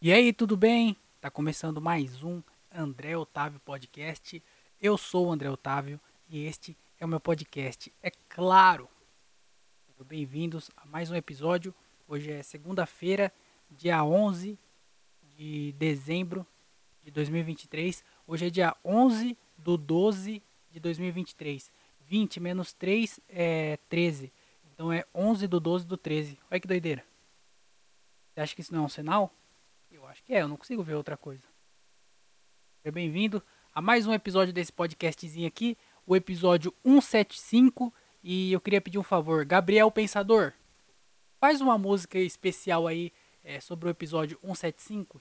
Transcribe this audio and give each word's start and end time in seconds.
E 0.00 0.12
aí, 0.12 0.32
tudo 0.32 0.56
bem? 0.56 0.96
Tá 1.20 1.28
começando 1.28 1.80
mais 1.80 2.22
um 2.22 2.40
André 2.72 3.16
Otávio 3.16 3.58
Podcast. 3.58 4.40
Eu 4.80 4.96
sou 4.96 5.26
o 5.26 5.32
André 5.32 5.50
Otávio 5.50 6.00
e 6.28 6.44
este 6.44 6.76
é 7.00 7.04
o 7.04 7.08
meu 7.08 7.18
podcast. 7.18 7.92
É 8.00 8.08
claro! 8.28 8.88
Bem-vindos 10.06 10.70
a 10.76 10.86
mais 10.86 11.10
um 11.10 11.16
episódio. 11.16 11.74
Hoje 12.06 12.30
é 12.30 12.44
segunda-feira, 12.44 13.32
dia 13.68 14.04
11 14.04 14.56
de 15.36 15.72
dezembro 15.72 16.46
de 17.02 17.10
2023. 17.10 18.04
Hoje 18.24 18.46
é 18.46 18.50
dia 18.50 18.76
11 18.84 19.36
do 19.56 19.76
12 19.76 20.40
de 20.70 20.78
2023. 20.78 21.72
20 22.06 22.38
menos 22.38 22.72
3 22.72 23.18
é 23.28 23.76
13. 23.88 24.32
Então 24.72 24.92
é 24.92 25.04
11 25.12 25.48
do 25.48 25.58
12 25.58 25.84
do 25.84 25.96
13. 25.96 26.38
Olha 26.48 26.60
que 26.60 26.68
doideira. 26.68 27.04
Você 28.32 28.40
acha 28.40 28.54
que 28.54 28.60
isso 28.60 28.72
não 28.72 28.82
é 28.82 28.86
um 28.86 28.88
sinal? 28.88 29.34
Acho 30.08 30.24
que 30.24 30.32
é, 30.32 30.40
eu 30.40 30.48
não 30.48 30.56
consigo 30.56 30.82
ver 30.82 30.94
outra 30.94 31.18
coisa. 31.18 31.42
Seja 32.80 32.90
bem-vindo 32.90 33.42
a 33.74 33.82
mais 33.82 34.06
um 34.06 34.12
episódio 34.14 34.54
desse 34.54 34.72
podcastzinho 34.72 35.46
aqui, 35.46 35.76
o 36.06 36.16
episódio 36.16 36.72
175. 36.82 37.92
E 38.24 38.50
eu 38.50 38.58
queria 38.58 38.80
pedir 38.80 38.98
um 38.98 39.02
favor, 39.02 39.44
Gabriel 39.44 39.90
Pensador, 39.90 40.54
faz 41.38 41.60
uma 41.60 41.76
música 41.76 42.18
especial 42.18 42.86
aí 42.86 43.12
é, 43.44 43.60
sobre 43.60 43.86
o 43.86 43.90
episódio 43.90 44.38
175. 44.40 45.20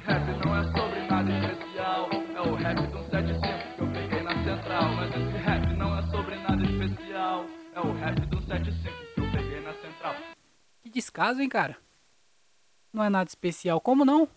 Rap 0.00 0.44
não 0.44 0.54
é 0.54 0.64
sobre 0.64 1.00
nada 1.06 1.30
especial, 1.38 2.10
é 2.12 2.40
o 2.42 2.54
rap 2.56 2.76
do 2.76 2.98
175 3.10 3.74
que 3.74 3.82
eu 3.82 3.92
peguei 3.92 4.22
na 4.22 4.44
central. 4.44 4.94
Mas 4.96 5.10
esse 5.16 5.38
rap 5.38 5.76
não 5.76 5.98
é 5.98 6.02
sobre 6.10 6.36
nada 6.36 6.62
especial, 6.62 7.46
é 7.74 7.80
o 7.80 7.92
rap 7.94 8.20
do 8.26 8.36
175 8.42 9.14
que 9.14 9.20
eu 9.20 9.32
peguei 9.32 9.60
na 9.60 9.72
central. 9.72 10.14
Que 10.82 10.90
descaso, 10.90 11.40
hein, 11.40 11.48
cara? 11.48 11.89
Não 12.92 13.04
é 13.04 13.08
nada 13.08 13.28
especial. 13.28 13.80
Como 13.80 14.04
não? 14.04 14.28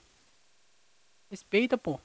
Respeita, 1.30 1.77
pô. 1.77 1.99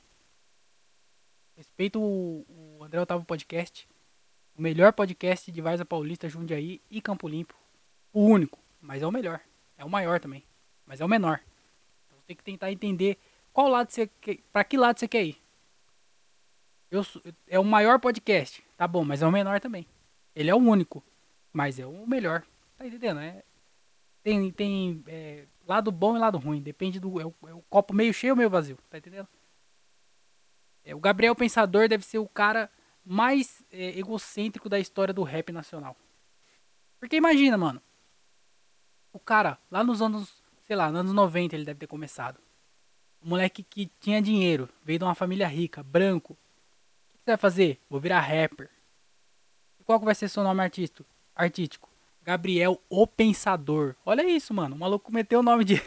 Respeita 1.56 1.98
o, 1.98 2.46
o 2.48 2.84
André 2.84 3.00
Otávio 3.00 3.24
Podcast. 3.24 3.88
O 4.56 4.62
melhor 4.62 4.92
podcast 4.92 5.52
de 5.52 5.60
Varza 5.60 5.84
Paulista, 5.84 6.28
Jundiaí 6.28 6.80
e 6.90 7.00
Campo 7.00 7.28
Limpo. 7.28 7.54
O 8.12 8.24
único, 8.24 8.58
mas 8.80 9.02
é 9.02 9.06
o 9.06 9.12
melhor. 9.12 9.40
É 9.76 9.84
o 9.84 9.88
maior 9.88 10.18
também, 10.18 10.44
mas 10.84 11.00
é 11.00 11.04
o 11.04 11.08
menor. 11.08 11.40
Então 12.06 12.18
você 12.18 12.26
tem 12.26 12.36
que 12.36 12.42
tentar 12.42 12.72
entender 12.72 13.16
qual 13.52 13.68
lado 13.68 13.90
você 13.90 14.08
quer, 14.20 14.38
pra 14.52 14.64
que 14.64 14.76
lado 14.76 14.98
você 14.98 15.06
quer 15.06 15.24
ir. 15.24 15.40
Eu, 16.90 17.04
é 17.46 17.58
o 17.58 17.64
maior 17.64 18.00
podcast, 18.00 18.64
tá 18.76 18.88
bom, 18.88 19.04
mas 19.04 19.22
é 19.22 19.26
o 19.26 19.30
menor 19.30 19.60
também. 19.60 19.86
Ele 20.34 20.50
é 20.50 20.54
o 20.54 20.58
único, 20.58 21.04
mas 21.52 21.78
é 21.78 21.86
o 21.86 22.06
melhor. 22.06 22.44
Tá 22.76 22.86
entendendo? 22.86 23.20
É, 23.20 23.44
tem 24.22 24.50
tem 24.50 25.04
é, 25.06 25.44
lado 25.68 25.92
bom 25.92 26.16
e 26.16 26.18
lado 26.18 26.38
ruim. 26.38 26.60
Depende 26.60 26.98
do. 26.98 27.20
É 27.20 27.26
o, 27.26 27.34
é 27.46 27.54
o 27.54 27.62
copo 27.68 27.94
meio 27.94 28.12
cheio 28.12 28.32
ou 28.32 28.36
meio 28.36 28.50
vazio. 28.50 28.78
Tá 28.88 28.98
entendendo? 28.98 29.28
É, 30.84 30.94
o 30.94 31.00
Gabriel 31.00 31.36
Pensador 31.36 31.88
deve 31.88 32.04
ser 32.04 32.18
o 32.18 32.26
cara 32.26 32.70
mais 33.04 33.62
é, 33.70 33.98
egocêntrico 33.98 34.68
da 34.68 34.78
história 34.78 35.12
do 35.12 35.22
rap 35.22 35.52
nacional. 35.52 35.96
Porque 36.98 37.16
imagina, 37.16 37.58
mano. 37.58 37.82
O 39.12 39.18
cara, 39.18 39.58
lá 39.70 39.84
nos 39.84 40.00
anos. 40.00 40.42
Sei 40.62 40.76
lá, 40.76 40.90
nos 40.90 41.00
anos 41.00 41.12
90 41.12 41.54
ele 41.54 41.64
deve 41.64 41.80
ter 41.80 41.86
começado. 41.86 42.40
Um 43.22 43.30
moleque 43.30 43.62
que 43.62 43.86
tinha 44.00 44.22
dinheiro, 44.22 44.68
veio 44.84 44.98
de 44.98 45.04
uma 45.04 45.14
família 45.14 45.46
rica, 45.46 45.82
branco. 45.82 46.34
O 46.34 47.18
que 47.18 47.24
você 47.24 47.30
vai 47.32 47.36
fazer? 47.36 47.80
Vou 47.88 48.00
virar 48.00 48.20
rapper. 48.20 48.70
E 49.80 49.84
qual 49.84 49.98
que 49.98 50.04
vai 50.04 50.14
ser 50.14 50.28
seu 50.28 50.42
nome 50.42 50.62
artístico? 50.62 51.08
artístico? 51.34 51.88
Gabriel 52.28 52.78
o 52.90 53.06
Pensador. 53.06 53.96
Olha 54.04 54.22
isso, 54.28 54.52
mano. 54.52 54.76
O 54.76 54.78
maluco 54.78 55.10
meteu 55.10 55.40
o 55.40 55.42
nome 55.42 55.64
de. 55.64 55.80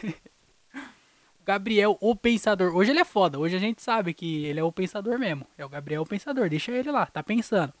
Gabriel 1.46 1.96
o 2.00 2.16
Pensador. 2.16 2.74
Hoje 2.74 2.90
ele 2.90 2.98
é 2.98 3.04
foda. 3.04 3.38
Hoje 3.38 3.54
a 3.54 3.60
gente 3.60 3.80
sabe 3.80 4.12
que 4.12 4.44
ele 4.46 4.58
é 4.58 4.64
o 4.64 4.72
Pensador 4.72 5.20
mesmo. 5.20 5.46
É 5.56 5.64
o 5.64 5.68
Gabriel 5.68 6.02
o 6.02 6.06
Pensador. 6.06 6.50
Deixa 6.50 6.72
ele 6.72 6.90
lá. 6.90 7.06
Tá 7.06 7.22
pensando. 7.22 7.70
O 7.70 7.74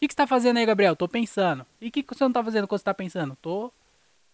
que, 0.00 0.08
que 0.08 0.12
você 0.12 0.18
tá 0.18 0.26
fazendo 0.26 0.58
aí, 0.58 0.66
Gabriel? 0.66 0.94
Tô 0.94 1.08
pensando. 1.08 1.64
E 1.80 1.88
o 1.88 1.90
que, 1.90 2.02
que 2.02 2.14
você 2.14 2.22
não 2.24 2.30
tá 2.30 2.44
fazendo 2.44 2.68
quando 2.68 2.78
você 2.78 2.84
tá 2.84 2.92
pensando? 2.92 3.38
Tô. 3.40 3.72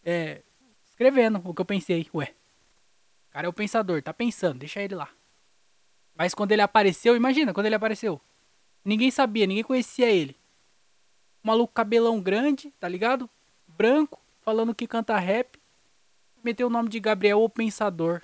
É. 0.04 0.42
Escrevendo 0.88 1.40
o 1.44 1.54
que 1.54 1.60
eu 1.60 1.64
pensei. 1.64 2.08
Ué. 2.12 2.34
O 3.28 3.32
cara 3.32 3.46
é 3.46 3.50
o 3.50 3.52
Pensador. 3.52 4.02
Tá 4.02 4.12
pensando. 4.12 4.58
Deixa 4.58 4.82
ele 4.82 4.96
lá. 4.96 5.10
Mas 6.16 6.34
quando 6.34 6.50
ele 6.50 6.62
apareceu, 6.62 7.14
imagina, 7.14 7.54
quando 7.54 7.66
ele 7.66 7.76
apareceu. 7.76 8.20
Ninguém 8.84 9.12
sabia, 9.12 9.46
ninguém 9.46 9.62
conhecia 9.62 10.10
ele. 10.10 10.36
Maluco 11.40 11.72
cabelão 11.72 12.20
grande, 12.20 12.72
tá 12.80 12.88
ligado? 12.88 13.30
Branco, 13.80 14.20
falando 14.42 14.74
que 14.74 14.86
canta 14.86 15.18
rap. 15.18 15.58
Meteu 16.44 16.66
o 16.66 16.70
nome 16.70 16.90
de 16.90 17.00
Gabriel 17.00 17.40
o 17.40 17.48
Pensador. 17.48 18.20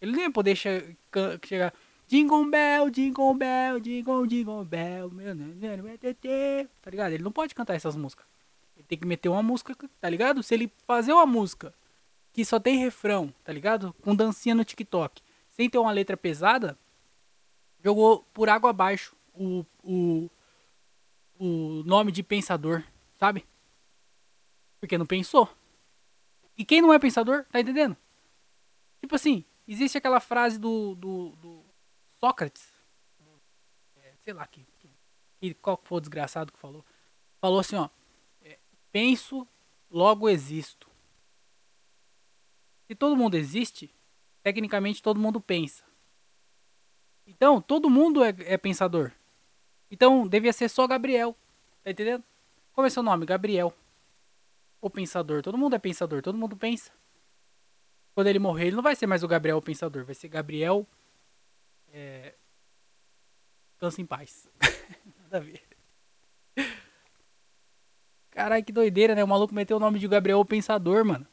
Ele 0.00 0.12
nem 0.12 0.22
ia 0.26 0.30
poder 0.30 0.54
che 0.54 0.96
chegar. 1.44 1.74
Jingle 2.06 2.48
Bell, 2.48 2.88
Jingle 2.88 3.34
Bell, 3.34 3.80
Jingle, 3.80 4.26
Jingle 4.28 4.64
Bell. 4.64 5.10
meu, 5.10 5.98
tê. 5.98 6.68
Tá 6.80 6.88
ligado? 6.88 7.14
Ele 7.14 7.24
não 7.24 7.32
pode 7.32 7.52
cantar 7.52 7.74
essas 7.74 7.96
músicas. 7.96 8.24
Ele 8.76 8.86
tem 8.86 8.96
que 8.96 9.04
meter 9.04 9.28
uma 9.28 9.42
música, 9.42 9.74
tá 10.00 10.08
ligado? 10.08 10.40
Se 10.40 10.54
ele 10.54 10.70
fazer 10.86 11.12
uma 11.12 11.26
música 11.26 11.74
que 12.32 12.44
só 12.44 12.60
tem 12.60 12.78
refrão, 12.78 13.34
tá 13.42 13.52
ligado? 13.52 13.92
Com 14.02 14.14
dancinha 14.14 14.54
no 14.54 14.64
TikTok, 14.64 15.20
sem 15.50 15.68
ter 15.68 15.78
uma 15.78 15.90
letra 15.90 16.16
pesada, 16.16 16.78
jogou 17.82 18.24
por 18.32 18.48
água 18.48 18.70
abaixo 18.70 19.16
o, 19.34 19.66
o, 19.82 20.30
o 21.40 21.82
nome 21.84 22.12
de 22.12 22.22
pensador, 22.22 22.84
sabe? 23.18 23.44
Porque 24.82 24.98
não 24.98 25.06
pensou. 25.06 25.48
E 26.58 26.64
quem 26.64 26.82
não 26.82 26.92
é 26.92 26.98
pensador, 26.98 27.44
tá 27.52 27.60
entendendo? 27.60 27.96
Tipo 29.00 29.14
assim, 29.14 29.44
existe 29.66 29.96
aquela 29.96 30.18
frase 30.18 30.58
do, 30.58 30.96
do, 30.96 31.28
do 31.36 31.64
Sócrates. 32.18 32.68
É, 33.96 34.12
sei 34.24 34.32
lá, 34.32 34.44
que, 34.44 34.66
que, 35.38 35.54
qual 35.54 35.80
foi 35.84 35.98
o 35.98 36.00
desgraçado 36.00 36.50
que 36.50 36.58
falou. 36.58 36.84
Falou 37.40 37.60
assim, 37.60 37.76
ó. 37.76 37.88
é, 38.44 38.58
penso, 38.90 39.46
logo 39.88 40.28
existo. 40.28 40.90
Se 42.88 42.96
todo 42.96 43.16
mundo 43.16 43.36
existe, 43.36 43.88
tecnicamente 44.42 45.00
todo 45.00 45.20
mundo 45.20 45.40
pensa. 45.40 45.84
Então, 47.24 47.62
todo 47.62 47.88
mundo 47.88 48.24
é, 48.24 48.34
é 48.40 48.58
pensador. 48.58 49.12
Então, 49.88 50.26
devia 50.26 50.52
ser 50.52 50.68
só 50.68 50.88
Gabriel. 50.88 51.36
Tá 51.84 51.92
entendendo? 51.92 52.24
Como 52.72 52.84
é 52.84 52.90
seu 52.90 53.04
nome? 53.04 53.24
Gabriel. 53.24 53.72
O 54.82 54.90
pensador. 54.90 55.40
Todo 55.42 55.56
mundo 55.56 55.76
é 55.76 55.78
pensador. 55.78 56.20
Todo 56.20 56.36
mundo 56.36 56.56
pensa. 56.56 56.92
Quando 58.14 58.26
ele 58.26 58.38
morrer, 58.38 58.66
ele 58.66 58.76
não 58.76 58.82
vai 58.82 58.94
ser 58.94 59.06
mais 59.06 59.22
o 59.22 59.28
Gabriel 59.28 59.56
o 59.56 59.62
pensador. 59.62 60.04
Vai 60.04 60.14
ser 60.14 60.28
Gabriel. 60.28 60.86
É... 61.92 62.34
Cansa 63.78 64.02
em 64.02 64.06
paz. 64.06 64.50
Nada 65.22 65.38
a 65.38 65.40
ver. 65.40 65.62
Caralho, 68.30 68.64
que 68.64 68.72
doideira, 68.72 69.14
né? 69.14 69.22
O 69.22 69.28
maluco 69.28 69.54
meteu 69.54 69.76
o 69.76 69.80
nome 69.80 69.98
de 69.98 70.08
Gabriel 70.08 70.40
o 70.40 70.44
pensador, 70.44 71.04
mano. 71.04 71.26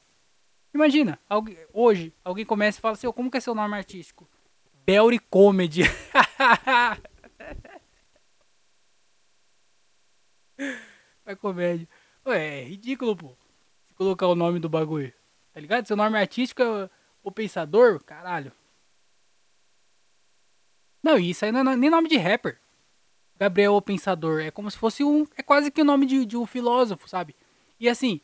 Imagina, 0.73 1.19
alguém, 1.27 1.57
hoje, 1.73 2.13
alguém 2.23 2.45
começa 2.45 2.77
e 2.77 2.81
fala 2.81 2.93
assim, 2.93 3.07
"Ô, 3.07 3.13
como 3.13 3.31
que 3.31 3.37
é 3.37 3.39
seu 3.39 3.55
nome 3.55 3.75
artístico? 3.75 4.29
Belry 4.85 5.17
Comedy. 5.17 5.81
É 11.29 11.35
comédia. 11.35 11.87
Ué, 12.25 12.61
é 12.61 12.63
ridículo, 12.63 13.15
pô. 13.15 13.35
Se 13.87 13.93
colocar 13.93 14.27
o 14.27 14.35
nome 14.35 14.59
do 14.59 14.69
bagulho. 14.69 15.13
Tá 15.53 15.59
ligado? 15.59 15.85
Seu 15.87 15.95
nome 15.97 16.17
artístico 16.17 16.61
é 16.61 16.89
o 17.23 17.31
Pensador? 17.31 18.03
Caralho. 18.03 18.51
Não, 21.01 21.17
isso 21.17 21.45
aí 21.45 21.51
não 21.51 21.71
é 21.71 21.75
nem 21.75 21.89
nome 21.89 22.09
de 22.09 22.17
rapper. 22.17 22.59
Gabriel 23.37 23.73
o 23.73 23.81
Pensador. 23.81 24.41
É 24.41 24.51
como 24.51 24.69
se 24.69 24.77
fosse 24.77 25.03
um. 25.03 25.25
É 25.35 25.41
quase 25.43 25.71
que 25.71 25.81
o 25.81 25.85
nome 25.85 26.05
de, 26.05 26.25
de 26.25 26.37
um 26.37 26.45
filósofo, 26.45 27.07
sabe? 27.07 27.35
E 27.79 27.87
assim, 27.87 28.19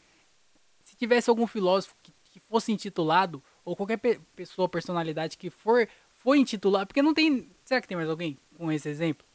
se 0.84 0.96
tivesse 0.96 1.30
algum 1.30 1.48
filósofo 1.48 1.96
que, 2.04 2.14
que 2.32 2.40
fosse 2.40 2.72
intitulado, 2.72 3.42
ou 3.64 3.76
qualquer 3.76 3.98
pe- 3.98 4.20
pessoa, 4.36 4.68
personalidade 4.68 5.38
que 5.38 5.50
for, 5.50 5.88
for 6.12 6.36
intitulado, 6.36 6.88
porque 6.88 7.02
não 7.02 7.14
tem. 7.14 7.50
Será 7.64 7.80
que 7.82 7.88
tem 7.88 7.96
mais 7.98 8.10
alguém 8.10 8.38
com 8.58 8.72
esse 8.72 8.90
exemplo? 8.90 9.26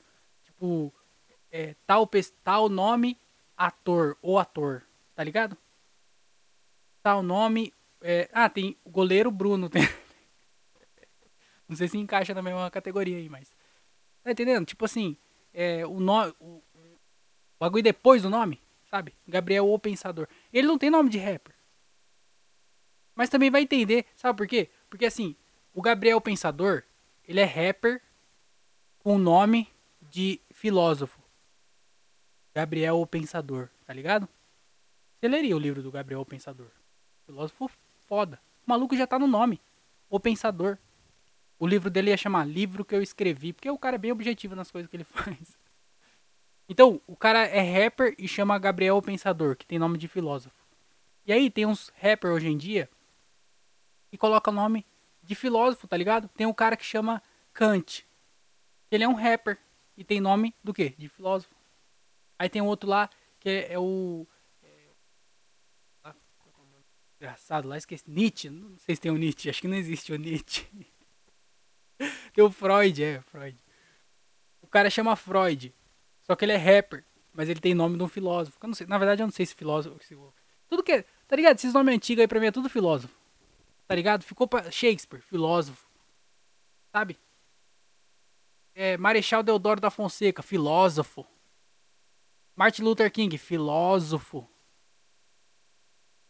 Tipo, 0.44 0.92
é, 1.50 1.74
tal, 1.86 2.08
tal 2.44 2.68
nome, 2.68 3.18
ator 3.60 4.16
ou 4.22 4.38
ator, 4.38 4.82
tá 5.14 5.22
ligado? 5.22 5.54
Tal 7.02 7.22
nome. 7.22 7.74
é, 8.00 8.30
ah, 8.32 8.48
tem 8.48 8.74
o 8.82 8.88
goleiro 8.90 9.30
Bruno. 9.30 9.68
tem- 9.68 9.82
não 11.68 11.76
sei 11.76 11.86
se 11.86 11.98
encaixa 11.98 12.32
na 12.32 12.40
mesma 12.40 12.70
categoria 12.70 13.18
aí, 13.18 13.28
mas. 13.28 13.54
Tá 14.22 14.30
entendendo? 14.30 14.64
Tipo 14.64 14.86
assim, 14.86 15.14
é, 15.52 15.86
o 15.86 16.00
nome. 16.00 16.34
O, 16.40 16.62
o 16.74 16.98
bagulho 17.58 17.82
depois 17.82 18.22
do 18.22 18.30
nome, 18.30 18.58
sabe? 18.88 19.14
Gabriel 19.28 19.68
o 19.70 19.78
Pensador. 19.78 20.26
Ele 20.50 20.66
não 20.66 20.78
tem 20.78 20.88
nome 20.88 21.10
de 21.10 21.18
rapper. 21.18 21.54
Mas 23.14 23.28
também 23.28 23.50
vai 23.50 23.60
entender, 23.62 24.06
sabe 24.16 24.38
por 24.38 24.46
quê? 24.46 24.70
Porque 24.88 25.04
assim, 25.04 25.36
o 25.74 25.82
Gabriel 25.82 26.18
Pensador, 26.22 26.82
ele 27.28 27.40
é 27.40 27.44
rapper 27.44 28.00
com 29.00 29.18
nome 29.18 29.68
de 30.00 30.40
filósofo. 30.50 31.19
Gabriel 32.54 33.00
o 33.00 33.06
Pensador, 33.06 33.68
tá 33.86 33.92
ligado? 33.92 34.28
Você 35.18 35.28
leria 35.28 35.56
o 35.56 35.58
livro 35.58 35.82
do 35.82 35.90
Gabriel 35.90 36.20
o 36.20 36.26
Pensador. 36.26 36.70
Filósofo 37.26 37.70
foda. 38.06 38.40
O 38.66 38.70
maluco 38.70 38.96
já 38.96 39.06
tá 39.06 39.18
no 39.18 39.26
nome. 39.26 39.60
O 40.08 40.18
Pensador. 40.18 40.78
O 41.58 41.66
livro 41.66 41.90
dele 41.90 42.10
ia 42.10 42.16
chamar 42.16 42.48
Livro 42.48 42.84
que 42.84 42.94
eu 42.94 43.02
escrevi, 43.02 43.52
porque 43.52 43.70
o 43.70 43.78
cara 43.78 43.96
é 43.96 43.98
bem 43.98 44.10
objetivo 44.10 44.56
nas 44.56 44.70
coisas 44.70 44.90
que 44.90 44.96
ele 44.96 45.04
faz. 45.04 45.58
Então, 46.68 47.00
o 47.06 47.14
cara 47.14 47.46
é 47.46 47.60
rapper 47.60 48.14
e 48.18 48.26
chama 48.26 48.58
Gabriel 48.58 48.96
o 48.96 49.02
Pensador, 49.02 49.56
que 49.56 49.66
tem 49.66 49.78
nome 49.78 49.98
de 49.98 50.08
filósofo. 50.08 50.56
E 51.26 51.32
aí 51.32 51.50
tem 51.50 51.66
uns 51.66 51.92
rappers 52.00 52.34
hoje 52.34 52.48
em 52.48 52.56
dia 52.56 52.88
que 54.10 54.16
coloca 54.16 54.50
nome 54.50 54.86
de 55.22 55.34
filósofo, 55.34 55.86
tá 55.86 55.96
ligado? 55.96 56.28
Tem 56.28 56.46
um 56.46 56.52
cara 56.52 56.76
que 56.76 56.84
chama 56.84 57.22
Kant. 57.52 58.06
Ele 58.90 59.04
é 59.04 59.08
um 59.08 59.14
rapper 59.14 59.58
e 59.96 60.02
tem 60.02 60.20
nome 60.20 60.54
do 60.64 60.72
quê? 60.72 60.94
De 60.96 61.08
filósofo. 61.08 61.54
Aí 62.40 62.48
tem 62.48 62.62
um 62.62 62.66
outro 62.66 62.88
lá 62.88 63.10
que 63.38 63.50
é, 63.50 63.74
é 63.74 63.78
o 63.78 64.26
é, 64.62 66.14
engraçado 67.20 67.68
lá, 67.68 67.76
esqueci. 67.76 68.02
Nietzsche. 68.08 68.48
Não 68.48 68.78
sei 68.78 68.94
se 68.94 69.00
tem 69.02 69.12
o 69.12 69.18
Nietzsche. 69.18 69.50
Acho 69.50 69.60
que 69.60 69.68
não 69.68 69.76
existe 69.76 70.10
o 70.10 70.16
Nietzsche. 70.16 70.66
tem 72.32 72.42
o 72.42 72.50
Freud, 72.50 73.04
é, 73.04 73.20
Freud. 73.20 73.62
O 74.62 74.66
cara 74.66 74.88
chama 74.88 75.14
Freud. 75.16 75.74
Só 76.22 76.34
que 76.34 76.46
ele 76.46 76.52
é 76.52 76.56
rapper. 76.56 77.04
Mas 77.34 77.50
ele 77.50 77.60
tem 77.60 77.74
nome 77.74 77.98
de 77.98 78.02
um 78.02 78.08
filósofo. 78.08 78.56
Eu 78.62 78.68
não 78.68 78.74
sei, 78.74 78.86
na 78.86 78.96
verdade, 78.96 79.22
eu 79.22 79.26
não 79.26 79.32
sei 79.32 79.44
se 79.44 79.54
filósofo. 79.54 80.02
Se, 80.02 80.16
tudo 80.66 80.82
que. 80.82 81.04
Tá 81.28 81.36
ligado? 81.36 81.58
Esses 81.58 81.74
nomes 81.74 81.94
antigos 81.94 82.22
aí 82.22 82.26
pra 82.26 82.40
mim 82.40 82.46
é 82.46 82.50
tudo 82.50 82.70
filósofo. 82.70 83.14
Tá 83.86 83.94
ligado? 83.94 84.24
Ficou 84.24 84.48
pra 84.48 84.70
Shakespeare, 84.70 85.20
filósofo. 85.20 85.86
Sabe? 86.90 87.18
É, 88.74 88.96
Marechal 88.96 89.42
Deodoro 89.42 89.78
da 89.78 89.90
Fonseca, 89.90 90.42
filósofo. 90.42 91.26
Martin 92.60 92.82
Luther 92.82 93.10
King, 93.10 93.38
filósofo. 93.38 94.46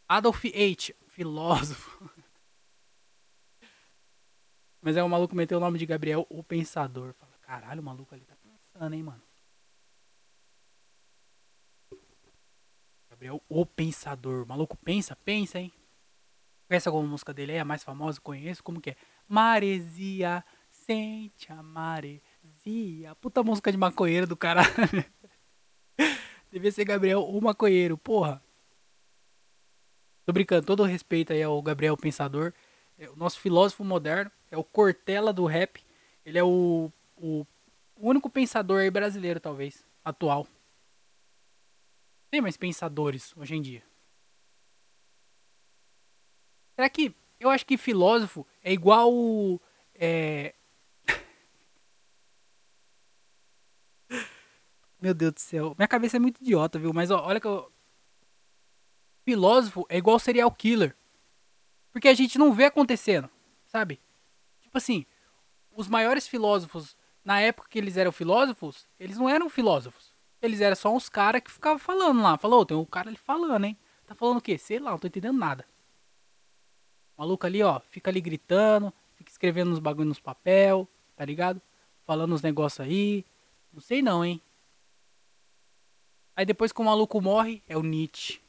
Adolf 0.09 0.45
H, 0.45 0.95
filósofo. 1.09 2.09
Mas 4.81 4.97
é 4.97 5.03
o 5.03 5.09
maluco 5.09 5.35
meteu 5.35 5.59
o 5.59 5.61
nome 5.61 5.77
de 5.77 5.87
Gabriel, 5.87 6.25
o 6.31 6.45
Pensador. 6.45 7.15
Fala, 7.15 7.37
caralho, 7.41 7.81
o 7.81 7.85
maluco 7.85 8.15
ali 8.15 8.25
tá 8.25 8.37
pensando, 8.37 8.95
hein, 8.95 9.03
mano. 9.03 9.21
Gabriel, 13.11 13.43
o 13.49 13.67
Pensador. 13.67 14.45
O 14.45 14.47
maluco 14.47 14.77
pensa, 14.77 15.17
pensa, 15.17 15.59
hein. 15.59 15.73
Conhece 16.69 16.87
alguma 16.87 17.09
música 17.09 17.35
dele 17.35 17.55
aí? 17.55 17.59
A 17.59 17.65
mais 17.65 17.83
famosa? 17.83 18.21
Conheço. 18.21 18.63
Como 18.63 18.81
que 18.81 18.91
é? 18.91 18.97
Maresia, 19.27 20.45
sente 20.71 21.51
a 21.51 21.61
maresia. 21.61 23.17
Puta 23.21 23.43
música 23.43 23.73
de 23.73 23.77
maconheiro 23.77 24.29
do 24.29 24.37
caralho. 24.37 24.69
Devia 26.51 26.73
ser 26.73 26.85
Gabriel 26.85 27.23
o 27.23 27.41
maconheiro, 27.41 27.97
porra. 27.97 28.43
Tô 30.27 30.33
brincando, 30.33 30.67
todo 30.67 30.83
respeito 30.85 31.33
aí 31.33 31.43
ao 31.43 31.61
Gabriel 31.63 31.97
Pensador. 31.97 32.53
É 32.99 33.09
o 33.09 33.17
nosso 33.17 33.41
filósofo 33.41 33.85
moderno. 33.85 34.31
É 34.51 34.57
o 34.57 34.65
Cortella 34.65 35.33
do 35.33 35.47
rap. 35.47 35.83
Ele 36.25 36.39
é 36.39 36.45
o, 36.45 36.93
o 37.17 37.47
único 37.97 38.29
pensador 38.29 38.81
aí 38.81 38.91
brasileiro, 38.91 39.41
talvez, 39.41 39.85
atual. 40.05 40.47
Tem 42.31 42.41
mais 42.41 42.57
pensadores 42.57 43.37
hoje 43.37 43.55
em 43.55 43.63
dia. 43.63 43.83
Será 46.75 46.89
que. 46.89 47.15
Eu 47.39 47.49
acho 47.49 47.65
que 47.65 47.79
filósofo 47.79 48.47
é 48.63 48.73
igual. 48.73 49.11
É... 49.95 50.55
Meu 55.01 55.15
Deus 55.15 55.33
do 55.33 55.41
céu. 55.41 55.75
Minha 55.79 55.89
cabeça 55.89 56.17
é 56.17 56.21
muito 56.21 56.41
idiota, 56.41 56.79
viu? 56.79 56.93
Mas 56.93 57.11
ó, 57.11 57.25
olha 57.25 57.41
que 57.41 57.47
eu. 57.47 57.73
Filósofo 59.25 59.87
é 59.89 59.97
igual 59.97 60.19
serial 60.19 60.51
killer. 60.51 60.95
Porque 61.93 62.09
a 62.09 62.15
gente 62.15 62.39
não 62.39 62.53
vê 62.53 62.67
acontecendo, 62.67 63.29
sabe? 63.67 64.01
Tipo 64.61 64.79
assim, 64.79 65.05
os 65.75 65.89
maiores 65.89 66.29
filósofos, 66.29 66.97
na 67.25 67.41
época 67.41 67.69
que 67.69 67.79
eles 67.79 67.97
eram 67.97 68.13
filósofos, 68.13 68.87
eles 68.99 69.17
não 69.19 69.29
eram 69.29 69.49
filósofos. 69.49 70.15
Eles 70.41 70.61
eram 70.61 70.77
só 70.77 70.95
uns 70.95 71.09
caras 71.09 71.43
que 71.43 71.51
ficavam 71.51 71.79
falando 71.79 72.23
lá. 72.23 72.39
Falou, 72.39 72.65
tem 72.65 72.77
um 72.77 72.85
cara 72.85 73.09
ali 73.09 73.17
falando, 73.17 73.65
hein? 73.65 73.77
Tá 74.07 74.15
falando 74.15 74.39
o 74.39 74.41
quê? 74.41 74.57
Sei 74.57 74.79
lá, 74.79 74.91
não 74.91 74.99
tô 74.99 75.07
entendendo 75.07 75.39
nada. 75.39 75.67
O 77.17 77.23
maluco 77.23 77.47
ali, 77.47 77.63
ó, 77.63 77.81
fica 77.81 78.11
ali 78.11 78.21
gritando, 78.21 78.93
fica 79.15 79.31
escrevendo 79.31 79.71
uns 79.71 79.79
bagulho 79.79 80.09
nos 80.09 80.21
papel, 80.21 80.89
tá 81.17 81.25
ligado? 81.25 81.61
Falando 82.07 82.35
uns 82.35 82.43
negócios 82.43 82.87
aí. 82.87 83.25
Não 83.73 83.81
sei 83.81 84.01
não, 84.03 84.25
hein? 84.25 84.41
Aí 86.37 86.45
depois 86.45 86.73
que 86.73 86.81
o 86.81 86.85
maluco 86.85 87.21
morre, 87.21 87.63
é 87.69 87.77
o 87.77 87.83
Nietzsche. 87.83 88.41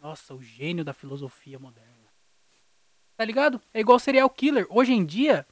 Nossa, 0.00 0.34
o 0.34 0.42
gênio 0.42 0.84
da 0.84 0.92
filosofia 0.92 1.58
moderna. 1.58 1.88
Tá 3.16 3.24
ligado? 3.24 3.60
É 3.74 3.80
igual 3.80 3.98
serial 3.98 4.30
killer. 4.30 4.66
Hoje 4.70 4.92
em 4.92 5.04
dia, 5.04 5.46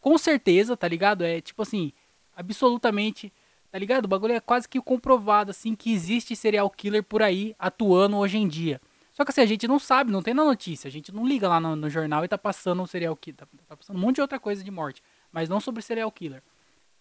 com 0.00 0.18
certeza, 0.18 0.76
tá 0.76 0.88
ligado? 0.88 1.22
É 1.24 1.40
tipo 1.40 1.62
assim, 1.62 1.92
absolutamente, 2.34 3.32
tá 3.70 3.78
ligado? 3.78 4.06
O 4.06 4.08
bagulho 4.08 4.32
é 4.34 4.40
quase 4.40 4.68
que 4.68 4.80
comprovado, 4.80 5.50
assim, 5.50 5.74
que 5.74 5.92
existe 5.92 6.34
serial 6.34 6.68
killer 6.68 7.04
por 7.04 7.22
aí 7.22 7.54
atuando 7.58 8.16
hoje 8.16 8.38
em 8.38 8.48
dia. 8.48 8.80
Só 9.12 9.24
que 9.24 9.30
assim, 9.30 9.40
a 9.40 9.46
gente 9.46 9.66
não 9.66 9.78
sabe, 9.78 10.12
não 10.12 10.22
tem 10.22 10.34
na 10.34 10.44
notícia. 10.44 10.88
A 10.88 10.90
gente 10.90 11.10
não 11.10 11.26
liga 11.26 11.48
lá 11.48 11.58
no, 11.58 11.74
no 11.74 11.88
jornal 11.88 12.24
e 12.24 12.28
tá 12.28 12.36
passando 12.36 12.82
um 12.82 12.86
serial 12.86 13.16
killer. 13.16 13.38
Tá, 13.38 13.46
tá, 13.66 13.76
passando 13.76 13.96
um 13.96 14.00
monte 14.00 14.16
de 14.16 14.20
outra 14.20 14.38
coisa 14.38 14.62
de 14.62 14.70
morte. 14.70 15.02
Mas 15.32 15.48
não 15.48 15.58
sobre 15.58 15.82
serial 15.82 16.12
killer. 16.12 16.42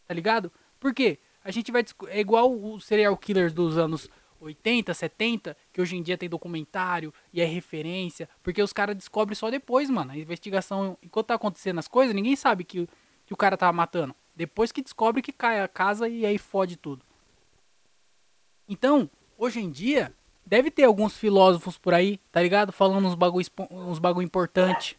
Tá 0.07 0.13
ligado? 0.13 0.51
Por 0.79 0.93
quê? 0.93 1.19
A 1.45 1.51
gente 1.51 1.71
vai. 1.71 1.86
É 2.07 2.19
igual 2.19 2.51
os 2.51 2.86
serial 2.86 3.15
killers 3.15 3.53
dos 3.53 3.77
anos 3.77 4.09
80, 4.39 4.92
70, 4.95 5.56
que 5.71 5.80
hoje 5.80 5.95
em 5.95 6.01
dia 6.01 6.18
tem 6.18 6.27
documentário 6.27 7.13
e 7.31 7.39
é 7.39 7.45
referência, 7.45 8.27
porque 8.42 8.62
os 8.63 8.74
caras 8.74 8.95
descobrem 8.95 9.36
só 9.36 9.51
depois, 9.51 9.88
mano. 9.88 10.12
A 10.12 10.18
investigação, 10.18 10.97
enquanto 11.03 11.27
tá 11.27 11.36
acontecendo 11.36 11.77
as 11.77 11.88
coisas, 11.88 12.15
ninguém 12.15 12.36
sabe 12.36 12.63
que, 12.63 12.89
que 13.27 13.33
o 13.33 13.38
cara 13.38 13.56
tava 13.56 13.71
matando. 13.71 14.15
Depois 14.36 14.71
que 14.71 14.81
descobre 14.81 15.21
que 15.21 15.31
cai 15.31 15.62
a 15.62 15.68
casa 15.68 16.09
e 16.09 16.25
aí 16.25 16.39
fode 16.39 16.77
tudo. 16.77 17.06
Então, 18.68 19.07
hoje 19.38 19.59
em 19.59 19.69
dia, 19.69 20.12
deve 20.44 20.71
ter 20.71 20.86
alguns 20.86 21.15
filósofos 21.15 21.77
por 21.77 21.94
aí, 21.94 22.19
tá 22.31 22.41
ligado? 22.41 22.71
Falando 22.71 23.07
uns 23.07 23.13
bagulho, 23.13 23.45
uns 23.69 24.00
bagulho 24.00 24.25
importante. 24.25 24.98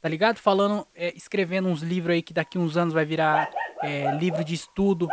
Tá 0.00 0.08
ligado? 0.08 0.38
Falando, 0.38 0.86
é, 0.94 1.14
escrevendo 1.14 1.68
uns 1.68 1.82
livros 1.82 2.14
aí 2.14 2.22
que 2.22 2.32
daqui 2.32 2.58
uns 2.58 2.78
anos 2.78 2.94
vai 2.94 3.04
virar 3.04 3.50
é, 3.82 4.10
livro 4.16 4.42
de 4.42 4.54
estudo 4.54 5.08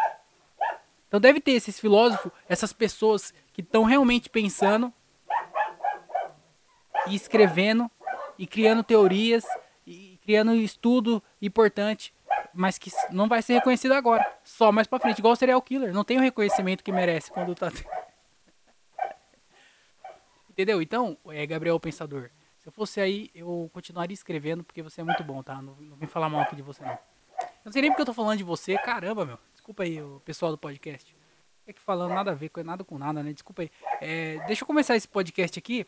então 1.12 1.20
deve 1.20 1.42
ter 1.42 1.52
esses 1.52 1.78
filósofos, 1.78 2.32
essas 2.48 2.72
pessoas 2.72 3.34
que 3.52 3.60
estão 3.60 3.84
realmente 3.84 4.30
pensando 4.30 4.94
e 7.06 7.14
escrevendo 7.14 7.92
e 8.38 8.48
criando 8.48 8.82
teorias 8.82 9.44
e 9.86 10.18
criando 10.24 10.56
estudo 10.56 11.22
importante, 11.42 12.14
mas 12.54 12.78
que 12.78 12.90
não 13.10 13.28
vai 13.28 13.42
ser 13.42 13.56
reconhecido 13.56 13.92
agora, 13.92 14.26
só 14.42 14.72
mais 14.72 14.88
para 14.88 15.02
frente, 15.02 15.20
igual 15.20 15.34
o 15.34 15.36
serial 15.36 15.62
killer, 15.62 15.94
não 15.94 16.06
tem 16.06 16.18
o 16.18 16.22
reconhecimento 16.22 16.82
que 16.82 16.94
merece 16.94 17.30
quando 17.30 17.54
tá 17.54 17.70
Entendeu? 20.50 20.82
Então, 20.82 21.18
é 21.28 21.46
Gabriel 21.46 21.78
Pensador. 21.78 22.30
Se 22.58 22.70
eu 22.70 22.72
fosse 22.72 23.02
aí, 23.02 23.30
eu 23.36 23.70
continuaria 23.74 24.14
escrevendo 24.14 24.64
porque 24.64 24.82
você 24.82 25.02
é 25.02 25.04
muito 25.04 25.26
bom, 25.26 25.44
tá? 25.44 25.62
Não, 25.62 25.76
não 25.76 25.98
vem 25.98 26.08
falar 26.08 26.30
mal 26.30 26.40
aqui 26.40 26.56
de 26.56 26.62
você 26.62 26.86
não. 26.86 26.92
Eu 26.92 26.98
não 27.66 27.72
sei 27.74 27.82
nem 27.82 27.92
porque 27.92 28.04
eu 28.04 28.06
tô 28.06 28.14
falando 28.14 28.38
de 28.38 28.46
você, 28.46 28.78
caramba, 28.78 29.26
meu. 29.26 29.38
Desculpa 29.72 29.84
aí, 29.84 30.02
o 30.02 30.20
pessoal 30.26 30.52
do 30.52 30.58
podcast. 30.58 31.16
É 31.66 31.72
que 31.72 31.80
falando 31.80 32.14
nada 32.14 32.32
a 32.32 32.34
ver 32.34 32.52
nada 32.62 32.84
com 32.84 32.98
nada, 32.98 33.24
né? 33.24 33.32
Desculpa 33.32 33.62
aí. 33.62 33.72
É, 34.02 34.38
deixa 34.46 34.64
eu 34.64 34.68
começar 34.68 34.98
esse 34.98 35.08
podcast 35.08 35.58
aqui. 35.58 35.88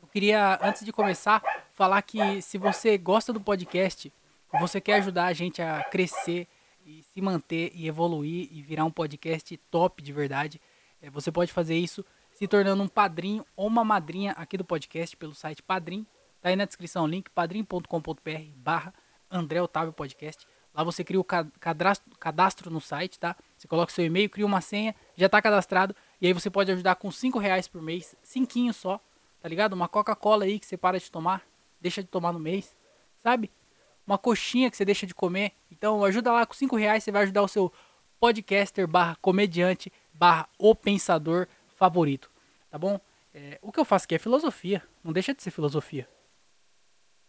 Eu 0.00 0.06
queria, 0.06 0.56
antes 0.62 0.84
de 0.84 0.92
começar, 0.92 1.42
falar 1.72 2.00
que 2.02 2.40
se 2.40 2.56
você 2.56 2.96
gosta 2.96 3.32
do 3.32 3.40
podcast, 3.40 4.12
você 4.60 4.80
quer 4.80 4.94
ajudar 4.98 5.24
a 5.24 5.32
gente 5.32 5.60
a 5.60 5.82
crescer 5.90 6.46
e 6.86 7.02
se 7.02 7.20
manter 7.20 7.72
e 7.74 7.88
evoluir 7.88 8.48
e 8.52 8.62
virar 8.62 8.84
um 8.84 8.92
podcast 8.92 9.56
top 9.72 10.00
de 10.00 10.12
verdade, 10.12 10.60
é, 11.02 11.10
você 11.10 11.32
pode 11.32 11.52
fazer 11.52 11.76
isso 11.76 12.04
se 12.30 12.46
tornando 12.46 12.80
um 12.80 12.88
padrinho 12.88 13.44
ou 13.56 13.66
uma 13.66 13.82
madrinha 13.82 14.34
aqui 14.34 14.56
do 14.56 14.64
podcast 14.64 15.16
pelo 15.16 15.34
site 15.34 15.64
Padrim. 15.64 16.06
Tá 16.40 16.50
aí 16.50 16.54
na 16.54 16.64
descrição 16.64 17.02
o 17.02 17.08
link, 17.08 17.28
padrim.com.br 17.30 18.52
barra 18.54 18.94
André 19.28 19.60
Otávio 19.60 19.92
Podcast. 19.92 20.46
Lá 20.78 20.84
você 20.84 21.02
cria 21.02 21.18
o 21.18 21.24
cadastro, 21.24 22.16
cadastro 22.20 22.70
no 22.70 22.80
site, 22.80 23.18
tá? 23.18 23.34
Você 23.56 23.66
coloca 23.66 23.92
seu 23.92 24.04
e-mail, 24.04 24.30
cria 24.30 24.46
uma 24.46 24.60
senha, 24.60 24.94
já 25.16 25.26
está 25.26 25.42
cadastrado. 25.42 25.92
E 26.20 26.26
aí 26.28 26.32
você 26.32 26.48
pode 26.48 26.70
ajudar 26.70 26.94
com 26.94 27.10
5 27.10 27.36
reais 27.36 27.66
por 27.66 27.82
mês, 27.82 28.14
cinquinho 28.22 28.72
só, 28.72 29.00
tá 29.40 29.48
ligado? 29.48 29.72
Uma 29.72 29.88
Coca-Cola 29.88 30.44
aí 30.44 30.56
que 30.56 30.64
você 30.64 30.76
para 30.76 30.96
de 30.96 31.10
tomar, 31.10 31.42
deixa 31.80 32.00
de 32.00 32.08
tomar 32.08 32.32
no 32.32 32.38
mês, 32.38 32.76
sabe? 33.20 33.50
Uma 34.06 34.16
coxinha 34.16 34.70
que 34.70 34.76
você 34.76 34.84
deixa 34.84 35.04
de 35.04 35.12
comer. 35.12 35.50
Então 35.68 36.04
ajuda 36.04 36.30
lá 36.30 36.46
com 36.46 36.54
5 36.54 36.76
reais, 36.76 37.02
você 37.02 37.10
vai 37.10 37.24
ajudar 37.24 37.42
o 37.42 37.48
seu 37.48 37.72
podcaster 38.20 38.86
barra 38.86 39.16
comediante 39.20 39.92
barra 40.14 40.48
o 40.56 40.76
pensador 40.76 41.48
favorito, 41.74 42.30
tá 42.70 42.78
bom? 42.78 43.00
É, 43.34 43.58
o 43.62 43.72
que 43.72 43.80
eu 43.80 43.84
faço 43.84 44.04
aqui 44.04 44.14
é 44.14 44.18
filosofia, 44.20 44.80
não 45.02 45.12
deixa 45.12 45.34
de 45.34 45.42
ser 45.42 45.50
filosofia. 45.50 46.08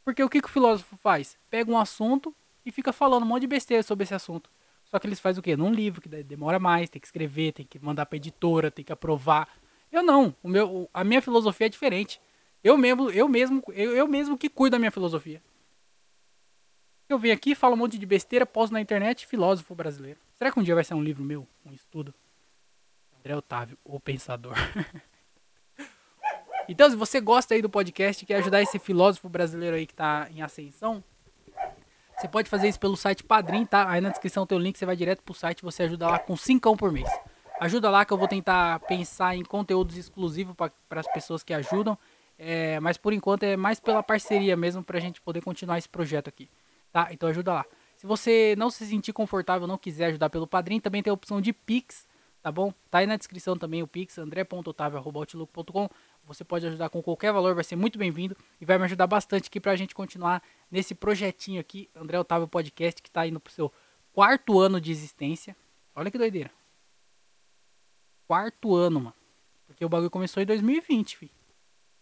Porque 0.05 0.23
o 0.23 0.29
que, 0.29 0.39
que 0.39 0.47
o 0.47 0.51
filósofo 0.51 0.95
faz? 0.97 1.35
Pega 1.49 1.71
um 1.71 1.79
assunto 1.79 2.35
e 2.65 2.71
fica 2.71 2.93
falando 2.93 3.23
um 3.23 3.25
monte 3.25 3.41
de 3.41 3.47
besteira 3.47 3.83
sobre 3.83 4.03
esse 4.03 4.13
assunto. 4.13 4.49
Só 4.85 4.97
que 4.97 5.05
eles 5.05 5.19
fazem 5.19 5.39
o 5.39 5.43
quê? 5.43 5.55
Num 5.55 5.71
livro, 5.71 6.01
que 6.01 6.09
demora 6.09 6.59
mais, 6.59 6.89
tem 6.89 6.99
que 6.99 7.07
escrever, 7.07 7.53
tem 7.53 7.65
que 7.65 7.79
mandar 7.79 8.05
pra 8.05 8.17
editora, 8.17 8.71
tem 8.71 8.83
que 8.83 8.91
aprovar. 8.91 9.47
Eu 9.91 10.01
não. 10.01 10.35
O 10.41 10.47
meu, 10.47 10.89
a 10.93 11.03
minha 11.03 11.21
filosofia 11.21 11.67
é 11.67 11.69
diferente. 11.69 12.19
Eu 12.63 12.75
mesmo, 12.75 13.09
eu 13.11 13.29
mesmo, 13.29 13.63
eu, 13.69 13.95
eu 13.95 14.07
mesmo 14.07 14.37
que 14.37 14.49
cuido 14.49 14.73
da 14.73 14.79
minha 14.79 14.91
filosofia. 14.91 15.41
Eu 17.07 17.17
venho 17.17 17.33
aqui, 17.33 17.55
falo 17.55 17.73
um 17.73 17.77
monte 17.77 17.97
de 17.97 18.05
besteira, 18.05 18.45
posto 18.45 18.73
na 18.73 18.81
internet, 18.81 19.25
filósofo 19.25 19.73
brasileiro. 19.73 20.19
Será 20.35 20.51
que 20.51 20.59
um 20.59 20.63
dia 20.63 20.75
vai 20.75 20.83
ser 20.83 20.93
um 20.93 21.03
livro 21.03 21.23
meu? 21.23 21.47
Um 21.65 21.73
estudo? 21.73 22.13
André 23.19 23.35
Otávio, 23.35 23.77
o 23.83 23.99
pensador. 23.99 24.55
então, 26.69 26.89
se 26.89 26.95
você 26.95 27.19
gosta 27.19 27.53
aí 27.53 27.61
do 27.61 27.69
podcast 27.69 28.25
quer 28.25 28.37
ajudar 28.37 28.61
esse 28.61 28.79
filósofo 28.79 29.27
brasileiro 29.27 29.75
aí 29.75 29.87
que 29.87 29.93
tá 29.93 30.27
em 30.31 30.41
ascensão, 30.41 31.03
você 32.19 32.27
pode 32.27 32.49
fazer 32.49 32.67
isso 32.67 32.79
pelo 32.79 32.97
site 32.97 33.23
Padrim, 33.23 33.65
tá? 33.65 33.89
Aí 33.89 34.01
na 34.01 34.09
descrição 34.09 34.45
tem 34.45 34.57
o 34.57 34.61
link, 34.61 34.77
você 34.77 34.85
vai 34.85 34.95
direto 34.95 35.23
pro 35.23 35.33
site, 35.33 35.63
você 35.63 35.83
ajuda 35.83 36.07
lá 36.07 36.19
com 36.19 36.35
5 36.35 36.75
por 36.75 36.91
mês. 36.91 37.09
Ajuda 37.61 37.89
lá 37.89 38.03
que 38.03 38.11
eu 38.11 38.17
vou 38.17 38.27
tentar 38.27 38.79
pensar 38.81 39.37
em 39.37 39.43
conteúdos 39.43 39.95
exclusivos 39.95 40.53
para 40.55 40.99
as 40.99 41.07
pessoas 41.13 41.43
que 41.43 41.53
ajudam. 41.53 41.97
É, 42.37 42.77
mas 42.81 42.97
por 42.97 43.13
enquanto 43.13 43.43
é 43.43 43.55
mais 43.55 43.79
pela 43.79 44.03
parceria 44.03 44.57
mesmo 44.57 44.83
pra 44.83 44.99
gente 44.99 45.21
poder 45.21 45.41
continuar 45.41 45.77
esse 45.77 45.87
projeto 45.87 46.27
aqui. 46.27 46.49
Tá? 46.91 47.07
Então 47.11 47.29
ajuda 47.29 47.53
lá. 47.53 47.65
Se 47.95 48.05
você 48.05 48.53
não 48.57 48.69
se 48.69 48.85
sentir 48.85 49.13
confortável, 49.13 49.67
não 49.67 49.77
quiser 49.77 50.07
ajudar 50.07 50.29
pelo 50.29 50.47
padrinho, 50.47 50.81
também 50.81 51.01
tem 51.01 51.11
a 51.11 51.13
opção 51.13 51.39
de 51.39 51.53
Pix, 51.53 52.05
tá 52.41 52.51
bom? 52.51 52.73
Tá 52.89 52.99
aí 52.99 53.05
na 53.07 53.17
descrição 53.17 53.57
também 53.57 53.83
o 53.83 53.87
Pix, 53.87 54.17
andré.otavio.outlook.com. 54.17 55.89
Você 56.29 56.43
pode 56.43 56.67
ajudar 56.67 56.89
com 56.89 57.01
qualquer 57.01 57.33
valor, 57.33 57.55
vai 57.55 57.63
ser 57.63 57.75
muito 57.75 57.97
bem-vindo 57.97 58.37
e 58.61 58.65
vai 58.65 58.77
me 58.77 58.83
ajudar 58.83 59.07
bastante 59.07 59.47
aqui 59.47 59.59
pra 59.59 59.75
gente 59.75 59.95
continuar 59.95 60.43
nesse 60.69 60.93
projetinho 60.93 61.59
aqui, 61.59 61.89
André 61.95 62.19
Otávio 62.19 62.47
Podcast, 62.47 63.01
que 63.01 63.09
tá 63.09 63.25
indo 63.25 63.39
pro 63.39 63.51
seu 63.51 63.73
quarto 64.13 64.59
ano 64.59 64.79
de 64.79 64.91
existência. 64.91 65.57
Olha 65.95 66.11
que 66.11 66.19
doideira. 66.19 66.51
Quarto 68.27 68.75
ano, 68.75 68.99
mano. 68.99 69.15
Porque 69.65 69.83
o 69.83 69.89
bagulho 69.89 70.11
começou 70.11 70.43
em 70.43 70.45
2020, 70.45 71.17
fi. 71.17 71.31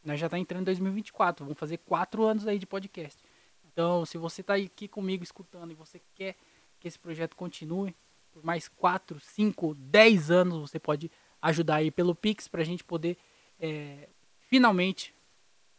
Nós 0.04 0.20
já 0.20 0.28
tá 0.28 0.38
entrando 0.38 0.64
em 0.64 0.66
2024. 0.66 1.46
Vamos 1.46 1.58
fazer 1.58 1.78
quatro 1.78 2.26
anos 2.26 2.46
aí 2.46 2.60
de 2.60 2.66
podcast. 2.66 3.24
Então, 3.72 4.06
se 4.06 4.18
você 4.18 4.42
está 4.42 4.56
aqui 4.56 4.90
comigo 4.90 5.24
escutando 5.24 5.72
e 5.72 5.74
você 5.74 6.02
quer 6.14 6.36
que 6.82 6.88
esse 6.90 7.00
projeto 7.00 7.34
continue 7.34 7.96
por 8.34 8.44
mais 8.44 8.68
4, 8.68 9.22
5, 9.22 9.74
10 9.76 10.32
anos, 10.32 10.70
você 10.70 10.78
pode 10.78 11.10
ajudar 11.42 11.76
aí 11.76 11.90
pelo 11.90 12.14
Pix 12.14 12.50
para 12.50 12.62
a 12.62 12.66
gente 12.66 12.84
poder 12.84 13.18
é, 13.58 14.10
finalmente 14.48 15.14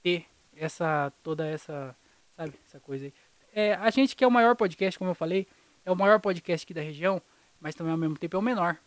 ter 0.02 0.26
essa 0.54 1.12
toda 1.22 1.46
essa 1.46 1.96
sabe 2.36 2.54
essa 2.66 2.78
coisa 2.78 3.06
aí. 3.06 3.14
É, 3.52 3.74
a 3.74 3.90
gente 3.90 4.14
que 4.14 4.22
é 4.22 4.26
o 4.26 4.30
maior 4.30 4.54
podcast, 4.54 4.98
como 4.98 5.10
eu 5.10 5.14
falei, 5.14 5.46
é 5.84 5.90
o 5.90 5.96
maior 5.96 6.20
podcast 6.20 6.64
aqui 6.64 6.72
da 6.72 6.80
região, 6.80 7.20
mas 7.60 7.74
também 7.74 7.90
ao 7.90 7.98
mesmo 7.98 8.16
tempo 8.16 8.36
é 8.36 8.38
o 8.38 8.42
menor. 8.42 8.78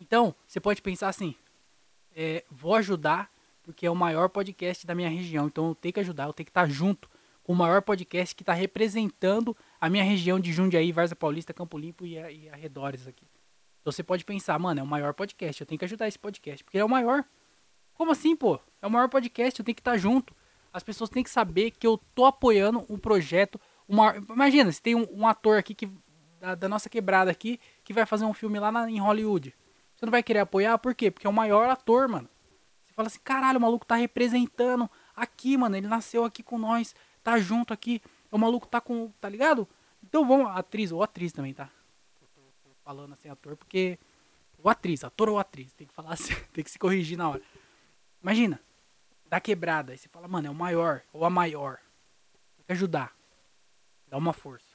Então, 0.00 0.34
você 0.46 0.60
pode 0.60 0.82
pensar 0.82 1.08
assim: 1.08 1.34
é, 2.14 2.44
vou 2.50 2.74
ajudar 2.74 3.30
porque 3.62 3.86
é 3.86 3.90
o 3.90 3.94
maior 3.94 4.30
podcast 4.30 4.86
da 4.86 4.94
minha 4.94 5.10
região, 5.10 5.46
então 5.46 5.68
eu 5.68 5.74
tenho 5.74 5.92
que 5.92 6.00
ajudar, 6.00 6.24
eu 6.24 6.32
tenho 6.32 6.46
que 6.46 6.50
estar 6.50 6.68
junto 6.70 7.08
o 7.44 7.54
maior 7.54 7.82
podcast 7.82 8.34
que 8.34 8.42
está 8.42 8.52
representando 8.52 9.56
a 9.80 9.88
minha 9.90 10.04
região 10.04 10.40
de 10.40 10.52
Jundiaí, 10.52 10.90
Varza 10.90 11.14
Paulista, 11.14 11.52
Campo 11.52 11.78
Limpo 11.78 12.06
e, 12.06 12.14
e 12.14 12.48
arredores 12.50 13.06
aqui. 13.06 13.26
Então 13.80 13.92
você 13.92 14.02
pode 14.02 14.24
pensar, 14.24 14.58
mano, 14.58 14.80
é 14.80 14.82
o 14.82 14.86
maior 14.86 15.14
podcast, 15.14 15.60
eu 15.60 15.66
tenho 15.66 15.78
que 15.78 15.84
ajudar 15.84 16.08
esse 16.08 16.18
podcast, 16.18 16.62
porque 16.64 16.78
é 16.78 16.84
o 16.84 16.88
maior. 16.88 17.24
Como 17.98 18.12
assim, 18.12 18.34
pô? 18.34 18.58
É 18.80 18.86
o 18.86 18.90
maior 18.90 19.08
podcast, 19.10 19.58
eu 19.58 19.64
tenho 19.64 19.74
que 19.74 19.80
estar 19.80 19.98
junto. 19.98 20.34
As 20.72 20.82
pessoas 20.82 21.10
têm 21.10 21.22
que 21.22 21.28
saber 21.28 21.72
que 21.72 21.86
eu 21.86 21.98
tô 22.14 22.24
apoiando 22.24 22.86
um 22.88 22.96
projeto. 22.96 23.60
Uma... 23.86 24.16
Imagina, 24.16 24.72
se 24.72 24.80
tem 24.80 24.94
um, 24.94 25.06
um 25.12 25.26
ator 25.26 25.58
aqui 25.58 25.74
que 25.74 25.90
da, 26.40 26.54
da, 26.54 26.68
nossa 26.68 26.88
quebrada 26.88 27.30
aqui 27.30 27.60
que 27.84 27.92
vai 27.92 28.06
fazer 28.06 28.24
um 28.24 28.32
filme 28.32 28.58
lá 28.58 28.72
na, 28.72 28.88
em 28.88 29.00
Hollywood. 29.00 29.54
Você 29.96 30.06
não 30.06 30.12
vai 30.12 30.22
querer 30.22 30.38
apoiar? 30.38 30.78
Por 30.78 30.94
quê? 30.94 31.10
Porque 31.10 31.26
é 31.26 31.30
o 31.30 31.32
maior 31.32 31.68
ator, 31.68 32.08
mano. 32.08 32.28
Você 32.86 32.94
fala 32.94 33.08
assim, 33.08 33.18
caralho, 33.22 33.58
o 33.58 33.62
maluco 33.62 33.84
tá 33.84 33.96
representando 33.96 34.88
aqui, 35.14 35.56
mano. 35.56 35.76
Ele 35.76 35.88
nasceu 35.88 36.24
aqui 36.24 36.42
com 36.42 36.56
nós 36.56 36.94
tá 37.28 37.38
junto 37.38 37.74
aqui. 37.74 38.00
O 38.30 38.38
maluco 38.38 38.66
tá 38.66 38.80
com. 38.80 39.10
Tá 39.20 39.28
ligado? 39.28 39.68
Então 40.02 40.26
vamos. 40.26 40.50
Atriz 40.56 40.92
ou 40.92 41.02
atriz 41.02 41.32
também, 41.32 41.52
tá? 41.52 41.70
Tô 42.64 42.70
falando 42.82 43.12
assim, 43.12 43.28
ator, 43.28 43.56
porque. 43.56 43.98
Ou 44.62 44.70
atriz, 44.70 45.04
ator 45.04 45.28
ou 45.28 45.38
atriz. 45.38 45.72
Tem 45.74 45.86
que 45.86 45.92
falar 45.92 46.14
assim, 46.14 46.34
tem 46.52 46.64
que 46.64 46.70
se 46.70 46.78
corrigir 46.78 47.18
na 47.18 47.30
hora. 47.30 47.42
Imagina, 48.22 48.60
da 49.28 49.40
quebrada. 49.40 49.92
Aí 49.92 49.98
você 49.98 50.08
fala, 50.08 50.26
mano, 50.28 50.48
é 50.48 50.50
o 50.50 50.54
maior 50.54 51.02
ou 51.12 51.24
a 51.24 51.30
maior. 51.30 51.78
Tem 52.56 52.66
que 52.66 52.72
ajudar. 52.72 53.12
Dá 54.08 54.16
uma 54.16 54.32
força. 54.32 54.66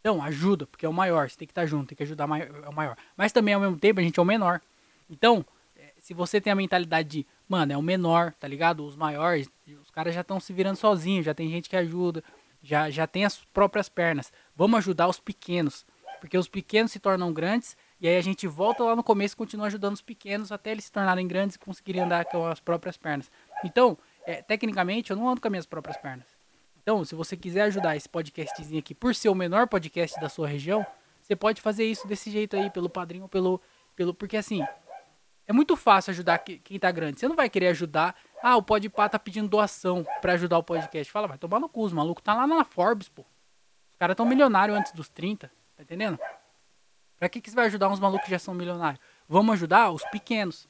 Então, 0.00 0.22
ajuda, 0.22 0.66
porque 0.66 0.86
é 0.86 0.88
o 0.88 0.92
maior. 0.92 1.28
Você 1.28 1.36
tem 1.36 1.46
que 1.46 1.52
estar 1.52 1.66
junto, 1.66 1.88
tem 1.88 1.96
que 1.96 2.02
ajudar 2.02 2.24
é 2.24 2.68
o 2.68 2.72
maior. 2.72 2.96
Mas 3.16 3.32
também, 3.32 3.54
ao 3.54 3.60
mesmo 3.60 3.78
tempo, 3.78 4.00
a 4.00 4.02
gente 4.02 4.18
é 4.18 4.22
o 4.22 4.26
menor. 4.26 4.60
Então, 5.08 5.44
é, 5.76 5.92
se 6.00 6.14
você 6.14 6.40
tem 6.40 6.52
a 6.52 6.56
mentalidade 6.56 7.08
de 7.08 7.26
mano, 7.48 7.72
é 7.72 7.76
o 7.76 7.82
menor, 7.82 8.32
tá 8.34 8.46
ligado? 8.46 8.84
Os 8.84 8.94
maiores, 8.94 9.50
os 9.80 9.90
caras 9.90 10.14
já 10.14 10.20
estão 10.20 10.38
se 10.38 10.52
virando 10.52 10.76
sozinhos, 10.76 11.24
já 11.24 11.34
tem 11.34 11.48
gente 11.50 11.68
que 11.68 11.76
ajuda, 11.76 12.22
já, 12.62 12.90
já 12.90 13.06
tem 13.06 13.24
as 13.24 13.44
próprias 13.46 13.88
pernas. 13.88 14.32
Vamos 14.54 14.78
ajudar 14.78 15.08
os 15.08 15.18
pequenos, 15.18 15.86
porque 16.20 16.36
os 16.36 16.48
pequenos 16.48 16.92
se 16.92 16.98
tornam 16.98 17.32
grandes 17.32 17.76
e 18.00 18.06
aí 18.06 18.16
a 18.16 18.20
gente 18.20 18.46
volta 18.46 18.84
lá 18.84 18.94
no 18.94 19.02
começo 19.02 19.34
e 19.34 19.36
continua 19.36 19.66
ajudando 19.66 19.94
os 19.94 20.02
pequenos 20.02 20.52
até 20.52 20.70
eles 20.70 20.84
se 20.84 20.92
tornarem 20.92 21.26
grandes 21.26 21.56
e 21.56 21.58
conseguirem 21.58 22.02
andar 22.02 22.24
com 22.26 22.46
as 22.46 22.60
próprias 22.60 22.96
pernas. 22.96 23.30
Então, 23.64 23.98
é, 24.24 24.40
tecnicamente, 24.40 25.10
eu 25.10 25.16
não 25.16 25.28
ando 25.28 25.40
com 25.40 25.48
as 25.48 25.50
minhas 25.50 25.66
próprias 25.66 25.96
pernas. 25.96 26.26
Então, 26.80 27.04
se 27.04 27.14
você 27.14 27.36
quiser 27.36 27.62
ajudar 27.62 27.96
esse 27.96 28.08
podcastzinho 28.08 28.78
aqui 28.78 28.94
por 28.94 29.14
ser 29.14 29.28
o 29.28 29.34
menor 29.34 29.66
podcast 29.66 30.18
da 30.20 30.28
sua 30.28 30.46
região, 30.46 30.86
você 31.20 31.34
pode 31.34 31.60
fazer 31.60 31.84
isso 31.84 32.06
desse 32.06 32.30
jeito 32.30 32.56
aí, 32.56 32.70
pelo 32.70 32.88
padrinho 32.88 33.24
ou 33.24 33.28
pelo. 33.28 33.60
pelo 33.96 34.14
porque 34.14 34.36
assim, 34.36 34.64
é 35.46 35.52
muito 35.52 35.76
fácil 35.76 36.12
ajudar 36.12 36.38
quem 36.38 36.78
tá 36.78 36.90
grande. 36.90 37.18
Você 37.18 37.26
não 37.26 37.34
vai 37.34 37.50
querer 37.50 37.68
ajudar. 37.68 38.14
Ah, 38.42 38.56
o 38.56 38.62
Podpah 38.62 39.08
tá 39.08 39.18
pedindo 39.18 39.48
doação 39.48 40.06
para 40.20 40.34
ajudar 40.34 40.56
o 40.58 40.62
podcast. 40.62 41.12
Fala, 41.12 41.26
vai 41.26 41.36
tomar 41.36 41.58
no 41.58 41.68
cu, 41.68 41.84
os 41.84 41.92
malucos 41.92 42.22
tá 42.22 42.34
lá 42.34 42.46
na 42.46 42.64
Forbes, 42.64 43.08
pô. 43.08 43.22
Os 43.22 43.98
caras 43.98 44.14
tão 44.14 44.24
milionários 44.24 44.78
antes 44.78 44.92
dos 44.92 45.08
30, 45.08 45.50
tá 45.76 45.82
entendendo? 45.82 46.18
Pra 47.18 47.28
que, 47.28 47.40
que 47.40 47.50
você 47.50 47.56
vai 47.56 47.66
ajudar 47.66 47.88
uns 47.88 48.00
malucos 48.00 48.24
que 48.24 48.30
já 48.30 48.38
são 48.38 48.54
milionários? 48.54 49.00
Vamos 49.28 49.52
ajudar 49.54 49.90
os 49.90 50.04
pequenos. 50.04 50.68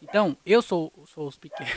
Então, 0.00 0.36
eu 0.44 0.62
sou, 0.62 0.92
sou 1.06 1.26
os 1.26 1.38
pequenos. 1.38 1.72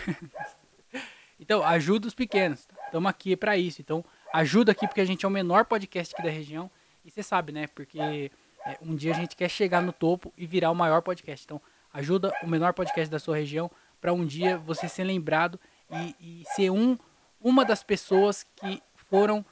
então, 1.39 1.63
ajuda 1.63 2.07
os 2.07 2.13
pequenos. 2.13 2.67
Estamos 2.85 3.09
aqui 3.09 3.35
para 3.35 3.57
isso. 3.57 3.81
Então, 3.81 4.03
ajuda 4.33 4.71
aqui 4.71 4.87
porque 4.87 5.01
a 5.01 5.05
gente 5.05 5.25
é 5.25 5.27
o 5.27 5.31
menor 5.31 5.65
podcast 5.65 6.13
aqui 6.13 6.23
da 6.23 6.29
região. 6.29 6.69
E 7.03 7.11
você 7.11 7.21
sabe, 7.21 7.51
né? 7.51 7.67
Porque 7.67 8.31
é, 8.65 8.77
um 8.81 8.95
dia 8.95 9.11
a 9.11 9.15
gente 9.15 9.35
quer 9.35 9.49
chegar 9.49 9.81
no 9.81 9.93
topo 9.93 10.33
e 10.37 10.45
virar 10.45 10.71
o 10.71 10.75
maior 10.75 11.01
podcast. 11.01 11.45
Então, 11.45 11.61
Ajuda 11.97 12.31
o 12.43 12.47
menor 12.47 12.73
podcast 12.73 13.09
da 13.09 13.17
sua 13.17 13.37
região 13.37 13.71
para 13.99 14.13
um 14.13 14.23
dia 14.23 14.57
você 14.59 14.87
ser 14.87 15.03
lembrado 15.03 15.59
e, 15.89 16.41
e, 16.41 16.43
ser 16.53 16.69
um, 16.69 16.95
uma 17.41 17.65
das 17.65 17.81
pessoas 17.81 18.45
que 18.55 18.83
foram 18.93 19.43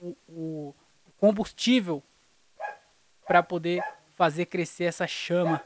o, 0.00 0.16
o 0.26 0.74
combustível 1.18 2.02
para 3.26 3.42
poder 3.42 3.82
fazer 4.12 4.46
crescer 4.46 4.84
essa 4.84 5.06
chama 5.06 5.62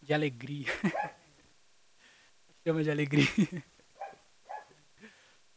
de 0.00 0.14
alegria. 0.14 0.66
chama 2.64 2.82
de 2.82 2.90
alegria. 2.90 3.26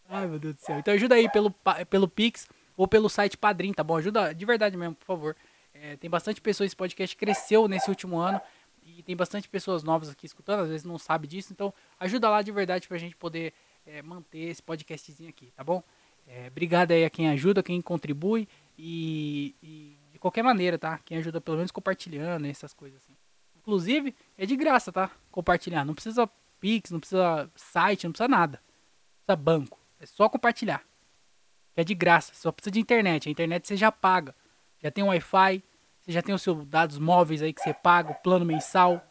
Ai, 0.09 0.27
meu 0.27 0.39
Deus 0.39 0.55
do 0.55 0.61
céu. 0.61 0.79
Então 0.79 0.93
ajuda 0.93 1.15
aí 1.15 1.29
pelo, 1.29 1.53
pelo 1.89 2.07
Pix 2.07 2.47
ou 2.75 2.87
pelo 2.87 3.09
site 3.09 3.37
Padrim, 3.37 3.73
tá 3.73 3.83
bom? 3.83 3.97
Ajuda 3.97 4.33
de 4.33 4.45
verdade 4.45 4.75
mesmo, 4.77 4.95
por 4.95 5.05
favor. 5.05 5.35
É, 5.73 5.95
tem 5.97 6.09
bastante 6.09 6.39
pessoas, 6.39 6.67
esse 6.67 6.75
podcast 6.75 7.15
cresceu 7.15 7.67
nesse 7.67 7.89
último 7.89 8.17
ano 8.17 8.39
e 8.85 9.01
tem 9.01 9.15
bastante 9.15 9.49
pessoas 9.49 9.83
novas 9.83 10.09
aqui 10.09 10.25
escutando, 10.25 10.61
às 10.61 10.69
vezes 10.69 10.83
não 10.83 10.97
sabe 10.97 11.27
disso, 11.27 11.51
então 11.51 11.73
ajuda 11.99 12.29
lá 12.29 12.41
de 12.41 12.51
verdade 12.51 12.87
pra 12.87 12.97
gente 12.97 13.15
poder 13.15 13.53
é, 13.85 14.01
manter 14.01 14.49
esse 14.49 14.61
podcastzinho 14.61 15.29
aqui, 15.29 15.51
tá 15.55 15.63
bom? 15.63 15.81
É, 16.27 16.47
obrigado 16.47 16.91
aí 16.91 17.03
a 17.03 17.09
quem 17.09 17.29
ajuda, 17.29 17.63
quem 17.63 17.81
contribui 17.81 18.47
e, 18.77 19.55
e, 19.61 19.97
qualquer 20.23 20.41
maneira, 20.41 20.79
tá? 20.79 20.99
Quem 20.99 21.17
ajuda 21.17 21.41
pelo 21.41 21.57
menos 21.57 21.69
compartilhando 21.69 22.47
essas 22.47 22.73
coisas 22.73 23.03
assim. 23.03 23.13
Inclusive, 23.57 24.15
é 24.37 24.45
de 24.45 24.55
graça, 24.55 24.89
tá? 24.89 25.11
Compartilhar. 25.29 25.83
Não 25.83 25.93
precisa 25.93 26.25
Pix, 26.61 26.91
não 26.91 26.99
precisa 27.01 27.51
site, 27.57 28.05
não 28.05 28.13
precisa 28.13 28.29
nada. 28.29 28.57
Não 28.57 29.25
precisa 29.25 29.35
banco. 29.35 29.77
É 29.99 30.05
só 30.05 30.29
compartilhar. 30.29 30.81
É 31.75 31.83
de 31.83 31.93
graça, 31.93 32.33
só 32.35 32.53
precisa 32.53 32.71
de 32.71 32.79
internet. 32.79 33.27
A 33.27 33.31
internet 33.33 33.67
você 33.67 33.75
já 33.75 33.91
paga. 33.91 34.33
Já 34.81 34.89
tem 34.89 35.03
Wi-Fi, 35.03 35.61
você 35.99 36.11
já 36.13 36.21
tem 36.21 36.33
os 36.33 36.41
seus 36.41 36.65
dados 36.67 36.97
móveis 36.97 37.41
aí 37.41 37.51
que 37.51 37.61
você 37.61 37.73
paga, 37.73 38.11
o 38.11 38.15
plano 38.15 38.45
mensal. 38.45 39.05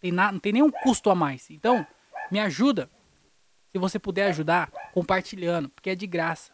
Tem 0.00 0.10
nada, 0.10 0.32
não 0.32 0.40
tem 0.40 0.52
nenhum 0.52 0.70
custo 0.70 1.10
a 1.10 1.14
mais. 1.14 1.48
Então, 1.48 1.86
me 2.28 2.40
ajuda. 2.40 2.90
Se 3.70 3.78
você 3.78 4.00
puder 4.00 4.30
ajudar, 4.30 4.68
compartilhando, 4.92 5.68
porque 5.68 5.90
é 5.90 5.94
de 5.94 6.08
graça. 6.08 6.52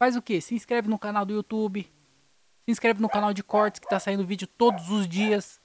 Faz 0.00 0.16
o 0.16 0.22
que? 0.22 0.40
Se 0.40 0.56
inscreve 0.56 0.88
no 0.88 0.98
canal 0.98 1.24
do 1.24 1.32
YouTube. 1.32 1.88
Se 2.68 2.72
inscreve 2.72 3.00
no 3.00 3.08
canal 3.08 3.32
de 3.32 3.42
cortes 3.42 3.78
que 3.78 3.86
está 3.86 3.98
saindo 3.98 4.26
vídeo 4.26 4.46
todos 4.46 4.90
os 4.90 5.08
dias. 5.08 5.58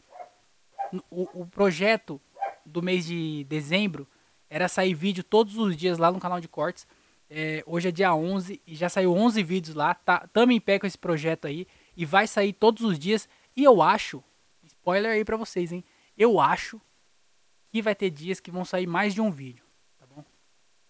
O, 1.11 1.41
o 1.41 1.45
projeto 1.45 2.21
do 2.65 2.81
mês 2.81 3.05
de 3.05 3.43
dezembro 3.43 4.07
era 4.49 4.69
sair 4.69 4.93
vídeo 4.93 5.21
todos 5.21 5.57
os 5.57 5.75
dias 5.75 5.97
lá 5.97 6.09
no 6.09 6.17
canal 6.17 6.39
de 6.39 6.47
cortes. 6.47 6.87
É, 7.29 7.61
hoje 7.67 7.89
é 7.89 7.91
dia 7.91 8.15
11 8.15 8.61
e 8.65 8.73
já 8.73 8.87
saiu 8.87 9.13
11 9.13 9.43
vídeos 9.43 9.75
lá. 9.75 9.93
Tá, 9.93 10.25
tamo 10.31 10.53
em 10.53 10.61
pé 10.61 10.79
com 10.79 10.87
esse 10.87 10.97
projeto 10.97 11.45
aí 11.45 11.67
e 11.93 12.05
vai 12.05 12.25
sair 12.25 12.53
todos 12.53 12.83
os 12.83 12.97
dias. 12.97 13.27
E 13.53 13.65
eu 13.65 13.81
acho, 13.81 14.23
spoiler 14.63 15.11
aí 15.11 15.25
pra 15.25 15.35
vocês, 15.35 15.73
hein? 15.73 15.83
Eu 16.17 16.39
acho 16.39 16.79
que 17.69 17.81
vai 17.81 17.95
ter 17.95 18.11
dias 18.11 18.39
que 18.39 18.49
vão 18.49 18.63
sair 18.63 18.87
mais 18.87 19.13
de 19.13 19.19
um 19.19 19.29
vídeo, 19.29 19.65
tá 19.99 20.05
bom? 20.07 20.23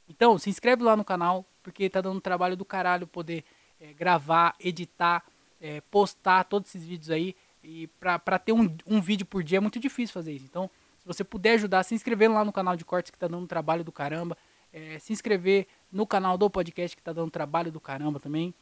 Então, 0.08 0.38
se 0.38 0.48
inscreve 0.48 0.84
lá 0.84 0.96
no 0.96 1.04
canal, 1.04 1.44
porque 1.64 1.90
tá 1.90 2.02
dando 2.02 2.18
um 2.18 2.22
trabalho 2.22 2.56
do 2.56 2.64
caralho 2.64 3.08
poder 3.08 3.44
é, 3.80 3.92
gravar, 3.94 4.56
editar, 4.60 5.26
é, 5.64 5.80
postar 5.90 6.44
todos 6.44 6.70
esses 6.70 6.86
vídeos 6.86 7.10
aí. 7.10 7.34
E 7.64 7.88
pra 7.98 8.38
ter 8.38 8.52
um, 8.52 8.76
um 8.86 9.00
vídeo 9.00 9.26
por 9.26 9.42
dia 9.42 9.58
é 9.58 9.62
muito 9.62 9.80
difícil 9.80 10.14
fazer 10.14 10.34
isso. 10.34 10.46
Então, 10.46 10.70
se 11.00 11.08
você 11.08 11.24
puder 11.24 11.54
ajudar, 11.54 11.82
se 11.84 11.96
inscrevendo 11.96 12.36
lá 12.36 12.44
no 12.44 12.52
canal 12.52 12.76
de 12.76 12.84
cortes 12.84 13.10
que 13.10 13.18
tá 13.18 13.28
dando 13.28 13.44
um 13.44 13.48
trabalho 13.48 13.84
do 13.84 13.92
caramba. 13.92 14.38
É, 14.74 15.00
se 15.00 15.14
inscrever 15.14 15.68
no 15.92 16.06
canal 16.06 16.38
do 16.38 16.50
podcast 16.50 16.98
que 16.98 17.02
tá 17.02 17.14
dando 17.14 17.32
trabalho 17.32 17.72
do 17.72 17.80
caramba 17.80 18.20
também. 18.20 18.54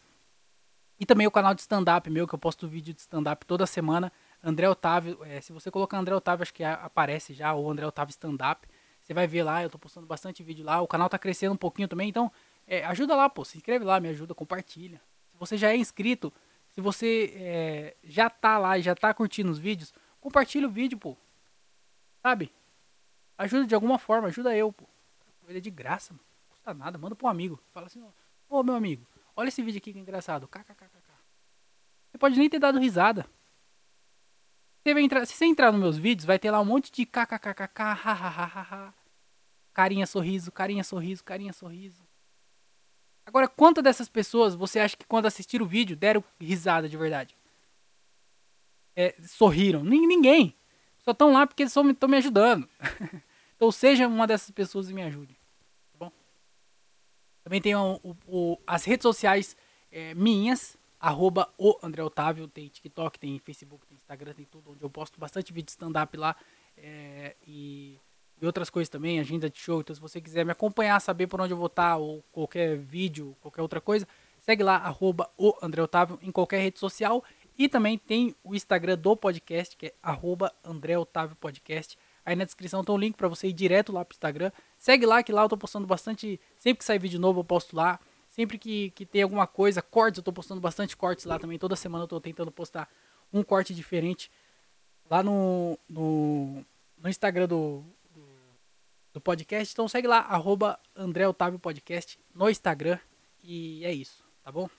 E 0.99 1.05
também 1.05 1.25
o 1.25 1.31
canal 1.31 1.55
de 1.55 1.61
stand-up 1.61 2.07
meu, 2.11 2.27
que 2.27 2.35
eu 2.35 2.37
posto 2.37 2.67
vídeo 2.67 2.93
de 2.93 3.01
stand-up 3.01 3.43
toda 3.45 3.65
semana. 3.65 4.11
André 4.43 4.69
Otávio, 4.69 5.17
é, 5.23 5.41
se 5.41 5.51
você 5.51 5.71
colocar 5.71 5.97
André 5.97 6.13
Otávio, 6.13 6.43
acho 6.43 6.53
que 6.53 6.63
aparece 6.63 7.33
já, 7.33 7.53
ou 7.53 7.71
André 7.71 7.87
Otávio 7.87 8.11
Stand-up. 8.11 8.67
Você 9.01 9.13
vai 9.13 9.25
ver 9.25 9.41
lá, 9.41 9.63
eu 9.63 9.69
tô 9.69 9.79
postando 9.79 10.05
bastante 10.05 10.43
vídeo 10.43 10.63
lá. 10.63 10.79
O 10.79 10.87
canal 10.87 11.09
tá 11.09 11.17
crescendo 11.17 11.53
um 11.53 11.57
pouquinho 11.57 11.87
também, 11.87 12.09
então 12.09 12.31
é, 12.67 12.85
ajuda 12.85 13.15
lá, 13.15 13.27
pô. 13.27 13.43
Se 13.43 13.57
inscreve 13.57 13.83
lá, 13.83 13.99
me 13.99 14.09
ajuda, 14.09 14.35
compartilha. 14.35 15.01
Se 15.31 15.37
você 15.39 15.57
já 15.57 15.69
é 15.69 15.75
inscrito, 15.75 16.31
se 16.71 16.81
você 16.81 17.33
é, 17.35 17.97
já 18.03 18.29
tá 18.29 18.57
lá 18.57 18.77
e 18.77 18.81
já 18.81 18.95
tá 18.95 19.13
curtindo 19.13 19.51
os 19.51 19.59
vídeos, 19.59 19.93
compartilha 20.19 20.67
o 20.67 20.71
vídeo, 20.71 20.97
pô. 20.97 21.17
Sabe? 22.21 22.51
Ajuda 23.37 23.65
de 23.65 23.75
alguma 23.75 23.97
forma, 23.97 24.27
ajuda 24.27 24.55
eu, 24.55 24.71
pô. 24.71 24.87
Coisa 25.41 25.59
de 25.59 25.69
graça, 25.69 26.13
mano. 26.13 26.23
Não 26.43 26.49
custa 26.49 26.73
nada, 26.73 26.97
manda 26.97 27.15
pra 27.15 27.27
um 27.27 27.29
amigo. 27.29 27.61
Fala 27.71 27.87
assim, 27.87 28.03
ô 28.47 28.63
meu 28.63 28.75
amigo, 28.75 29.05
olha 29.35 29.49
esse 29.49 29.61
vídeo 29.61 29.79
aqui 29.79 29.91
que 29.91 29.99
é 29.99 30.01
engraçado. 30.01 30.49
Você 32.11 32.17
pode 32.17 32.37
nem 32.37 32.49
ter 32.49 32.59
dado 32.59 32.79
risada. 32.79 33.25
Você 34.83 34.93
vai 34.93 35.03
entrar, 35.03 35.25
se 35.27 35.33
você 35.33 35.45
entrar 35.45 35.71
nos 35.71 35.81
meus 35.81 35.97
vídeos, 35.97 36.25
vai 36.25 36.39
ter 36.39 36.49
lá 36.49 36.59
um 36.59 36.65
monte 36.65 36.91
de 36.91 37.05
kkkk, 37.05 37.81
hahaha, 37.93 38.93
carinha 39.73 40.07
sorriso, 40.07 40.51
carinha 40.51 40.83
sorriso, 40.83 41.23
carinha 41.23 41.53
sorriso. 41.53 42.03
Agora, 43.25 43.47
quantas 43.47 43.83
dessas 43.83 44.09
pessoas 44.09 44.55
você 44.55 44.79
acha 44.79 44.97
que 44.97 45.05
quando 45.05 45.25
assistiram 45.25 45.65
o 45.65 45.67
vídeo 45.69 45.95
deram 45.95 46.23
risada 46.39 46.89
de 46.89 46.97
verdade? 46.97 47.35
É, 48.95 49.15
sorriram? 49.27 49.83
Nin- 49.83 50.07
Ninguém. 50.07 50.55
Só 50.99 51.11
estão 51.11 51.31
lá 51.33 51.47
porque 51.47 51.63
estão 51.63 51.83
me 51.83 52.17
ajudando. 52.17 52.67
então 53.55 53.71
seja 53.71 54.07
uma 54.07 54.27
dessas 54.27 54.51
pessoas 54.51 54.89
e 54.89 54.93
me 54.93 55.01
ajude. 55.03 55.33
Tá 55.91 55.97
bom? 55.97 56.11
Também 57.43 57.61
tem 57.61 57.75
o- 57.75 57.99
o- 58.27 58.57
as 58.67 58.83
redes 58.83 59.03
sociais 59.03 59.55
é, 59.91 60.13
minhas, 60.13 60.77
arroba 60.99 61.51
o 61.57 61.77
André 61.83 62.03
Otávio, 62.03 62.47
tem 62.47 62.67
TikTok, 62.69 63.17
tem 63.19 63.39
Facebook, 63.39 63.85
tem 63.87 63.95
Instagram, 63.97 64.33
tem 64.33 64.45
tudo, 64.45 64.71
onde 64.71 64.83
eu 64.83 64.89
posto 64.89 65.19
bastante 65.19 65.51
vídeo 65.51 65.65
de 65.65 65.71
stand-up 65.71 66.15
lá 66.15 66.35
é, 66.77 67.35
e, 67.47 67.97
e 68.41 68.45
outras 68.45 68.69
coisas 68.69 68.89
também, 68.89 69.19
agenda 69.19 69.49
de 69.49 69.59
show. 69.59 69.81
Então, 69.81 69.95
se 69.95 70.01
você 70.01 70.19
quiser 70.19 70.43
me 70.43 70.51
acompanhar, 70.51 70.99
saber 70.99 71.27
por 71.27 71.39
onde 71.39 71.53
eu 71.53 71.57
vou 71.57 71.67
estar, 71.67 71.97
ou 71.97 72.23
qualquer 72.31 72.75
vídeo, 72.75 73.37
qualquer 73.39 73.61
outra 73.61 73.79
coisa, 73.79 74.07
segue 74.39 74.63
lá, 74.63 74.77
arroba 74.77 75.29
o 75.37 75.55
André 75.61 75.81
Otávio, 75.83 76.17
em 76.23 76.31
qualquer 76.31 76.59
rede 76.59 76.79
social. 76.79 77.23
E 77.57 77.69
também 77.69 77.97
tem 77.97 78.35
o 78.43 78.55
Instagram 78.55 78.97
do 78.97 79.15
podcast, 79.15 79.77
que 79.77 79.87
é 79.87 79.93
arroba 80.01 80.51
André 80.63 80.97
Otávio 80.97 81.35
Podcast. 81.35 81.97
Aí 82.25 82.35
na 82.35 82.43
descrição 82.43 82.83
tem 82.83 82.95
um 82.95 82.97
link 82.97 83.15
para 83.15 83.27
você 83.27 83.47
ir 83.47 83.53
direto 83.53 83.91
lá 83.91 84.03
pro 84.03 84.15
Instagram. 84.15 84.51
Segue 84.79 85.05
lá, 85.05 85.21
que 85.21 85.31
lá 85.31 85.43
eu 85.43 85.49
tô 85.49 85.57
postando 85.57 85.85
bastante. 85.85 86.39
Sempre 86.57 86.79
que 86.79 86.85
sai 86.85 86.97
vídeo 86.97 87.19
novo, 87.19 87.41
eu 87.41 87.43
posto 87.43 87.75
lá. 87.75 87.99
Sempre 88.27 88.57
que, 88.57 88.89
que 88.91 89.05
tem 89.05 89.21
alguma 89.21 89.45
coisa, 89.45 89.81
cortes, 89.81 90.17
eu 90.17 90.23
tô 90.23 90.31
postando 90.31 90.61
bastante 90.61 90.97
cortes 90.97 91.25
lá 91.25 91.37
também. 91.37 91.59
Toda 91.59 91.75
semana 91.75 92.05
eu 92.05 92.07
tô 92.07 92.19
tentando 92.19 92.49
postar 92.49 92.89
um 93.31 93.43
corte 93.43 93.75
diferente 93.75 94.31
lá 95.09 95.21
no, 95.21 95.77
no, 95.87 96.65
no 96.97 97.09
Instagram 97.09 97.47
do, 97.47 97.83
do, 99.13 99.21
podcast. 99.21 99.73
Então 99.73 99.87
segue 99.87 100.07
lá, 100.07 100.19
arroba 100.19 100.79
André 100.95 101.27
Otávio 101.27 101.59
Podcast 101.59 102.19
no 102.33 102.49
Instagram. 102.49 102.99
E 103.43 103.83
é 103.85 103.93
isso, 103.93 104.23
tá 104.43 104.51
bom? 104.51 104.69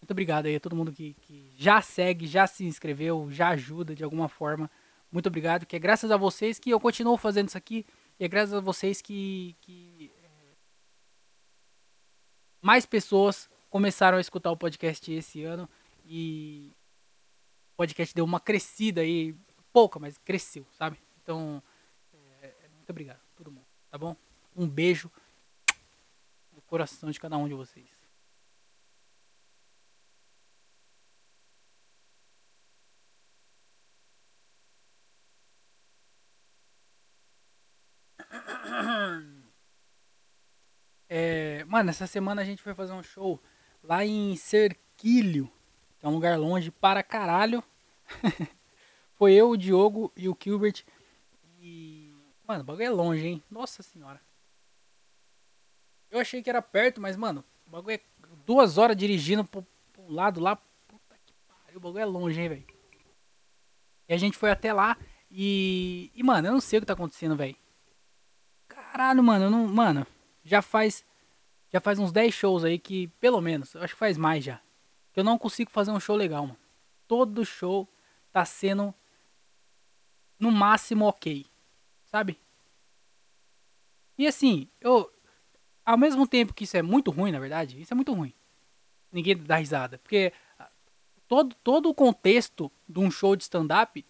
Muito 0.00 0.10
obrigado 0.10 0.46
aí 0.46 0.56
a 0.56 0.60
todo 0.60 0.76
mundo 0.76 0.92
que, 0.92 1.14
que 1.14 1.50
já 1.56 1.80
segue, 1.80 2.26
já 2.26 2.46
se 2.46 2.64
inscreveu, 2.64 3.30
já 3.30 3.48
ajuda 3.50 3.94
de 3.94 4.04
alguma 4.04 4.28
forma. 4.28 4.70
Muito 5.10 5.28
obrigado, 5.28 5.64
que 5.64 5.76
é 5.76 5.78
graças 5.78 6.10
a 6.10 6.16
vocês 6.16 6.58
que 6.58 6.70
eu 6.70 6.80
continuo 6.80 7.16
fazendo 7.16 7.48
isso 7.48 7.56
aqui. 7.56 7.86
E 8.18 8.24
é 8.24 8.28
graças 8.28 8.52
a 8.52 8.60
vocês 8.60 9.00
que, 9.00 9.56
que 9.60 10.10
é, 10.22 10.28
mais 12.60 12.84
pessoas 12.84 13.48
começaram 13.70 14.18
a 14.18 14.20
escutar 14.20 14.50
o 14.50 14.56
podcast 14.56 15.10
esse 15.12 15.42
ano. 15.42 15.68
E 16.04 16.72
o 17.72 17.76
podcast 17.76 18.14
deu 18.14 18.24
uma 18.24 18.40
crescida 18.40 19.00
aí, 19.00 19.34
pouca, 19.72 19.98
mas 19.98 20.18
cresceu, 20.18 20.66
sabe? 20.76 20.98
Então, 21.22 21.62
muito 22.84 22.90
obrigado 22.90 23.20
todo 23.34 23.50
mundo, 23.50 23.66
tá 23.90 23.96
bom? 23.96 24.14
Um 24.54 24.68
beijo 24.68 25.10
no 26.52 26.60
coração 26.60 27.10
de 27.10 27.18
cada 27.18 27.38
um 27.38 27.48
de 27.48 27.54
vocês. 27.54 27.88
É, 41.08 41.64
mano, 41.64 41.88
essa 41.88 42.06
semana 42.06 42.42
a 42.42 42.44
gente 42.44 42.60
foi 42.60 42.74
fazer 42.74 42.92
um 42.92 43.02
show 43.02 43.42
lá 43.82 44.04
em 44.04 44.36
Cerquilho, 44.36 45.50
que 45.98 46.04
é 46.04 46.08
um 46.08 46.12
lugar 46.12 46.38
longe 46.38 46.70
para 46.70 47.02
caralho. 47.02 47.64
foi 49.14 49.32
eu, 49.32 49.50
o 49.50 49.56
Diogo 49.56 50.12
e 50.14 50.28
o 50.28 50.36
Gilbert. 50.38 50.84
Mano, 52.46 52.60
o 52.60 52.64
bagulho 52.64 52.86
é 52.86 52.90
longe, 52.90 53.26
hein? 53.26 53.42
Nossa 53.50 53.82
senhora. 53.82 54.20
Eu 56.10 56.20
achei 56.20 56.42
que 56.42 56.50
era 56.50 56.62
perto, 56.62 57.00
mas, 57.00 57.16
mano, 57.16 57.44
o 57.66 57.70
bagulho 57.70 57.94
é 57.94 58.00
duas 58.46 58.78
horas 58.78 58.96
dirigindo 58.96 59.44
pro, 59.44 59.66
pro 59.92 60.12
lado 60.12 60.40
lá. 60.40 60.56
Puta 60.86 61.16
que 61.24 61.32
pariu, 61.48 61.78
o 61.78 61.80
bagulho 61.80 62.02
é 62.02 62.04
longe, 62.04 62.40
hein, 62.40 62.48
velho. 62.48 62.66
E 64.08 64.14
a 64.14 64.16
gente 64.18 64.36
foi 64.36 64.50
até 64.50 64.72
lá 64.72 64.96
e. 65.30 66.10
E, 66.14 66.22
mano, 66.22 66.48
eu 66.48 66.52
não 66.52 66.60
sei 66.60 66.78
o 66.78 66.82
que 66.82 66.86
tá 66.86 66.92
acontecendo, 66.92 67.34
velho. 67.34 67.56
Caralho, 68.68 69.22
mano, 69.22 69.46
eu 69.46 69.50
não. 69.50 69.66
Mano, 69.66 70.06
já 70.44 70.60
faz. 70.60 71.04
Já 71.72 71.80
faz 71.80 71.98
uns 71.98 72.12
10 72.12 72.32
shows 72.32 72.62
aí 72.62 72.78
que, 72.78 73.08
pelo 73.18 73.40
menos, 73.40 73.74
eu 73.74 73.82
acho 73.82 73.94
que 73.94 73.98
faz 73.98 74.16
mais 74.16 74.44
já. 74.44 74.60
Que 75.12 75.18
eu 75.18 75.24
não 75.24 75.36
consigo 75.36 75.70
fazer 75.70 75.90
um 75.90 75.98
show 75.98 76.14
legal, 76.14 76.46
mano. 76.46 76.58
Todo 77.08 77.44
show 77.44 77.88
tá 78.32 78.44
sendo 78.44 78.94
no 80.38 80.52
máximo 80.52 81.06
ok. 81.06 81.46
Sabe? 82.14 82.38
E 84.16 84.24
assim, 84.24 84.68
eu. 84.80 85.12
Ao 85.84 85.98
mesmo 85.98 86.28
tempo 86.28 86.54
que 86.54 86.62
isso 86.62 86.76
é 86.76 86.80
muito 86.80 87.10
ruim, 87.10 87.32
na 87.32 87.40
verdade, 87.40 87.80
isso 87.80 87.92
é 87.92 87.96
muito 87.96 88.12
ruim. 88.12 88.32
Ninguém 89.10 89.36
dá 89.36 89.56
risada. 89.56 89.98
Porque 89.98 90.32
ah, 90.56 90.70
todo, 91.26 91.56
todo 91.56 91.88
o 91.90 91.94
contexto 91.94 92.70
de 92.88 93.00
um 93.00 93.10
show 93.10 93.34
de 93.34 93.42
stand-up 93.42 94.06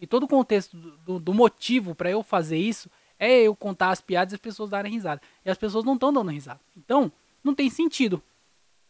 e 0.00 0.06
todo 0.06 0.22
o 0.22 0.28
contexto 0.28 0.74
do, 0.78 1.20
do- 1.20 1.34
motivo 1.34 1.94
pra 1.94 2.10
eu 2.10 2.22
fazer 2.22 2.56
isso 2.56 2.90
é 3.18 3.42
eu 3.42 3.54
contar 3.54 3.90
as 3.90 4.00
piadas 4.00 4.32
e 4.32 4.36
as 4.36 4.40
pessoas 4.40 4.70
darem 4.70 4.90
risada. 4.90 5.20
E 5.44 5.50
as 5.50 5.58
pessoas 5.58 5.84
não 5.84 5.92
estão 5.92 6.10
dando 6.10 6.30
risada. 6.30 6.60
Então, 6.74 7.12
não 7.44 7.54
tem 7.54 7.68
sentido. 7.68 8.22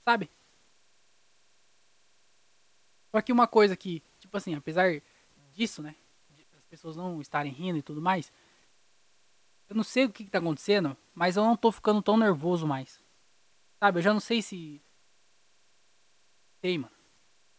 Sabe? 0.04 0.30
Só 3.10 3.20
que 3.20 3.32
uma 3.32 3.48
coisa 3.48 3.76
que, 3.76 4.00
tipo 4.20 4.36
assim, 4.36 4.54
apesar 4.54 5.02
disso, 5.52 5.82
né? 5.82 5.96
As 6.56 6.64
pessoas 6.66 6.94
não 6.94 7.20
estarem 7.20 7.52
rindo 7.52 7.78
e 7.78 7.82
tudo 7.82 8.00
mais. 8.00 8.32
Eu 9.72 9.76
não 9.76 9.82
sei 9.82 10.04
o 10.04 10.10
que, 10.12 10.24
que 10.26 10.30
tá 10.30 10.36
acontecendo, 10.36 10.94
mas 11.14 11.34
eu 11.34 11.42
não 11.42 11.56
tô 11.56 11.72
ficando 11.72 12.02
tão 12.02 12.14
nervoso 12.18 12.66
mais. 12.66 13.02
Sabe? 13.82 14.00
Eu 14.00 14.02
já 14.02 14.12
não 14.12 14.20
sei 14.20 14.42
se. 14.42 14.82
Sei, 16.60 16.76
mano. 16.76 16.92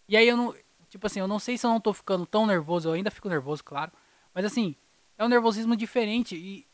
E 0.07 0.15
aí 0.15 0.27
eu 0.27 0.37
não. 0.37 0.55
Tipo 0.89 1.07
assim, 1.07 1.19
eu 1.21 1.27
não 1.27 1.39
sei 1.39 1.57
se 1.57 1.65
eu 1.65 1.71
não 1.71 1.81
tô 1.81 1.91
ficando 1.91 2.23
tão 2.27 2.45
nervoso. 2.45 2.87
Eu 2.87 2.93
ainda 2.93 3.09
fico 3.09 3.27
nervoso, 3.27 3.63
claro. 3.63 3.91
Mas 4.31 4.45
assim, 4.45 4.75
é 5.17 5.25
um 5.25 5.27
nervosismo 5.27 5.75
diferente 5.75 6.35
e. 6.35 6.67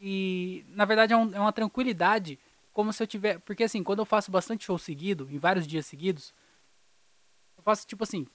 E 0.00 0.64
na 0.70 0.84
verdade 0.84 1.12
é, 1.12 1.16
um- 1.16 1.32
é 1.32 1.38
uma 1.38 1.52
tranquilidade. 1.52 2.36
Como 2.72 2.92
se 2.92 3.00
eu 3.00 3.06
tiver. 3.06 3.38
Porque 3.38 3.62
assim, 3.62 3.84
quando 3.84 4.00
eu 4.00 4.04
faço 4.04 4.32
bastante 4.32 4.64
show 4.64 4.76
seguido, 4.76 5.30
em 5.30 5.38
vários 5.38 5.68
dias 5.68 5.86
seguidos, 5.86 6.34
eu 7.56 7.62
faço 7.62 7.86
tipo 7.86 8.02
assim, 8.02 8.26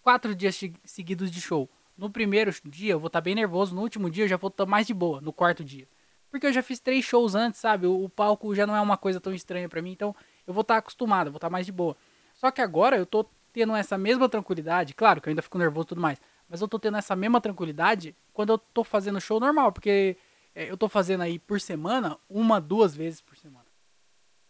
quatro 0.00 0.34
dias 0.34 0.58
seguidos 0.82 1.30
de 1.30 1.42
show. 1.42 1.68
No 1.96 2.10
primeiro 2.10 2.52
dia 2.64 2.92
eu 2.92 3.00
vou 3.00 3.06
estar 3.06 3.20
bem 3.20 3.34
nervoso, 3.34 3.74
no 3.74 3.82
último 3.82 4.10
dia 4.10 4.24
eu 4.24 4.28
já 4.28 4.36
vou 4.36 4.48
estar 4.48 4.66
mais 4.66 4.86
de 4.86 4.94
boa, 4.94 5.20
no 5.20 5.32
quarto 5.32 5.64
dia. 5.64 5.88
Porque 6.30 6.46
eu 6.46 6.52
já 6.52 6.62
fiz 6.62 6.80
três 6.80 7.04
shows 7.04 7.34
antes, 7.34 7.60
sabe? 7.60 7.86
O, 7.86 8.04
o 8.04 8.08
palco 8.08 8.54
já 8.54 8.66
não 8.66 8.74
é 8.74 8.80
uma 8.80 8.96
coisa 8.96 9.20
tão 9.20 9.32
estranha 9.32 9.68
pra 9.68 9.80
mim, 9.80 9.92
então 9.92 10.14
eu 10.46 10.52
vou 10.52 10.62
estar 10.62 10.78
acostumado, 10.78 11.28
eu 11.28 11.32
vou 11.32 11.38
estar 11.38 11.50
mais 11.50 11.64
de 11.64 11.72
boa. 11.72 11.96
Só 12.34 12.50
que 12.50 12.60
agora 12.60 12.96
eu 12.96 13.06
tô 13.06 13.24
tendo 13.52 13.74
essa 13.76 13.96
mesma 13.96 14.28
tranquilidade, 14.28 14.94
claro 14.94 15.20
que 15.20 15.28
eu 15.28 15.30
ainda 15.30 15.42
fico 15.42 15.56
nervoso 15.56 15.86
e 15.86 15.88
tudo 15.90 16.00
mais, 16.00 16.20
mas 16.48 16.60
eu 16.60 16.66
tô 16.66 16.76
tendo 16.76 16.96
essa 16.96 17.14
mesma 17.14 17.40
tranquilidade 17.40 18.16
quando 18.32 18.50
eu 18.50 18.58
tô 18.58 18.82
fazendo 18.82 19.20
show 19.20 19.38
normal, 19.38 19.70
porque 19.70 20.16
é, 20.54 20.68
eu 20.68 20.76
tô 20.76 20.88
fazendo 20.88 21.22
aí 21.22 21.38
por 21.38 21.60
semana, 21.60 22.18
uma, 22.28 22.60
duas 22.60 22.96
vezes 22.96 23.20
por 23.20 23.36
semana. 23.36 23.66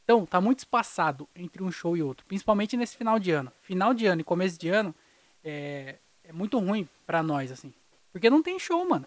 Então, 0.05 0.27
tá 0.27 0.41
muito 0.41 0.61
espaçado 0.61 1.29
entre 1.35 1.63
um 1.63 1.73
show 1.73 1.97
e 1.97 2.03
outro, 2.03 2.27
principalmente 2.27 2.77
nesse 2.77 2.97
final 2.97 3.19
de 3.19 3.31
ano. 3.31 3.51
Final 3.63 3.95
de 3.95 4.07
ano 4.07 4.21
e 4.21 4.25
começo 4.25 4.59
de 4.59 4.69
ano 4.69 4.95
é, 5.43 5.99
é 6.25 6.33
muito 6.33 6.59
ruim 6.59 6.89
pra 7.07 7.23
nós, 7.23 7.53
assim. 7.53 7.73
Porque 8.13 8.29
não 8.29 8.43
tem 8.43 8.59
show, 8.59 8.89
mano. 8.89 9.07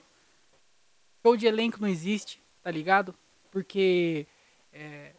Show 1.26 1.36
de 1.36 1.48
elenco 1.48 1.82
não 1.82 1.88
existe, 1.88 2.42
tá 2.62 2.72
ligado? 2.72 3.14
porque 3.58 4.28
é, 4.72 5.14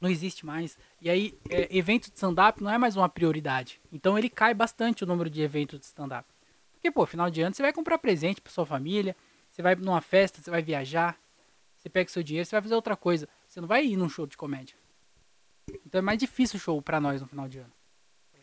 não 0.00 0.08
existe 0.08 0.46
mais. 0.46 0.78
E 1.00 1.10
aí, 1.10 1.36
é, 1.50 1.76
evento 1.76 2.08
de 2.08 2.14
stand-up 2.14 2.62
não 2.62 2.70
é 2.70 2.78
mais 2.78 2.96
uma 2.96 3.08
prioridade. 3.08 3.80
Então 3.92 4.18
ele 4.18 4.30
cai 4.30 4.54
bastante 4.54 5.02
o 5.02 5.06
número 5.06 5.28
de 5.28 5.42
eventos 5.42 5.80
de 5.80 5.86
stand-up. 5.86 6.28
Porque, 6.74 6.90
pô, 6.90 7.04
final 7.06 7.30
de 7.30 7.40
ano 7.42 7.54
você 7.54 7.62
vai 7.62 7.72
comprar 7.72 7.98
presente 7.98 8.40
pra 8.40 8.52
sua 8.52 8.66
família, 8.66 9.16
você 9.50 9.62
vai 9.62 9.74
numa 9.74 10.00
festa, 10.00 10.40
você 10.40 10.50
vai 10.50 10.62
viajar, 10.62 11.18
você 11.76 11.88
pega 11.88 12.10
seu 12.10 12.22
dinheiro, 12.22 12.46
você 12.46 12.54
vai 12.54 12.62
fazer 12.62 12.74
outra 12.74 12.96
coisa. 12.96 13.28
Você 13.48 13.60
não 13.60 13.66
vai 13.66 13.84
ir 13.84 13.96
num 13.96 14.08
show 14.08 14.26
de 14.26 14.36
comédia. 14.36 14.76
Então 15.84 15.98
é 15.98 16.02
mais 16.02 16.18
difícil 16.18 16.56
o 16.56 16.60
show 16.60 16.80
pra 16.80 17.00
nós 17.00 17.20
no 17.20 17.26
final 17.26 17.48
de 17.48 17.58
ano. 17.58 17.72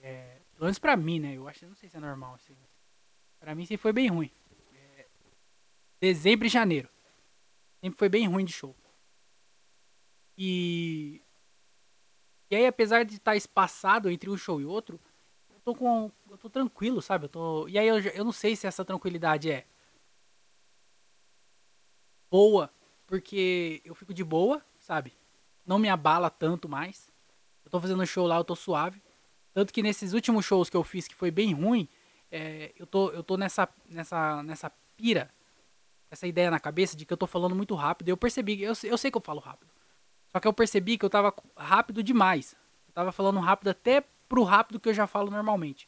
É, 0.02 0.31
pelo 0.62 0.68
menos 0.68 0.78
pra 0.78 0.96
mim, 0.96 1.20
né? 1.20 1.36
Eu 1.36 1.48
acho, 1.48 1.66
não 1.66 1.74
sei 1.74 1.90
se 1.90 1.98
é 1.98 2.00
normal. 2.00 2.36
Assim. 2.36 2.56
Pra 3.40 3.56
mim, 3.56 3.66
sim 3.66 3.78
foi 3.78 3.92
bem 3.92 4.10
ruim. 4.10 4.30
É, 4.72 5.08
dezembro 6.00 6.46
e 6.46 6.50
janeiro. 6.50 6.88
Sempre 7.84 7.98
foi 7.98 8.08
bem 8.08 8.28
ruim 8.28 8.46
de 8.46 8.54
show. 8.54 8.76
E. 10.38 11.20
E 12.52 12.56
aí, 12.56 12.68
apesar 12.68 13.04
de 13.04 13.16
estar 13.16 13.36
espaçado 13.36 14.08
entre 14.08 14.30
um 14.30 14.38
show 14.38 14.62
e 14.62 14.66
outro, 14.66 15.02
eu 15.50 15.60
tô 15.62 15.74
com. 15.74 16.12
Eu 16.30 16.38
tô 16.38 16.48
tranquilo, 16.48 17.02
sabe? 17.02 17.26
Eu 17.26 17.30
tô. 17.30 17.68
E 17.68 17.80
aí 17.80 17.88
eu, 17.88 17.98
eu 17.98 18.24
não 18.24 18.32
sei 18.32 18.56
se 18.56 18.68
essa 18.68 18.86
tranquilidade 18.86 19.50
é 19.50 19.66
boa, 22.30 22.72
porque 23.08 23.82
eu 23.84 23.96
fico 23.96 24.14
de 24.14 24.24
boa, 24.24 24.64
sabe? 24.78 25.12
Não 25.66 25.80
me 25.80 25.90
abala 25.90 26.30
tanto 26.30 26.70
mais. 26.70 27.12
Eu 27.66 27.72
tô 27.72 27.82
fazendo 27.82 28.06
show 28.06 28.28
lá, 28.28 28.38
eu 28.38 28.44
tô 28.44 28.56
suave. 28.56 29.02
Tanto 29.54 29.74
que 29.74 29.84
nesses 29.84 30.14
últimos 30.14 30.46
shows 30.46 30.70
que 30.70 30.78
eu 30.78 30.84
fiz, 30.84 31.08
que 31.08 31.16
foi 31.16 31.32
bem 31.32 31.54
ruim, 31.54 31.88
é, 32.32 32.72
eu, 32.78 32.88
tô, 32.88 33.10
eu 33.12 33.24
tô 33.24 33.36
nessa, 33.38 33.68
nessa, 33.90 34.42
nessa 34.44 34.72
pira, 34.96 35.30
essa 36.10 36.26
ideia 36.26 36.50
na 36.50 36.60
cabeça 36.60 36.96
de 36.96 37.06
que 37.06 37.14
eu 37.14 37.18
tô 37.18 37.28
falando 37.28 37.56
muito 37.56 37.76
rápido. 37.76 38.10
Eu 38.10 38.18
percebi, 38.18 38.62
eu, 38.62 38.74
eu 38.84 38.98
sei 38.98 39.12
que 39.12 39.18
eu 39.18 39.22
falo 39.22 39.40
rápido. 39.40 39.70
Só 40.30 40.40
que 40.40 40.48
eu 40.48 40.54
percebi 40.54 40.98
que 40.98 41.04
eu 41.04 41.10
tava 41.10 41.34
rápido 41.58 42.02
demais. 42.02 42.56
Eu 42.88 42.94
tava 42.94 43.12
falando 43.12 43.40
rápido 43.40 43.70
até 43.70 44.02
pro 44.30 44.44
rápido 44.44 44.80
que 44.80 44.88
eu 44.88 44.94
já 44.94 45.06
falo 45.06 45.30
normalmente. 45.30 45.88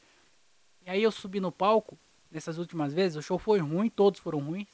E 0.86 0.90
aí 0.90 1.02
eu 1.02 1.12
subi 1.12 1.40
no 1.40 1.52
palco, 1.52 1.98
nessas 2.30 2.58
últimas 2.58 2.94
vezes, 2.94 3.16
o 3.16 3.22
show 3.22 3.40
foi 3.40 3.60
ruim, 3.60 3.90
todos 3.90 4.20
foram 4.20 4.40
ruins. 4.40 4.68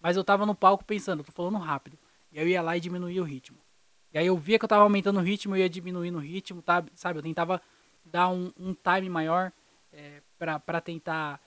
Mas 0.00 0.16
eu 0.16 0.24
tava 0.24 0.44
no 0.44 0.54
palco 0.54 0.84
pensando, 0.84 1.20
eu 1.20 1.24
tô 1.24 1.32
falando 1.32 1.56
rápido. 1.56 1.98
E 2.30 2.38
eu 2.38 2.46
ia 2.46 2.60
lá 2.60 2.76
e 2.76 2.80
diminuía 2.80 3.22
o 3.22 3.24
ritmo. 3.24 3.58
E 4.12 4.18
aí 4.18 4.26
eu 4.26 4.36
via 4.36 4.58
que 4.58 4.64
eu 4.64 4.68
tava 4.68 4.82
aumentando 4.82 5.18
o 5.18 5.22
ritmo, 5.22 5.54
eu 5.54 5.60
ia 5.60 5.68
diminuindo 5.68 6.18
o 6.18 6.20
ritmo, 6.20 6.60
tá, 6.60 6.84
sabe? 6.94 7.18
Eu 7.18 7.22
tentava 7.22 7.60
dar 8.06 8.28
um, 8.28 8.52
um 8.58 8.74
time 8.74 9.08
maior 9.10 9.52
é, 9.92 10.22
para 10.38 10.80
tentar 10.80 11.40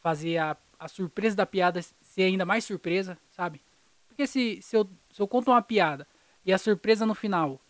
fazer 0.00 0.38
a, 0.38 0.56
a 0.78 0.88
surpresa 0.88 1.36
da 1.36 1.46
piada 1.46 1.80
ser 2.00 2.24
ainda 2.24 2.44
mais 2.44 2.64
surpresa, 2.64 3.18
sabe? 3.30 3.62
Porque 4.06 4.26
se, 4.26 4.60
se, 4.62 4.76
eu, 4.76 4.88
se 5.10 5.20
eu 5.20 5.26
conto 5.26 5.50
uma 5.50 5.62
piada 5.62 6.06
e 6.44 6.52
a 6.52 6.58
surpresa 6.58 7.06
no 7.06 7.14
final 7.14 7.60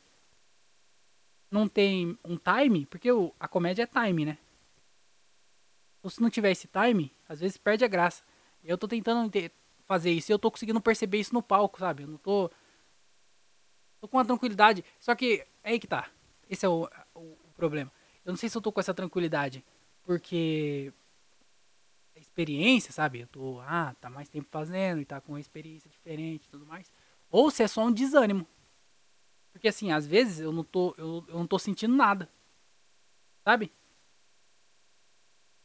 não 1.51 1.69
tem 1.69 2.19
um 2.25 2.37
time, 2.37 2.85
porque 2.87 3.11
o, 3.11 3.33
a 3.39 3.47
comédia 3.47 3.85
é 3.85 3.87
time, 3.87 4.25
né? 4.25 4.39
Ou 6.03 6.11
se 6.11 6.21
não 6.21 6.29
tiver 6.29 6.51
esse 6.51 6.69
time, 6.69 7.15
às 7.29 7.41
vezes 7.41 7.57
perde 7.57 7.85
a 7.85 7.89
graça. 7.89 8.23
Eu 8.63 8.77
tô 8.77 8.89
tentando 8.89 9.31
fazer 9.87 10.11
isso 10.11 10.31
e 10.31 10.35
eu 10.35 10.39
tô 10.39 10.51
conseguindo 10.51 10.81
perceber 10.81 11.19
isso 11.19 11.33
no 11.33 11.43
palco, 11.43 11.79
sabe? 11.79 12.03
Eu 12.03 12.09
não 12.09 12.19
tô. 12.19 12.51
Tô 14.01 14.09
com 14.09 14.17
uma 14.17 14.25
tranquilidade. 14.25 14.85
Só 14.99 15.15
que 15.15 15.47
é 15.63 15.71
aí 15.71 15.79
que 15.79 15.87
tá. 15.87 16.11
Esse 16.51 16.67
é 16.67 16.69
o, 16.69 16.89
o, 17.15 17.21
o 17.21 17.53
problema. 17.57 17.91
Eu 18.25 18.33
não 18.33 18.37
sei 18.37 18.49
se 18.49 18.57
eu 18.57 18.63
tô 18.63 18.73
com 18.73 18.81
essa 18.81 18.95
tranquilidade 18.95 19.65
porque 20.03 20.93
a 22.17 22.19
experiência, 22.19 22.93
sabe? 22.93 23.21
Eu 23.21 23.27
tô, 23.27 23.61
ah, 23.61 23.95
tá 24.01 24.09
mais 24.09 24.29
tempo 24.29 24.49
fazendo 24.51 25.01
e 25.01 25.05
tá 25.05 25.21
com 25.21 25.33
uma 25.33 25.41
experiência 25.41 25.91
diferente 25.91 26.47
e 26.47 26.49
tudo 26.49 26.67
mais. 26.67 26.93
Ou 27.31 27.51
se 27.51 27.63
é 27.63 27.69
só 27.69 27.85
um 27.85 27.93
desânimo. 27.93 28.47
Porque 29.53 29.69
assim, 29.69 29.93
às 29.93 30.07
vezes 30.07 30.41
eu 30.41 30.53
não 30.53 30.65
tô, 30.65 30.95
eu, 30.99 31.25
eu 31.29 31.39
não 31.39 31.47
tô 31.47 31.59
sentindo 31.59 31.95
nada. 31.95 32.29
Sabe? 33.45 33.73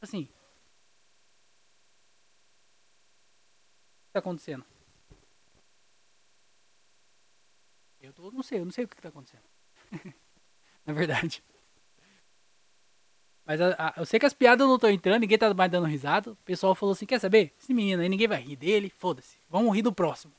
Assim. 0.01 0.23
O 0.23 0.27
que 4.07 4.13
tá 4.13 4.19
acontecendo? 4.19 4.65
Eu 8.01 8.13
tô, 8.13 8.31
não 8.31 8.41
sei, 8.41 8.59
eu 8.59 8.65
não 8.65 8.71
sei 8.71 8.85
o 8.85 8.87
que 8.87 9.01
tá 9.01 9.09
acontecendo. 9.09 9.43
Na 10.85 10.93
verdade. 10.93 11.43
Mas 13.49 13.59
a, 13.61 13.73
a, 13.79 13.93
eu 13.97 14.05
sei 14.05 14.19
que 14.19 14.27
as 14.27 14.33
piadas 14.33 14.67
não 14.67 14.75
estão 14.75 14.91
entrando, 14.91 15.21
ninguém 15.21 15.35
tá 15.35 15.51
mais 15.55 15.71
dando 15.71 15.87
risada. 15.87 16.33
O 16.33 16.35
pessoal 16.35 16.75
falou 16.75 16.93
assim: 16.93 17.07
quer 17.07 17.17
saber? 17.17 17.51
Esse 17.59 17.73
menino 17.73 17.99
aí 17.99 18.07
ninguém 18.07 18.27
vai 18.27 18.39
rir 18.39 18.55
dele, 18.55 18.93
foda-se. 18.95 19.39
Vamos 19.49 19.75
rir 19.75 19.81
do 19.81 19.91
próximo. 19.91 20.31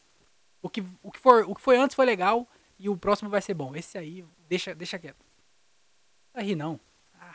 O 0.62 0.70
que, 0.70 0.80
o, 1.02 1.10
que 1.10 1.18
for, 1.18 1.44
o 1.48 1.52
que 1.56 1.60
foi 1.60 1.76
antes 1.76 1.96
foi 1.96 2.06
legal 2.06 2.46
e 2.78 2.88
o 2.88 2.96
próximo 2.96 3.28
vai 3.28 3.42
ser 3.42 3.54
bom. 3.54 3.74
Esse 3.74 3.98
aí, 3.98 4.24
deixa, 4.48 4.76
deixa 4.76 4.96
quieto. 4.96 5.18
Não 5.18 6.34
vai 6.34 6.44
rir 6.44 6.54
não. 6.54 6.78
Ah, 7.14 7.34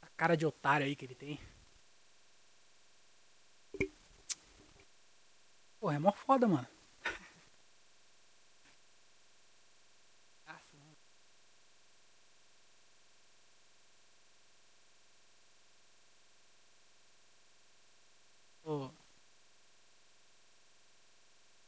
a 0.00 0.06
cara 0.16 0.34
de 0.34 0.46
otário 0.46 0.86
aí 0.86 0.96
que 0.96 1.04
ele 1.04 1.14
tem. 1.14 1.38
Porra, 5.78 5.96
é 5.96 5.98
mó 5.98 6.12
foda, 6.12 6.48
mano. 6.48 6.66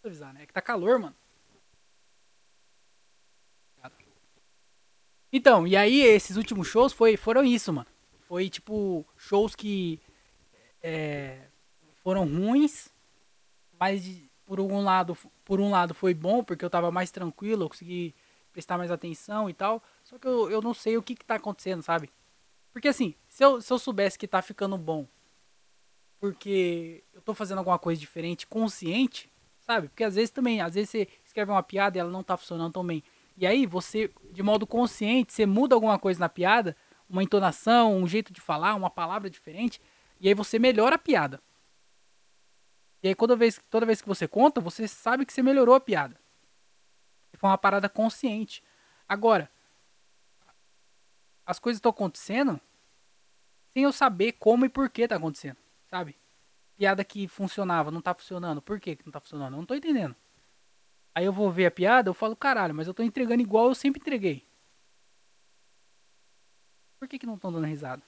Vou 0.02 0.09
né? 0.32 0.42
É 0.42 0.46
que 0.46 0.52
tá 0.52 0.60
calor, 0.60 0.98
mano. 0.98 1.14
Então, 5.32 5.66
e 5.66 5.76
aí 5.76 6.00
esses 6.00 6.36
últimos 6.36 6.66
shows 6.66 6.92
foi, 6.92 7.16
foram 7.16 7.44
isso, 7.44 7.72
mano. 7.72 7.86
Foi 8.26 8.50
tipo 8.50 9.06
shows 9.16 9.54
que 9.54 10.00
é, 10.82 11.46
foram 12.02 12.24
ruins, 12.24 12.88
mas 13.78 14.04
por 14.44 14.60
um 14.60 14.82
lado, 14.82 15.16
por 15.44 15.60
um 15.60 15.70
lado 15.70 15.94
foi 15.94 16.14
bom 16.14 16.42
porque 16.42 16.64
eu 16.64 16.70
tava 16.70 16.90
mais 16.90 17.12
tranquilo, 17.12 17.64
eu 17.64 17.68
consegui 17.68 18.14
prestar 18.52 18.76
mais 18.76 18.90
atenção 18.90 19.48
e 19.48 19.54
tal. 19.54 19.82
Só 20.02 20.18
que 20.18 20.26
eu, 20.26 20.50
eu 20.50 20.60
não 20.60 20.74
sei 20.74 20.96
o 20.96 21.02
que 21.02 21.14
que 21.14 21.24
tá 21.24 21.36
acontecendo, 21.36 21.82
sabe? 21.82 22.10
Porque 22.72 22.88
assim, 22.88 23.14
se 23.28 23.44
eu, 23.44 23.60
se 23.60 23.72
eu 23.72 23.78
soubesse 23.78 24.18
que 24.18 24.26
tá 24.26 24.42
ficando 24.42 24.76
bom 24.76 25.06
porque 26.20 27.02
eu 27.14 27.22
tô 27.22 27.34
fazendo 27.34 27.58
alguma 27.58 27.78
coisa 27.78 27.98
diferente, 27.98 28.46
consciente, 28.46 29.29
sabe? 29.70 29.88
Porque 29.88 30.02
às 30.02 30.16
vezes 30.16 30.30
também, 30.32 30.60
às 30.60 30.74
vezes 30.74 30.90
você 30.90 31.08
escreve 31.24 31.52
uma 31.52 31.62
piada 31.62 31.96
e 31.96 32.00
ela 32.00 32.10
não 32.10 32.24
tá 32.24 32.36
funcionando 32.36 32.72
tão 32.72 32.84
bem. 32.84 33.04
E 33.36 33.46
aí 33.46 33.66
você, 33.66 34.10
de 34.32 34.42
modo 34.42 34.66
consciente, 34.66 35.32
você 35.32 35.46
muda 35.46 35.76
alguma 35.76 35.96
coisa 35.96 36.18
na 36.18 36.28
piada, 36.28 36.76
uma 37.08 37.22
entonação, 37.22 37.96
um 37.96 38.06
jeito 38.06 38.32
de 38.32 38.40
falar, 38.40 38.74
uma 38.74 38.90
palavra 38.90 39.30
diferente, 39.30 39.80
e 40.20 40.26
aí 40.26 40.34
você 40.34 40.58
melhora 40.58 40.96
a 40.96 40.98
piada. 40.98 41.40
E 43.00 43.08
aí 43.08 43.14
toda 43.14 43.36
vez, 43.36 43.60
toda 43.70 43.86
vez 43.86 44.02
que 44.02 44.08
você 44.08 44.26
conta, 44.26 44.60
você 44.60 44.88
sabe 44.88 45.24
que 45.24 45.32
você 45.32 45.40
melhorou 45.42 45.76
a 45.76 45.80
piada. 45.80 46.18
Foi 47.36 47.48
uma 47.48 47.56
parada 47.56 47.88
consciente. 47.88 48.64
Agora, 49.08 49.48
as 51.46 51.60
coisas 51.60 51.78
estão 51.78 51.90
acontecendo 51.90 52.60
sem 53.72 53.84
eu 53.84 53.92
saber 53.92 54.32
como 54.32 54.64
e 54.64 54.68
por 54.68 54.90
que 54.90 55.06
tá 55.06 55.14
acontecendo. 55.14 55.56
Sabe? 55.88 56.16
Piada 56.80 57.04
que 57.04 57.28
funcionava, 57.28 57.90
não 57.90 58.00
tá 58.00 58.14
funcionando. 58.14 58.62
Por 58.62 58.80
que, 58.80 58.98
não 59.04 59.12
tá 59.12 59.20
funcionando? 59.20 59.52
Eu 59.52 59.58
não 59.58 59.66
tô 59.66 59.74
entendendo. 59.74 60.16
Aí 61.14 61.26
eu 61.26 61.32
vou 61.32 61.52
ver 61.52 61.66
a 61.66 61.70
piada, 61.70 62.08
eu 62.08 62.14
falo, 62.14 62.34
caralho, 62.34 62.74
mas 62.74 62.88
eu 62.88 62.94
tô 62.94 63.02
entregando 63.02 63.42
igual 63.42 63.68
eu 63.68 63.74
sempre 63.74 64.00
entreguei. 64.00 64.48
Por 66.98 67.06
que, 67.06 67.18
que 67.18 67.26
não 67.26 67.34
estão 67.34 67.52
dando 67.52 67.66
risada? 67.66 68.02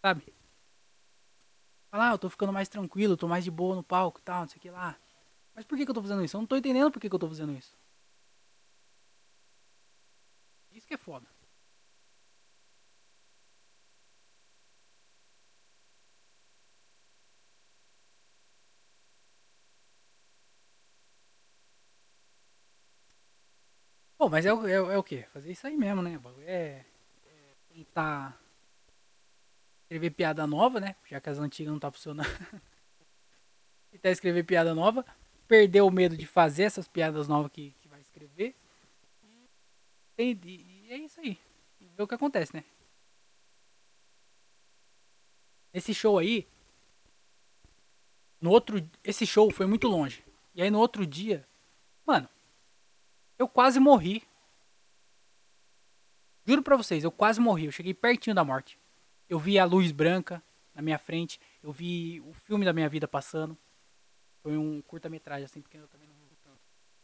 Sabe? 0.00 0.32
Falar, 1.90 2.08
ah, 2.08 2.14
eu 2.14 2.18
tô 2.18 2.30
ficando 2.30 2.54
mais 2.54 2.70
tranquilo, 2.70 3.18
tô 3.18 3.28
mais 3.28 3.44
de 3.44 3.50
boa 3.50 3.76
no 3.76 3.82
palco 3.82 4.18
e 4.18 4.22
tal, 4.22 4.40
não 4.40 4.48
sei 4.48 4.56
o 4.56 4.60
que 4.62 4.70
lá. 4.70 4.98
Mas 5.54 5.66
por 5.66 5.76
que, 5.76 5.84
que 5.84 5.90
eu 5.90 5.94
tô 5.94 6.00
fazendo 6.00 6.24
isso? 6.24 6.38
Eu 6.38 6.40
não 6.40 6.46
tô 6.46 6.56
entendendo 6.56 6.90
por 6.90 6.98
que, 6.98 7.10
que 7.10 7.14
eu 7.14 7.18
tô 7.18 7.28
fazendo 7.28 7.52
isso. 7.52 7.76
Isso 10.72 10.86
que 10.86 10.94
é 10.94 10.96
foda. 10.96 11.26
Pô, 24.20 24.28
mas 24.28 24.44
é, 24.44 24.50
é, 24.50 24.74
é 24.74 24.98
o 24.98 25.02
quê? 25.02 25.24
Fazer 25.32 25.50
isso 25.50 25.66
aí 25.66 25.74
mesmo, 25.78 26.02
né? 26.02 26.20
É, 26.42 26.84
é 27.24 27.54
tentar 27.72 28.38
escrever 29.84 30.10
piada 30.10 30.46
nova, 30.46 30.78
né? 30.78 30.94
Já 31.08 31.18
que 31.22 31.30
as 31.30 31.38
antigas 31.38 31.72
não 31.72 31.80
tá 31.80 31.90
funcionando. 31.90 32.28
tentar 33.90 34.10
escrever 34.10 34.44
piada 34.44 34.74
nova. 34.74 35.06
Perder 35.48 35.80
o 35.80 35.90
medo 35.90 36.18
de 36.18 36.26
fazer 36.26 36.64
essas 36.64 36.86
piadas 36.86 37.28
novas 37.28 37.50
que, 37.50 37.74
que 37.80 37.88
vai 37.88 38.02
escrever. 38.02 38.54
E, 40.18 40.38
e, 40.44 40.86
é 40.90 40.98
isso 40.98 41.18
aí. 41.18 41.38
E 41.80 41.86
ver 41.86 42.02
o 42.02 42.06
que 42.06 42.14
acontece, 42.14 42.54
né? 42.54 42.62
Esse 45.72 45.94
show 45.94 46.18
aí. 46.18 46.46
No 48.38 48.50
outro. 48.50 48.86
Esse 49.02 49.26
show 49.26 49.50
foi 49.50 49.64
muito 49.64 49.88
longe. 49.88 50.22
E 50.54 50.60
aí 50.60 50.70
no 50.70 50.78
outro 50.78 51.06
dia. 51.06 51.48
Mano, 52.04 52.28
eu 53.40 53.48
quase 53.48 53.80
morri. 53.80 54.22
Juro 56.44 56.62
pra 56.62 56.76
vocês, 56.76 57.02
eu 57.02 57.10
quase 57.10 57.40
morri. 57.40 57.64
Eu 57.64 57.72
cheguei 57.72 57.94
pertinho 57.94 58.36
da 58.36 58.44
morte. 58.44 58.78
Eu 59.30 59.38
vi 59.38 59.58
a 59.58 59.64
luz 59.64 59.92
branca 59.92 60.42
na 60.74 60.82
minha 60.82 60.98
frente. 60.98 61.40
Eu 61.62 61.72
vi 61.72 62.20
o 62.20 62.34
filme 62.34 62.66
da 62.66 62.72
minha 62.74 62.86
vida 62.86 63.08
passando. 63.08 63.56
Foi 64.42 64.58
um 64.58 64.82
curta-metragem 64.82 65.46
assim, 65.46 65.62
porque 65.62 65.78
eu 65.78 65.88
também 65.88 66.06
não 66.06 66.14
vi 66.16 66.36
tanto. 66.42 66.60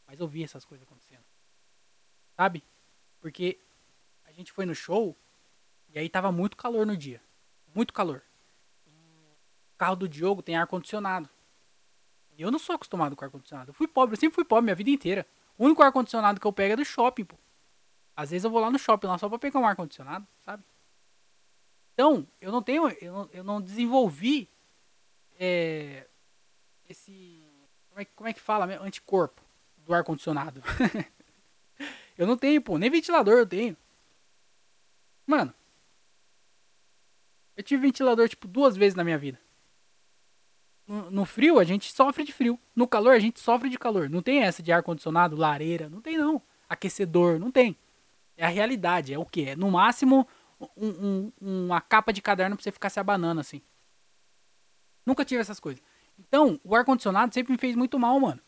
Mas 0.06 0.20
eu 0.20 0.28
vi 0.28 0.44
essas 0.44 0.62
coisas 0.62 0.86
acontecendo. 0.86 1.24
Sabe? 2.36 2.62
Porque 3.18 3.58
a 4.26 4.30
gente 4.30 4.52
foi 4.52 4.66
no 4.66 4.74
show 4.74 5.16
e 5.88 5.98
aí 5.98 6.08
tava 6.10 6.30
muito 6.30 6.54
calor 6.54 6.84
no 6.84 6.98
dia. 6.98 7.22
Muito 7.74 7.94
calor. 7.94 8.22
O 8.86 9.78
carro 9.78 9.96
do 9.96 10.06
Diogo 10.08 10.42
tem 10.42 10.54
ar-condicionado. 10.54 11.30
E 12.36 12.42
eu 12.42 12.50
não 12.50 12.58
sou 12.58 12.74
acostumado 12.74 13.16
com 13.16 13.24
ar-condicionado. 13.24 13.70
Eu 13.70 13.74
fui 13.74 13.88
pobre, 13.88 14.14
eu 14.14 14.20
sempre 14.20 14.34
fui 14.34 14.44
pobre 14.44 14.64
minha 14.64 14.74
vida 14.74 14.90
inteira. 14.90 15.26
O 15.58 15.64
único 15.64 15.82
ar-condicionado 15.82 16.40
que 16.40 16.46
eu 16.46 16.52
pego 16.52 16.74
é 16.74 16.76
do 16.76 16.84
shopping, 16.84 17.24
pô. 17.24 17.36
Às 18.14 18.30
vezes 18.30 18.44
eu 18.44 18.50
vou 18.50 18.60
lá 18.60 18.70
no 18.70 18.78
shopping 18.78 19.06
lá 19.06 19.18
só 19.18 19.28
pra 19.28 19.38
pegar 19.38 19.60
um 19.60 19.66
ar-condicionado, 19.66 20.26
sabe? 20.44 20.62
Então, 21.92 22.26
eu 22.40 22.52
não 22.52 22.62
tenho. 22.62 22.88
Eu 23.00 23.12
não, 23.12 23.30
eu 23.32 23.44
não 23.44 23.60
desenvolvi 23.60 24.50
é, 25.38 26.06
esse. 26.88 27.42
Como 27.88 28.00
é, 28.00 28.04
como 28.04 28.28
é 28.28 28.32
que 28.32 28.40
fala? 28.40 28.66
Anticorpo 28.82 29.42
do 29.78 29.94
ar-condicionado. 29.94 30.62
eu 32.18 32.26
não 32.26 32.36
tenho, 32.36 32.60
pô. 32.60 32.76
Nem 32.76 32.90
ventilador 32.90 33.38
eu 33.38 33.46
tenho. 33.46 33.76
Mano. 35.26 35.54
Eu 37.56 37.62
tive 37.62 37.86
ventilador, 37.86 38.28
tipo, 38.28 38.46
duas 38.46 38.76
vezes 38.76 38.94
na 38.94 39.02
minha 39.02 39.16
vida. 39.16 39.40
No, 40.88 41.24
frio, 41.24 41.58
a 41.58 41.64
gente 41.64 41.92
sofre 41.92 42.22
de 42.22 42.32
frio. 42.32 42.58
No 42.74 42.86
calor, 42.86 43.12
a 43.14 43.18
gente 43.18 43.40
sofre 43.40 43.68
de 43.68 43.76
calor. 43.78 44.08
Não 44.08 44.22
tem 44.22 44.42
essa 44.42 44.62
de 44.62 44.70
ar-condicionado, 44.72 45.34
lareira. 45.36 45.88
Não 45.88 46.00
tem, 46.00 46.16
não. 46.16 46.40
Aquecedor, 46.68 47.38
não 47.40 47.50
tem. 47.50 47.76
É 48.36 48.44
a 48.46 48.48
realidade. 48.48 49.12
É 49.12 49.18
o 49.18 49.24
que? 49.24 49.46
É 49.50 49.56
no 49.56 49.70
máximo 49.70 50.26
um- 50.76 51.32
um- 51.40 51.66
uma 51.66 51.80
capa 51.80 52.12
de 52.12 52.22
caderno 52.22 52.54
pra 52.56 52.62
você 52.62 52.70
ficar 52.70 52.88
se 52.90 53.00
abanando 53.00 53.40
assim. 53.40 53.60
Nunca 55.04 55.24
tive 55.24 55.40
essas 55.40 55.60
coisas. 55.60 55.82
Então, 56.18 56.60
o 56.64 56.74
ar-condicionado 56.74 57.34
sempre 57.34 57.52
me 57.52 57.58
fez 57.58 57.74
muito 57.76 57.98
mal, 57.98 58.18
mano. 58.18 58.40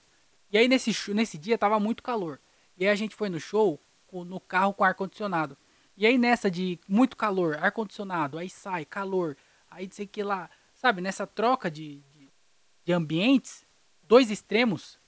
E 0.51 0.57
aí, 0.57 0.69
nesse, 0.69 1.13
nesse 1.13 1.37
dia, 1.37 1.59
tava 1.59 1.79
muito 1.79 2.03
calor. 2.03 2.41
E 2.77 2.85
aí, 2.85 2.91
a 2.91 2.95
gente 2.95 3.15
foi 3.15 3.29
no 3.29 3.39
show 3.41 3.81
no 4.13 4.41
carro 4.41 4.73
com 4.73 4.85
ar-condicionado. 4.85 5.57
E 5.97 6.07
aí, 6.07 6.17
nessa 6.17 6.51
de 6.51 6.79
muito 6.89 7.17
calor, 7.17 7.59
ar-condicionado, 7.61 8.39
aí 8.39 8.49
sai, 8.49 8.85
calor, 8.85 9.37
aí 9.71 9.89
sei 9.91 10.07
o 10.07 10.09
que 10.09 10.23
lá. 10.23 10.49
Sabe, 10.73 11.01
nessa 11.03 11.27
troca 11.27 11.69
de, 11.71 12.01
de, 12.89 12.93
ambientes, 12.95 13.67
dois 14.03 14.31
extremos, 14.31 14.99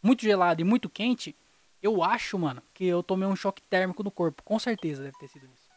muito 0.00 0.22
gelado 0.22 0.60
e 0.60 0.64
muito 0.64 0.88
quente, 0.88 1.34
eu 1.82 2.04
acho, 2.04 2.38
mano, 2.38 2.62
que 2.72 2.84
eu 2.84 3.02
tomei 3.02 3.26
um 3.26 3.34
choque 3.34 3.60
térmico 3.62 4.04
no 4.04 4.12
corpo. 4.12 4.44
Com 4.44 4.60
certeza 4.60 5.02
deve 5.02 5.18
ter 5.18 5.26
sido 5.26 5.46
isso. 5.46 5.68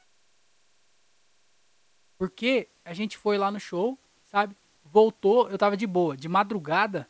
Porque 2.20 2.70
a 2.86 2.94
gente 2.94 3.18
foi 3.18 3.40
lá 3.40 3.50
no 3.50 3.60
show, 3.60 3.98
sabe? 4.26 4.56
Voltou, 4.84 5.50
eu 5.50 5.58
tava 5.58 5.76
de 5.76 5.88
boa. 5.88 6.16
De 6.16 6.30
madrugada, 6.30 7.10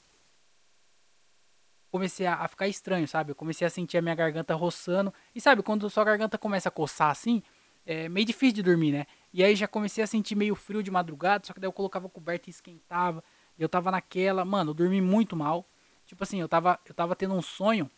comecei 1.92 2.26
a 2.26 2.48
ficar 2.48 2.70
estranho, 2.70 3.08
sabe? 3.10 3.32
Eu 3.32 3.36
comecei 3.36 3.68
a 3.68 3.70
sentir 3.70 3.98
a 3.98 4.02
minha 4.02 4.16
garganta 4.16 4.56
roçando. 4.56 5.14
E 5.36 5.42
sabe, 5.42 5.62
quando 5.62 5.90
sua 5.90 6.06
garganta 6.06 6.38
começa 6.38 6.70
a 6.70 6.72
coçar 6.72 7.10
assim, 7.10 7.44
é 7.86 8.08
meio 8.08 8.26
difícil 8.26 8.56
de 8.56 8.64
dormir, 8.64 8.94
né? 8.94 9.06
E 9.34 9.44
aí 9.44 9.54
já 9.54 9.68
comecei 9.68 10.02
a 10.02 10.08
sentir 10.08 10.36
meio 10.36 10.56
frio 10.56 10.82
de 10.82 10.90
madrugada, 10.90 11.46
só 11.46 11.54
que 11.54 11.60
daí 11.60 11.68
eu 11.68 11.74
colocava 11.74 12.08
coberta 12.08 12.50
e 12.50 12.52
esquentava. 12.52 13.22
Eu 13.58 13.70
tava 13.70 13.92
naquela, 13.92 14.44
mano, 14.44 14.72
eu 14.72 14.74
dormi 14.74 15.02
muito 15.02 15.36
mal. 15.36 15.68
Tipo 16.06 16.24
assim, 16.24 16.40
eu 16.40 16.50
tava, 16.50 16.80
eu 16.86 16.94
tava 16.94 17.16
tendo 17.16 17.34
um 17.34 17.42
sonho. 17.42 17.90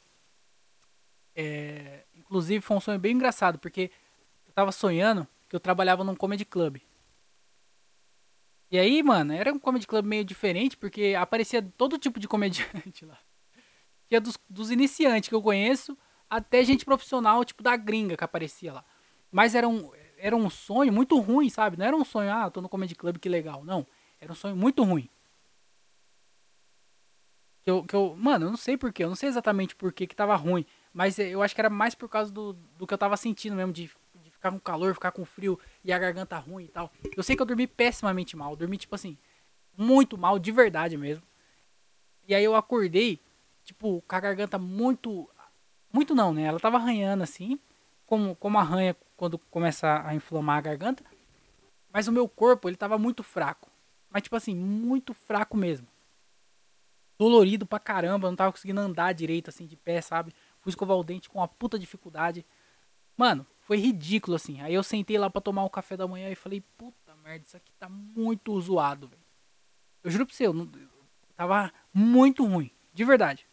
É, 1.35 2.05
inclusive 2.13 2.61
foi 2.61 2.77
um 2.77 2.81
sonho 2.81 2.99
bem 2.99 3.13
engraçado, 3.13 3.59
porque 3.59 3.91
eu 4.47 4.53
tava 4.53 4.71
sonhando 4.71 5.27
que 5.49 5.55
eu 5.55 5.59
trabalhava 5.59 6.03
num 6.03 6.15
comedy 6.15 6.45
club. 6.45 6.77
E 8.71 8.79
aí, 8.79 9.03
mano, 9.03 9.33
era 9.33 9.53
um 9.53 9.59
comedy 9.59 9.85
club 9.87 10.05
meio 10.05 10.25
diferente, 10.25 10.75
porque 10.75 11.15
aparecia 11.17 11.61
todo 11.61 11.97
tipo 11.97 12.19
de 12.19 12.27
comediante 12.27 13.05
lá. 13.05 13.17
Tinha 14.07 14.19
dos, 14.19 14.37
dos 14.49 14.71
iniciantes 14.71 15.29
que 15.29 15.35
eu 15.35 15.41
conheço, 15.41 15.97
até 16.29 16.63
gente 16.63 16.85
profissional, 16.85 17.43
tipo 17.45 17.63
da 17.63 17.75
gringa 17.75 18.17
que 18.17 18.23
aparecia 18.23 18.73
lá. 18.73 18.85
Mas 19.31 19.55
era 19.55 19.67
um, 19.67 19.91
era 20.17 20.35
um 20.35 20.49
sonho 20.49 20.91
muito 20.91 21.19
ruim, 21.19 21.49
sabe? 21.49 21.77
Não 21.77 21.85
era 21.85 21.95
um 21.95 22.05
sonho, 22.05 22.31
ah, 22.31 22.49
tô 22.49 22.61
no 22.61 22.69
comedy 22.69 22.95
club, 22.95 23.17
que 23.17 23.29
legal. 23.29 23.63
Não, 23.63 23.85
era 24.19 24.31
um 24.31 24.35
sonho 24.35 24.55
muito 24.55 24.83
ruim. 24.83 25.09
Que 27.65 27.71
eu, 27.71 27.83
que 27.83 27.95
eu, 27.95 28.15
mano, 28.15 28.45
eu 28.45 28.49
não 28.51 28.57
sei 28.57 28.77
porquê, 28.77 29.03
eu 29.03 29.09
não 29.09 29.15
sei 29.15 29.27
exatamente 29.27 29.75
porquê 29.75 30.05
que 30.05 30.15
tava 30.15 30.35
ruim. 30.35 30.63
Mas 30.93 31.17
eu 31.17 31.41
acho 31.41 31.55
que 31.55 31.59
era 31.59 31.69
mais 31.69 31.95
por 31.95 32.07
causa 32.07 32.31
do, 32.31 32.53
do 32.53 32.85
que 32.85 32.93
eu 32.93 32.97
tava 32.97 33.17
sentindo 33.17 33.55
mesmo, 33.55 33.73
de, 33.73 33.89
de 34.23 34.29
ficar 34.29 34.51
com 34.51 34.59
calor, 34.59 34.93
ficar 34.93 35.11
com 35.11 35.25
frio 35.25 35.59
e 35.83 35.91
a 35.91 35.97
garganta 35.97 36.37
ruim 36.37 36.65
e 36.65 36.67
tal. 36.67 36.91
Eu 37.17 37.23
sei 37.23 37.35
que 37.35 37.41
eu 37.41 37.45
dormi 37.45 37.65
pessimamente 37.65 38.37
mal, 38.37 38.51
eu 38.51 38.55
dormi, 38.55 38.77
tipo 38.77 38.93
assim, 38.93 39.17
muito 39.75 40.15
mal, 40.15 40.37
de 40.37 40.51
verdade 40.51 40.95
mesmo. 40.95 41.23
E 42.27 42.35
aí 42.35 42.43
eu 42.43 42.55
acordei, 42.55 43.19
tipo, 43.63 44.03
com 44.07 44.15
a 44.15 44.19
garganta 44.19 44.59
muito. 44.59 45.27
Muito 45.91 46.13
não, 46.13 46.35
né? 46.35 46.43
Ela 46.43 46.59
tava 46.59 46.77
arranhando 46.77 47.23
assim, 47.23 47.59
como, 48.05 48.35
como 48.35 48.59
arranha 48.59 48.95
quando 49.17 49.39
começa 49.39 50.03
a 50.05 50.13
inflamar 50.13 50.59
a 50.59 50.61
garganta. 50.61 51.03
Mas 51.91 52.07
o 52.07 52.11
meu 52.11 52.29
corpo, 52.29 52.69
ele 52.69 52.77
tava 52.77 52.99
muito 52.99 53.23
fraco. 53.23 53.71
Mas, 54.07 54.21
tipo 54.21 54.35
assim, 54.35 54.53
muito 54.55 55.15
fraco 55.15 55.57
mesmo. 55.57 55.87
Dolorido 57.17 57.65
pra 57.65 57.79
caramba, 57.79 58.29
não 58.29 58.35
tava 58.35 58.51
conseguindo 58.51 58.81
andar 58.81 59.13
direito, 59.13 59.49
assim, 59.49 59.65
de 59.65 59.75
pé, 59.75 60.01
sabe? 60.01 60.33
Fui 60.59 60.69
escovar 60.69 60.97
o 60.97 61.03
dente 61.03 61.29
com 61.29 61.39
uma 61.39 61.47
puta 61.47 61.79
dificuldade. 61.79 62.45
Mano, 63.15 63.47
foi 63.61 63.77
ridículo, 63.77 64.35
assim. 64.35 64.61
Aí 64.61 64.73
eu 64.73 64.83
sentei 64.83 65.17
lá 65.17 65.29
pra 65.29 65.41
tomar 65.41 65.63
o 65.63 65.69
café 65.69 65.95
da 65.95 66.07
manhã 66.07 66.29
e 66.29 66.35
falei, 66.35 66.61
puta 66.77 67.15
merda, 67.23 67.45
isso 67.45 67.57
aqui 67.57 67.71
tá 67.79 67.87
muito 67.89 68.59
zoado, 68.59 69.07
velho. 69.07 69.21
Eu 70.03 70.11
juro 70.11 70.25
pra 70.25 70.35
você, 70.35 70.45
eu 70.45 70.53
não, 70.53 70.69
tava 71.35 71.73
muito 71.93 72.45
ruim, 72.45 72.69
de 72.93 73.03
verdade. 73.03 73.47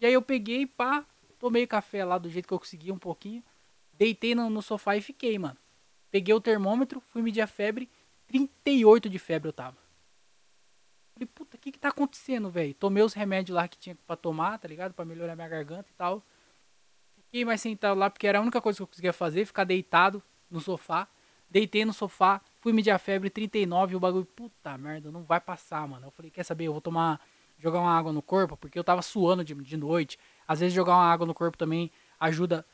E 0.00 0.06
aí 0.06 0.12
eu 0.12 0.22
peguei, 0.22 0.66
pá, 0.66 1.06
tomei 1.38 1.66
café 1.66 2.04
lá 2.04 2.18
do 2.18 2.28
jeito 2.28 2.48
que 2.48 2.54
eu 2.54 2.58
consegui, 2.58 2.90
um 2.90 2.98
pouquinho. 2.98 3.44
Deitei 3.92 4.34
no, 4.34 4.50
no 4.50 4.62
sofá 4.62 4.96
e 4.96 5.00
fiquei, 5.00 5.38
mano. 5.38 5.56
Peguei 6.10 6.34
o 6.34 6.40
termômetro, 6.40 7.00
fui 7.00 7.22
medir 7.22 7.40
a 7.40 7.46
febre, 7.46 7.88
38 8.26 9.08
de 9.08 9.18
febre 9.18 9.48
eu 9.48 9.52
tava. 9.52 9.76
Falei, 11.14 11.26
puta, 11.26 11.47
que 11.68 11.72
que 11.72 11.78
tá 11.78 11.88
acontecendo, 11.88 12.50
velho? 12.50 12.74
Tomei 12.74 13.02
os 13.02 13.12
remédios 13.12 13.54
lá 13.54 13.68
que 13.68 13.78
tinha 13.78 13.96
pra 14.06 14.16
tomar, 14.16 14.58
tá 14.58 14.66
ligado? 14.66 14.94
Pra 14.94 15.04
melhorar 15.04 15.36
minha 15.36 15.48
garganta 15.48 15.88
e 15.90 15.94
tal. 15.94 16.24
Fiquei 17.24 17.44
mais 17.44 17.60
sentado 17.60 17.98
lá 17.98 18.08
porque 18.08 18.26
era 18.26 18.38
a 18.38 18.42
única 18.42 18.60
coisa 18.60 18.78
que 18.78 18.82
eu 18.82 18.86
conseguia 18.86 19.12
fazer, 19.12 19.44
ficar 19.44 19.64
deitado 19.64 20.22
no 20.50 20.60
sofá. 20.60 21.06
Deitei 21.50 21.84
no 21.84 21.92
sofá, 21.92 22.40
fui 22.58 22.72
medir 22.72 22.90
a 22.90 22.98
febre 22.98 23.30
39 23.30 23.92
e 23.92 23.96
o 23.96 24.00
bagulho, 24.00 24.24
puta 24.24 24.76
merda, 24.76 25.10
não 25.10 25.22
vai 25.24 25.40
passar, 25.40 25.86
mano. 25.86 26.06
Eu 26.06 26.10
falei, 26.10 26.30
quer 26.30 26.42
saber, 26.42 26.64
eu 26.64 26.72
vou 26.72 26.80
tomar, 26.80 27.20
jogar 27.58 27.80
uma 27.80 27.96
água 27.96 28.12
no 28.12 28.20
corpo, 28.20 28.56
porque 28.56 28.78
eu 28.78 28.84
tava 28.84 29.00
suando 29.00 29.42
de, 29.42 29.54
de 29.54 29.76
noite. 29.76 30.18
Às 30.46 30.60
vezes 30.60 30.74
jogar 30.74 30.94
uma 30.94 31.10
água 31.10 31.26
no 31.26 31.32
corpo 31.32 31.56
também 31.56 31.90
ajuda 32.20 32.66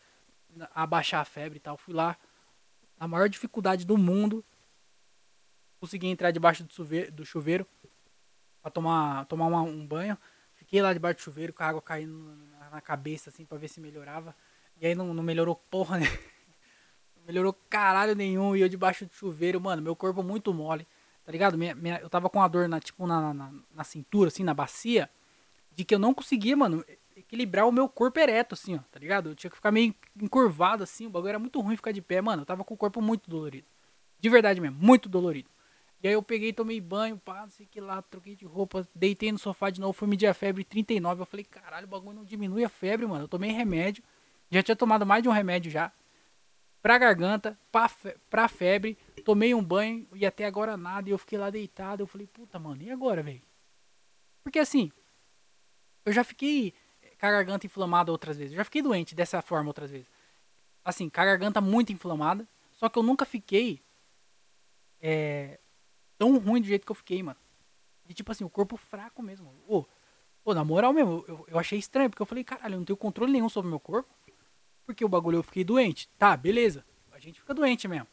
a 0.75 0.87
baixar 0.87 1.21
a 1.21 1.25
febre 1.25 1.59
e 1.59 1.61
tal. 1.61 1.77
Fui 1.77 1.95
lá, 1.95 2.17
na 2.99 3.07
maior 3.07 3.29
dificuldade 3.29 3.85
do 3.85 3.97
mundo, 3.97 4.45
consegui 5.79 6.09
entrar 6.09 6.31
debaixo 6.31 6.65
do 6.65 6.73
chuveiro, 6.73 7.13
do 7.13 7.25
chuveiro 7.25 7.67
pra 8.65 8.71
tomar, 8.71 9.27
tomar 9.27 9.47
uma- 9.47 9.61
um 9.61 9.87
banho. 9.87 10.17
Fiquei 10.55 10.81
lá 10.81 10.95
debaixo 10.95 11.19
do 11.19 11.23
chuveiro 11.23 11.53
com 11.53 11.63
a 11.63 11.67
água 11.67 11.83
caindo 11.83 12.35
na, 12.59 12.71
na 12.71 12.81
cabeça, 12.81 13.29
assim, 13.29 13.45
pra 13.45 13.59
ver 13.59 13.69
se 13.69 13.79
melhorava. 13.79 14.35
E 14.81 14.87
aí 14.87 14.95
não, 14.95 15.13
não 15.13 15.23
melhorou 15.23 15.55
porra, 15.55 15.99
né? 16.01 16.07
Não 17.17 17.25
melhorou 17.27 17.53
caralho 17.69 18.15
nenhum. 18.15 18.57
E 18.57 18.63
eu 18.63 18.69
debaixo 18.69 19.05
do 19.05 19.13
chuveiro, 19.13 19.61
mano, 19.61 19.83
meu 19.83 19.95
corpo 19.95 20.23
muito 20.23 20.53
mole, 20.55 20.87
tá 21.25 21.31
ligado? 21.31 21.59
Minha, 21.59 21.75
minha- 21.75 21.99
eu 22.01 22.09
tava 22.09 22.31
com 22.31 22.41
a 22.41 22.49
dor, 22.49 22.67
na, 22.67 22.81
tipo, 22.81 23.07
na, 23.07 23.35
na, 23.35 23.53
na 23.75 23.85
cintura, 23.85 24.29
assim, 24.29 24.43
na 24.43 24.55
bacia, 24.55 25.11
de 25.75 25.85
que 25.85 25.95
eu 25.95 25.99
não 25.99 26.15
conseguia, 26.15 26.57
mano, 26.57 26.83
equilibrar 27.15 27.69
o 27.69 27.73
meu 27.73 27.87
corpo 27.87 28.19
ereto, 28.19 28.55
assim, 28.55 28.77
ó, 28.77 28.81
tá 28.91 28.99
ligado? 28.99 29.31
Eu 29.31 29.35
tinha 29.35 29.51
que 29.51 29.57
ficar 29.57 29.71
meio 29.71 29.95
encurvado, 30.21 30.83
assim, 30.83 31.07
o 31.07 31.11
bagulho 31.11 31.29
era 31.29 31.39
muito 31.39 31.61
ruim 31.61 31.77
ficar 31.77 31.93
de 31.93 32.01
pé, 32.01 32.23
mano. 32.23 32.41
Eu 32.43 32.47
tava 32.47 32.65
com 32.65 32.73
o 32.73 32.77
corpo 32.77 33.03
muito 33.03 33.29
dolorido. 33.29 33.67
De 34.19 34.31
verdade 34.31 34.59
mesmo, 34.61 34.79
muito 34.81 35.07
dolorido. 35.09 35.51
E 36.05 36.09
aí 36.09 36.13
eu 36.13 36.23
peguei, 36.23 36.53
tomei 36.53 36.83
banho, 36.83 37.17
pá, 37.17 37.41
não 37.45 37.51
sei 37.51 37.65
que 37.65 37.81
lá, 37.81 38.03
troquei 38.03 38.37
de 38.37 38.45
roupa, 38.45 38.87
deitei 38.95 39.33
no 39.33 39.39
sofá 39.39 39.71
de 39.71 39.81
novo, 39.81 39.95
fui 39.95 40.07
medir 40.07 40.27
a 40.27 40.35
febre 40.35 40.63
39. 40.63 41.23
Eu 41.23 41.25
falei, 41.25 41.47
caralho, 41.47 41.87
o 41.87 41.89
bagulho 41.89 42.17
não 42.17 42.25
diminui 42.27 42.63
a 42.63 42.69
febre, 42.69 43.07
mano. 43.07 43.25
Eu 43.25 43.29
tomei 43.29 43.51
remédio, 43.51 44.05
já 44.51 44.63
tinha 44.63 44.77
tomado 44.77 45.07
mais 45.07 45.23
de 45.23 45.31
um 45.31 45.33
remédio 45.33 45.71
já. 45.71 45.91
Pra 46.83 46.99
garganta, 46.99 47.59
pra, 47.73 47.89
fe- 47.89 48.19
pra 48.29 48.47
febre, 48.49 48.99
tomei 49.25 49.55
um 49.55 49.65
banho 49.65 50.07
e 50.15 50.27
até 50.27 50.45
agora 50.45 50.77
nada. 50.77 51.09
E 51.09 51.13
eu 51.13 51.17
fiquei 51.17 51.39
lá 51.39 51.49
deitado. 51.49 52.03
Eu 52.03 52.07
falei, 52.07 52.27
puta, 52.27 52.59
mano, 52.59 52.83
e 52.83 52.91
agora, 52.91 53.23
velho? 53.23 53.41
Porque 54.43 54.59
assim, 54.59 54.93
eu 56.05 56.13
já 56.13 56.23
fiquei 56.23 56.75
com 57.19 57.25
a 57.27 57.31
garganta 57.31 57.65
inflamada 57.65 58.13
outras 58.13 58.37
vezes. 58.37 58.53
Eu 58.53 58.59
já 58.59 58.65
fiquei 58.65 58.83
doente 58.83 59.15
dessa 59.15 59.41
forma 59.41 59.71
outras 59.71 59.91
vezes. 59.91 60.07
Assim, 60.85 61.09
com 61.09 61.19
a 61.23 61.25
garganta 61.25 61.63
muito 61.63 61.95
inflamada. 61.95 62.47
Só 62.73 62.91
que 62.91 62.99
eu 62.99 63.03
nunca 63.03 63.25
fiquei 63.25 63.81
é, 65.01 65.59
tão 66.19 66.39
ruim 66.39 66.61
do 66.61 66.67
jeito 66.67 66.85
que 66.85 66.93
eu 66.93 66.97
fiquei, 66.97 67.23
mano. 67.23 67.39
De 68.07 68.15
tipo 68.15 68.31
assim, 68.31 68.45
o 68.45 68.51
corpo 68.51 68.77
fraco 68.77 69.23
mesmo. 69.23 69.53
Ô, 69.67 69.85
Pô, 70.45 70.53
na 70.53 70.63
moral 70.63 70.93
mesmo, 70.93 71.25
eu, 71.27 71.47
eu 71.49 71.59
achei 71.59 71.79
estranho, 71.79 72.11
porque 72.11 72.21
eu 72.21 72.27
falei, 72.27 72.45
caralho, 72.45 72.75
eu 72.75 72.79
não 72.79 72.85
tenho 72.85 72.99
controle 72.99 73.33
nenhum 73.33 73.49
sobre 73.49 73.67
o 73.67 73.71
meu 73.71 73.81
corpo. 73.81 74.15
Porque 74.85 75.03
o 75.03 75.09
bagulho 75.09 75.39
eu 75.39 75.43
fiquei 75.43 75.65
doente. 75.65 76.07
Tá, 76.19 76.37
beleza. 76.37 76.85
A 77.11 77.19
gente 77.19 77.41
fica 77.41 77.55
doente 77.55 77.89
mesmo. 77.89 78.07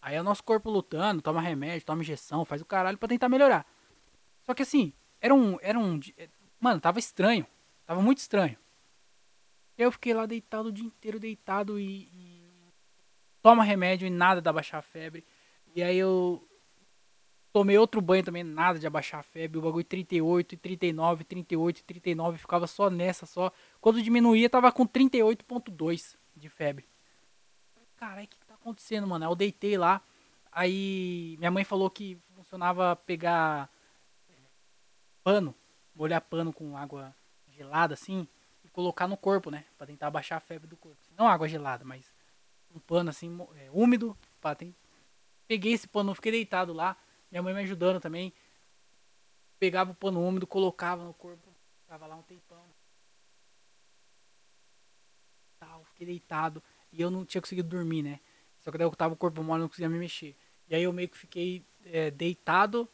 Aí 0.00 0.16
é 0.16 0.20
o 0.20 0.24
nosso 0.24 0.42
corpo 0.42 0.70
lutando, 0.70 1.20
toma 1.20 1.42
remédio, 1.42 1.84
toma 1.84 2.00
injeção, 2.00 2.46
faz 2.46 2.62
o 2.62 2.64
caralho 2.64 2.96
pra 2.96 3.06
tentar 3.06 3.28
melhorar. 3.28 3.66
Só 4.40 4.54
que 4.54 4.62
assim, 4.62 4.94
era 5.20 5.34
um. 5.34 5.58
Era 5.60 5.78
um. 5.78 6.00
é, 6.16 6.30
Mano, 6.58 6.80
tava 6.80 6.98
estranho. 6.98 7.46
Tava 7.84 8.00
muito 8.00 8.18
estranho. 8.18 8.56
E 9.76 9.82
aí 9.82 9.86
eu 9.86 9.92
fiquei 9.92 10.14
lá 10.14 10.24
deitado 10.24 10.70
o 10.70 10.72
dia 10.72 10.86
inteiro, 10.86 11.20
deitado 11.20 11.78
e. 11.78 12.08
e 12.14 12.50
toma 13.42 13.62
remédio 13.62 14.06
e 14.06 14.10
nada 14.10 14.40
de 14.40 14.48
abaixar 14.48 14.78
a 14.78 14.82
febre. 14.82 15.26
E 15.74 15.82
aí 15.82 15.98
eu 15.98 16.42
tomei 17.52 17.76
outro 17.78 18.00
banho 18.00 18.24
também, 18.24 18.42
nada 18.44 18.78
de 18.78 18.86
abaixar 18.86 19.20
a 19.20 19.22
febre. 19.22 19.58
O 19.58 19.62
bagulho 19.62 19.84
38, 19.84 20.56
39, 20.56 21.24
38, 21.24 21.84
39, 21.84 22.38
ficava 22.38 22.66
só 22.66 22.88
nessa, 22.90 23.26
só. 23.26 23.52
Quando 23.80 24.02
diminuía, 24.02 24.48
tava 24.48 24.70
com 24.72 24.86
38,2 24.86 26.16
de 26.36 26.48
febre. 26.48 26.88
Caralho, 27.96 28.24
o 28.24 28.28
que, 28.28 28.38
que 28.38 28.46
tá 28.46 28.54
acontecendo, 28.54 29.06
mano? 29.06 29.24
Eu 29.26 29.34
deitei 29.34 29.76
lá. 29.76 30.00
Aí 30.52 31.36
minha 31.38 31.50
mãe 31.50 31.64
falou 31.64 31.90
que 31.90 32.18
funcionava 32.34 32.96
pegar 32.96 33.70
pano, 35.22 35.54
molhar 35.94 36.20
pano 36.22 36.52
com 36.52 36.76
água 36.76 37.14
gelada 37.48 37.94
assim 37.94 38.26
e 38.64 38.68
colocar 38.68 39.06
no 39.06 39.16
corpo, 39.16 39.50
né? 39.50 39.64
Pra 39.76 39.86
tentar 39.86 40.06
abaixar 40.08 40.38
a 40.38 40.40
febre 40.40 40.66
do 40.66 40.76
corpo. 40.76 40.98
Não 41.16 41.28
água 41.28 41.48
gelada, 41.48 41.84
mas 41.84 42.12
um 42.74 42.78
pano 42.80 43.10
assim 43.10 43.38
é, 43.56 43.68
úmido. 43.72 44.16
Pra 44.40 44.54
ten- 44.54 44.74
Peguei 45.46 45.72
esse 45.72 45.86
pano, 45.86 46.14
fiquei 46.14 46.32
deitado 46.32 46.72
lá. 46.72 46.96
Minha 47.30 47.42
mãe 47.42 47.54
me 47.54 47.60
ajudando 47.60 48.00
também. 48.00 48.32
Pegava 49.58 49.92
o 49.92 49.94
pano 49.94 50.22
úmido, 50.26 50.46
colocava 50.46 51.04
no 51.04 51.14
corpo. 51.14 51.48
Ficava 51.82 52.06
lá 52.06 52.16
um 52.16 52.22
tempão. 52.22 52.64
Tal, 55.58 55.84
fiquei 55.84 56.06
deitado. 56.06 56.62
E 56.92 57.00
eu 57.00 57.10
não 57.10 57.24
tinha 57.24 57.40
conseguido 57.40 57.68
dormir, 57.68 58.02
né? 58.02 58.20
Só 58.58 58.70
que 58.70 58.78
daí 58.78 58.86
eu 58.86 58.90
tava 58.96 59.14
o 59.14 59.16
corpo 59.16 59.42
mole, 59.42 59.60
não 59.62 59.68
conseguia 59.68 59.88
me 59.88 59.98
mexer. 59.98 60.36
E 60.68 60.74
aí 60.74 60.82
eu 60.82 60.92
meio 60.92 61.08
que 61.08 61.16
fiquei 61.18 61.64
é, 61.84 62.10
deitado 62.10 62.88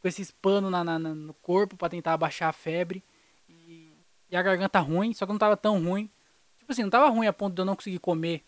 com 0.00 0.08
esses 0.08 0.30
panos 0.30 0.70
na, 0.70 0.82
na- 0.82 0.98
no 0.98 1.34
corpo 1.34 1.76
pra 1.76 1.88
tentar 1.88 2.14
abaixar 2.14 2.48
a 2.48 2.52
febre. 2.52 3.02
E, 3.48 3.92
e 4.30 4.36
a 4.36 4.42
garganta 4.42 4.80
ruim, 4.80 5.12
só 5.12 5.26
que 5.26 5.32
não 5.32 5.38
tava 5.38 5.56
tão 5.56 5.82
ruim. 5.82 6.10
Tipo 6.58 6.72
assim, 6.72 6.82
não 6.82 6.90
tava 6.90 7.08
ruim 7.08 7.26
a 7.26 7.32
ponto 7.32 7.54
de 7.54 7.60
eu 7.60 7.66
não 7.66 7.76
conseguir 7.76 7.98
comer. 7.98 8.44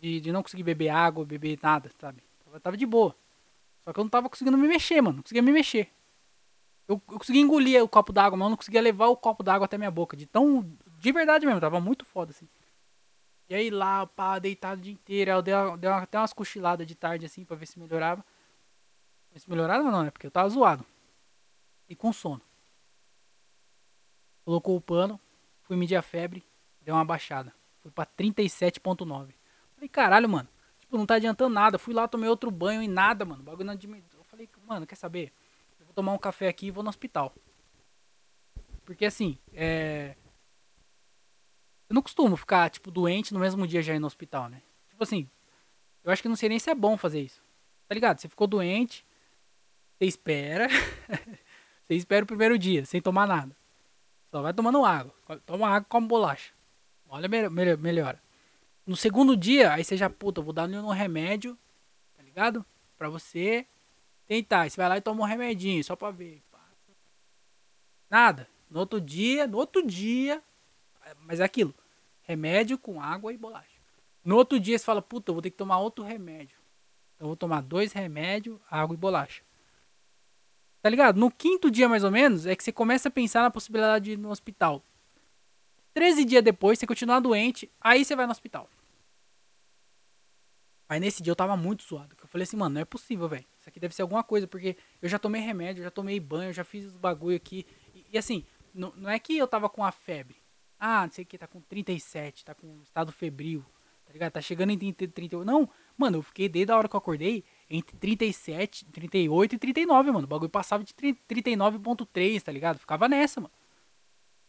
De, 0.00 0.20
de 0.20 0.32
não 0.32 0.42
conseguir 0.42 0.62
beber 0.62 0.88
água, 0.90 1.24
beber 1.24 1.58
nada, 1.62 1.90
sabe? 2.00 2.22
Tava, 2.44 2.60
tava 2.60 2.76
de 2.76 2.86
boa. 2.86 3.14
Só 3.88 3.92
que 3.94 4.00
eu 4.00 4.04
não 4.04 4.10
tava 4.10 4.28
conseguindo 4.28 4.58
me 4.58 4.68
mexer, 4.68 5.00
mano. 5.00 5.16
Não 5.16 5.22
conseguia 5.22 5.40
me 5.40 5.50
mexer. 5.50 5.90
Eu, 6.86 7.00
eu 7.10 7.18
conseguia 7.18 7.40
engolir 7.40 7.82
o 7.82 7.88
copo 7.88 8.12
d'água, 8.12 8.36
mas 8.36 8.44
eu 8.44 8.50
não 8.50 8.56
conseguia 8.58 8.82
levar 8.82 9.06
o 9.06 9.16
copo 9.16 9.42
d'água 9.42 9.64
até 9.64 9.78
minha 9.78 9.90
boca. 9.90 10.14
De 10.14 10.26
tão. 10.26 10.60
De 10.98 11.10
verdade 11.10 11.46
mesmo, 11.46 11.58
tava 11.58 11.80
muito 11.80 12.04
foda 12.04 12.30
assim. 12.32 12.46
E 13.48 13.54
aí 13.54 13.70
lá, 13.70 14.06
pá, 14.06 14.38
deitado 14.38 14.78
o 14.78 14.84
dia 14.84 14.92
inteiro. 14.92 15.30
Aí 15.30 15.36
eu 15.38 15.40
dei, 15.40 15.54
dei 15.78 15.88
até 15.88 16.18
umas 16.18 16.34
cochiladas 16.34 16.86
de 16.86 16.94
tarde 16.94 17.24
assim 17.24 17.46
pra 17.46 17.56
ver 17.56 17.64
se 17.64 17.78
melhorava. 17.78 18.22
Ver 19.32 19.40
se 19.40 19.48
melhorava 19.48 19.90
não, 19.90 20.02
né? 20.02 20.10
Porque 20.10 20.26
eu 20.26 20.30
tava 20.30 20.50
zoado. 20.50 20.84
E 21.88 21.96
com 21.96 22.12
sono. 22.12 22.42
Colocou 24.44 24.76
o 24.76 24.82
pano, 24.82 25.18
fui 25.62 25.78
medir 25.78 25.96
a 25.96 26.02
febre, 26.02 26.44
deu 26.82 26.94
uma 26.94 27.06
baixada. 27.06 27.54
Fui 27.80 27.90
pra 27.90 28.04
37.9. 28.04 29.32
Falei, 29.74 29.88
caralho, 29.88 30.28
mano. 30.28 30.48
Tipo, 30.88 30.96
não 30.96 31.04
tá 31.04 31.16
adiantando 31.16 31.52
nada. 31.54 31.78
Fui 31.78 31.92
lá, 31.92 32.08
tomei 32.08 32.30
outro 32.30 32.50
banho 32.50 32.82
e 32.82 32.88
nada, 32.88 33.22
mano. 33.22 33.42
O 33.42 33.44
bagulho 33.44 33.66
não 33.66 33.74
admi- 33.74 34.02
Eu 34.16 34.24
falei, 34.24 34.48
mano, 34.66 34.86
quer 34.86 34.94
saber? 34.96 35.30
Eu 35.78 35.84
vou 35.84 35.94
tomar 35.94 36.12
um 36.14 36.18
café 36.18 36.48
aqui 36.48 36.68
e 36.68 36.70
vou 36.70 36.82
no 36.82 36.88
hospital. 36.88 37.34
Porque 38.86 39.04
assim, 39.04 39.36
é. 39.52 40.16
Eu 41.90 41.94
não 41.94 42.00
costumo 42.00 42.38
ficar, 42.38 42.70
tipo, 42.70 42.90
doente 42.90 43.34
no 43.34 43.40
mesmo 43.40 43.66
dia 43.66 43.82
já 43.82 43.94
ir 43.94 43.98
no 43.98 44.06
hospital, 44.06 44.48
né? 44.48 44.62
Tipo 44.88 45.02
assim, 45.04 45.28
eu 46.02 46.10
acho 46.10 46.22
que 46.22 46.28
não 46.28 46.36
sei 46.36 46.48
nem 46.48 46.58
se 46.58 46.70
é 46.70 46.74
bom 46.74 46.96
fazer 46.96 47.20
isso. 47.20 47.42
Tá 47.86 47.94
ligado? 47.94 48.18
Você 48.18 48.28
ficou 48.28 48.46
doente, 48.46 49.04
você 49.98 50.06
espera. 50.06 50.68
você 51.86 51.94
espera 51.96 52.24
o 52.24 52.26
primeiro 52.26 52.58
dia, 52.58 52.86
sem 52.86 53.02
tomar 53.02 53.26
nada. 53.26 53.54
Só 54.30 54.40
vai 54.40 54.54
tomando 54.54 54.82
água. 54.86 55.14
Toma 55.44 55.68
água 55.68 55.86
come 55.86 56.08
bolacha. 56.08 56.54
Olha, 57.10 57.28
melhor, 57.28 57.50
melhor, 57.50 57.76
melhora. 57.76 58.22
No 58.88 58.96
segundo 58.96 59.36
dia, 59.36 59.74
aí 59.74 59.84
você 59.84 59.98
já, 59.98 60.08
puta, 60.08 60.40
vou 60.40 60.50
dar 60.50 60.66
um 60.66 60.88
remédio, 60.88 61.58
tá 62.16 62.22
ligado? 62.22 62.64
Pra 62.96 63.10
você 63.10 63.66
tentar. 64.26 64.70
Você 64.70 64.78
vai 64.78 64.88
lá 64.88 64.96
e 64.96 65.02
toma 65.02 65.20
um 65.24 65.26
remedinho, 65.26 65.84
só 65.84 65.94
pra 65.94 66.10
ver. 66.10 66.42
Nada. 68.08 68.48
No 68.70 68.80
outro 68.80 68.98
dia, 68.98 69.46
no 69.46 69.58
outro 69.58 69.86
dia, 69.86 70.42
mas 71.20 71.38
é 71.38 71.44
aquilo. 71.44 71.74
Remédio 72.22 72.78
com 72.78 72.98
água 72.98 73.30
e 73.30 73.36
bolacha. 73.36 73.78
No 74.24 74.36
outro 74.36 74.58
dia 74.58 74.78
você 74.78 74.84
fala, 74.86 75.02
puta, 75.02 75.30
eu 75.30 75.34
vou 75.34 75.42
ter 75.42 75.50
que 75.50 75.58
tomar 75.58 75.78
outro 75.80 76.02
remédio. 76.02 76.56
Então 77.14 77.26
eu 77.26 77.28
vou 77.28 77.36
tomar 77.36 77.60
dois 77.60 77.92
remédios, 77.92 78.58
água 78.70 78.94
e 78.94 78.96
bolacha. 78.96 79.42
Tá 80.80 80.88
ligado? 80.88 81.20
No 81.20 81.30
quinto 81.30 81.70
dia, 81.70 81.90
mais 81.90 82.04
ou 82.04 82.10
menos, 82.10 82.46
é 82.46 82.56
que 82.56 82.64
você 82.64 82.72
começa 82.72 83.08
a 83.08 83.12
pensar 83.12 83.42
na 83.42 83.50
possibilidade 83.50 84.06
de 84.06 84.12
ir 84.12 84.16
no 84.16 84.30
hospital. 84.30 84.82
13 85.92 86.24
dias 86.24 86.42
depois, 86.42 86.78
você 86.78 86.86
continua 86.86 87.20
doente, 87.20 87.70
aí 87.78 88.02
você 88.02 88.16
vai 88.16 88.24
no 88.24 88.32
hospital. 88.32 88.66
Aí 90.88 90.98
nesse 90.98 91.22
dia 91.22 91.30
eu 91.30 91.36
tava 91.36 91.56
muito 91.56 91.84
zoado. 91.84 92.16
Eu 92.20 92.28
falei 92.28 92.44
assim, 92.44 92.56
mano, 92.56 92.76
não 92.76 92.80
é 92.80 92.84
possível, 92.84 93.28
velho. 93.28 93.44
Isso 93.60 93.68
aqui 93.68 93.78
deve 93.78 93.94
ser 93.94 94.02
alguma 94.02 94.24
coisa, 94.24 94.46
porque 94.46 94.76
eu 95.02 95.08
já 95.08 95.18
tomei 95.18 95.42
remédio, 95.42 95.84
já 95.84 95.90
tomei 95.90 96.18
banho, 96.18 96.52
já 96.52 96.64
fiz 96.64 96.86
os 96.86 96.96
bagulho 96.96 97.36
aqui. 97.36 97.66
E, 97.94 98.06
e 98.12 98.18
assim, 98.18 98.44
não, 98.72 98.92
não 98.96 99.10
é 99.10 99.18
que 99.18 99.36
eu 99.36 99.46
tava 99.46 99.68
com 99.68 99.84
a 99.84 99.92
febre. 99.92 100.36
Ah, 100.80 101.04
não 101.04 101.12
sei 101.12 101.24
o 101.24 101.26
que, 101.26 101.36
tá 101.36 101.46
com 101.46 101.60
37, 101.60 102.44
tá 102.44 102.54
com 102.54 102.80
estado 102.82 103.12
febril, 103.12 103.64
tá 104.06 104.12
ligado? 104.12 104.32
Tá 104.32 104.40
chegando 104.40 104.70
em 104.70 104.78
30, 104.78 105.08
38. 105.08 105.44
Não, 105.44 105.68
mano, 105.96 106.18
eu 106.18 106.22
fiquei 106.22 106.48
desde 106.48 106.72
a 106.72 106.78
hora 106.78 106.88
que 106.88 106.96
eu 106.96 106.98
acordei 106.98 107.44
entre 107.68 107.96
37, 107.98 108.86
38 108.86 109.56
e 109.56 109.58
39, 109.58 110.12
mano. 110.12 110.24
O 110.24 110.28
bagulho 110.28 110.48
passava 110.48 110.82
de 110.84 110.94
30 110.94 111.20
39.3, 111.28 112.40
tá 112.42 112.52
ligado? 112.52 112.78
Ficava 112.78 113.08
nessa, 113.08 113.40
mano. 113.40 113.52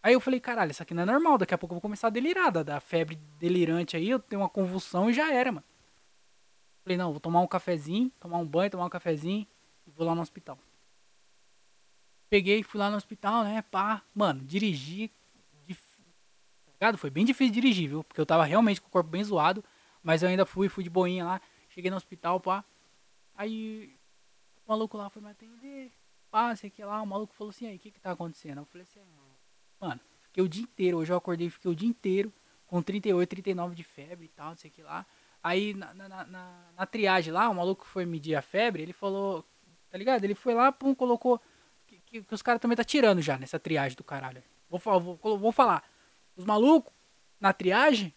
Aí 0.02 0.14
eu 0.14 0.22
falei, 0.22 0.40
caralho, 0.40 0.72
isso 0.72 0.82
aqui 0.82 0.94
não 0.94 1.04
é 1.04 1.06
normal. 1.06 1.38
Daqui 1.38 1.54
a 1.54 1.58
pouco 1.58 1.74
eu 1.74 1.78
vou 1.78 1.82
começar 1.82 2.08
a 2.08 2.12
delirar. 2.12 2.52
Da, 2.52 2.64
da 2.64 2.80
febre 2.80 3.18
delirante 3.38 3.98
aí, 3.98 4.10
eu 4.10 4.20
tenho 4.20 4.42
uma 4.42 4.50
convulsão 4.50 5.10
e 5.10 5.14
já 5.14 5.34
era, 5.34 5.52
mano. 5.52 5.66
Falei, 6.84 6.98
não, 6.98 7.12
vou 7.12 7.20
tomar 7.20 7.42
um 7.42 7.48
cafezinho, 7.48 8.10
tomar 8.20 8.38
um 8.38 8.48
banho, 8.48 8.72
tomar 8.72 8.86
um 8.86 8.90
cafezinho 8.90 9.46
e 9.86 9.92
vou 9.92 10.06
lá 10.06 10.16
no 10.16 10.22
hospital. 10.22 10.58
Peguei, 12.30 12.64
fui 12.64 12.80
lá 12.80 12.90
no 12.90 12.98
hospital, 12.98 13.44
né, 13.44 13.62
pá. 13.64 14.04
Mano, 14.14 14.44
dirigi. 14.44 15.12
Tá? 16.80 16.96
Foi 16.96 17.10
bem 17.10 17.26
difícil 17.26 17.54
dirigir, 17.54 17.90
viu? 17.90 18.04
Porque 18.04 18.22
eu 18.22 18.26
tava 18.26 18.46
realmente 18.46 18.80
com 18.80 18.88
o 18.88 18.92
corpo 18.92 19.10
bem 19.10 19.24
zoado. 19.24 19.64
Mas 20.02 20.24
eu 20.24 20.30
ainda 20.30 20.46
fui, 20.46 20.70
fui 20.70 20.84
de 20.84 20.90
boinha 20.90 21.26
lá. 21.26 21.42
Cheguei 21.68 21.92
no 21.92 21.98
hospital, 21.98 22.40
pá. 22.40 22.64
Aí 23.36 23.94
o 24.66 24.70
maluco 24.70 24.98
lá 24.98 25.10
foi 25.10 25.22
me 25.22 25.30
atender. 25.30 25.92
Pá, 26.32 26.56
sei 26.56 26.70
que 26.70 26.84
lá. 26.84 27.02
O 27.02 27.06
maluco 27.06 27.34
falou 27.34 27.50
assim, 27.50 27.68
aí, 27.68 27.76
o 27.76 27.80
que 27.80 27.92
que 27.92 28.00
tá 28.00 28.12
acontecendo? 28.12 28.60
Eu 28.60 28.66
falei 28.66 28.84
assim, 28.84 29.02
mano, 29.80 30.00
fiquei 30.22 30.42
o 30.42 30.48
dia 30.48 30.64
inteiro. 30.64 30.98
Hoje 31.00 31.12
eu 31.12 31.18
acordei 31.18 31.50
fiquei 31.50 31.70
o 31.70 31.76
dia 31.76 31.90
inteiro 31.90 32.32
com 32.66 32.82
38, 32.82 33.28
39 33.28 33.76
de 33.76 33.84
febre 33.84 34.26
e 34.26 34.30
tal, 34.30 34.50
não 34.50 34.56
sei 34.56 34.70
que 34.70 34.82
lá. 34.82 35.06
Aí 35.42 35.74
na, 35.74 35.94
na, 35.94 36.10
na- 36.26 36.72
na, 36.78 36.86
triagem 36.86 37.32
lá, 37.34 37.50
o 37.50 37.56
maluco 37.56 37.86
foi 37.86 38.06
medir 38.06 38.36
a 38.36 38.42
febre, 38.42 38.84
ele 38.84 38.94
falou, 38.94 39.46
tá 39.90 39.98
ligado? 39.98 40.24
Ele 40.24 40.36
foi 40.36 40.54
lá, 40.54 40.72
pum, 40.72 40.94
colocou. 40.94 41.42
Que, 41.88 42.00
que- 42.06 42.24
que 42.24 42.34
os 42.34 42.42
caras 42.42 42.62
também 42.62 42.76
tá 42.76 42.84
tirando 42.84 43.22
já 43.22 43.38
nessa 43.38 43.58
triagem 43.60 43.96
do 43.96 44.04
caralho. 44.04 44.44
Vou, 44.70 44.80
vou, 44.80 45.38
vou 45.38 45.52
falar. 45.52 45.84
Os 46.36 46.46
malucos, 46.46 46.94
na 47.40 47.54
triagem, 47.54 48.14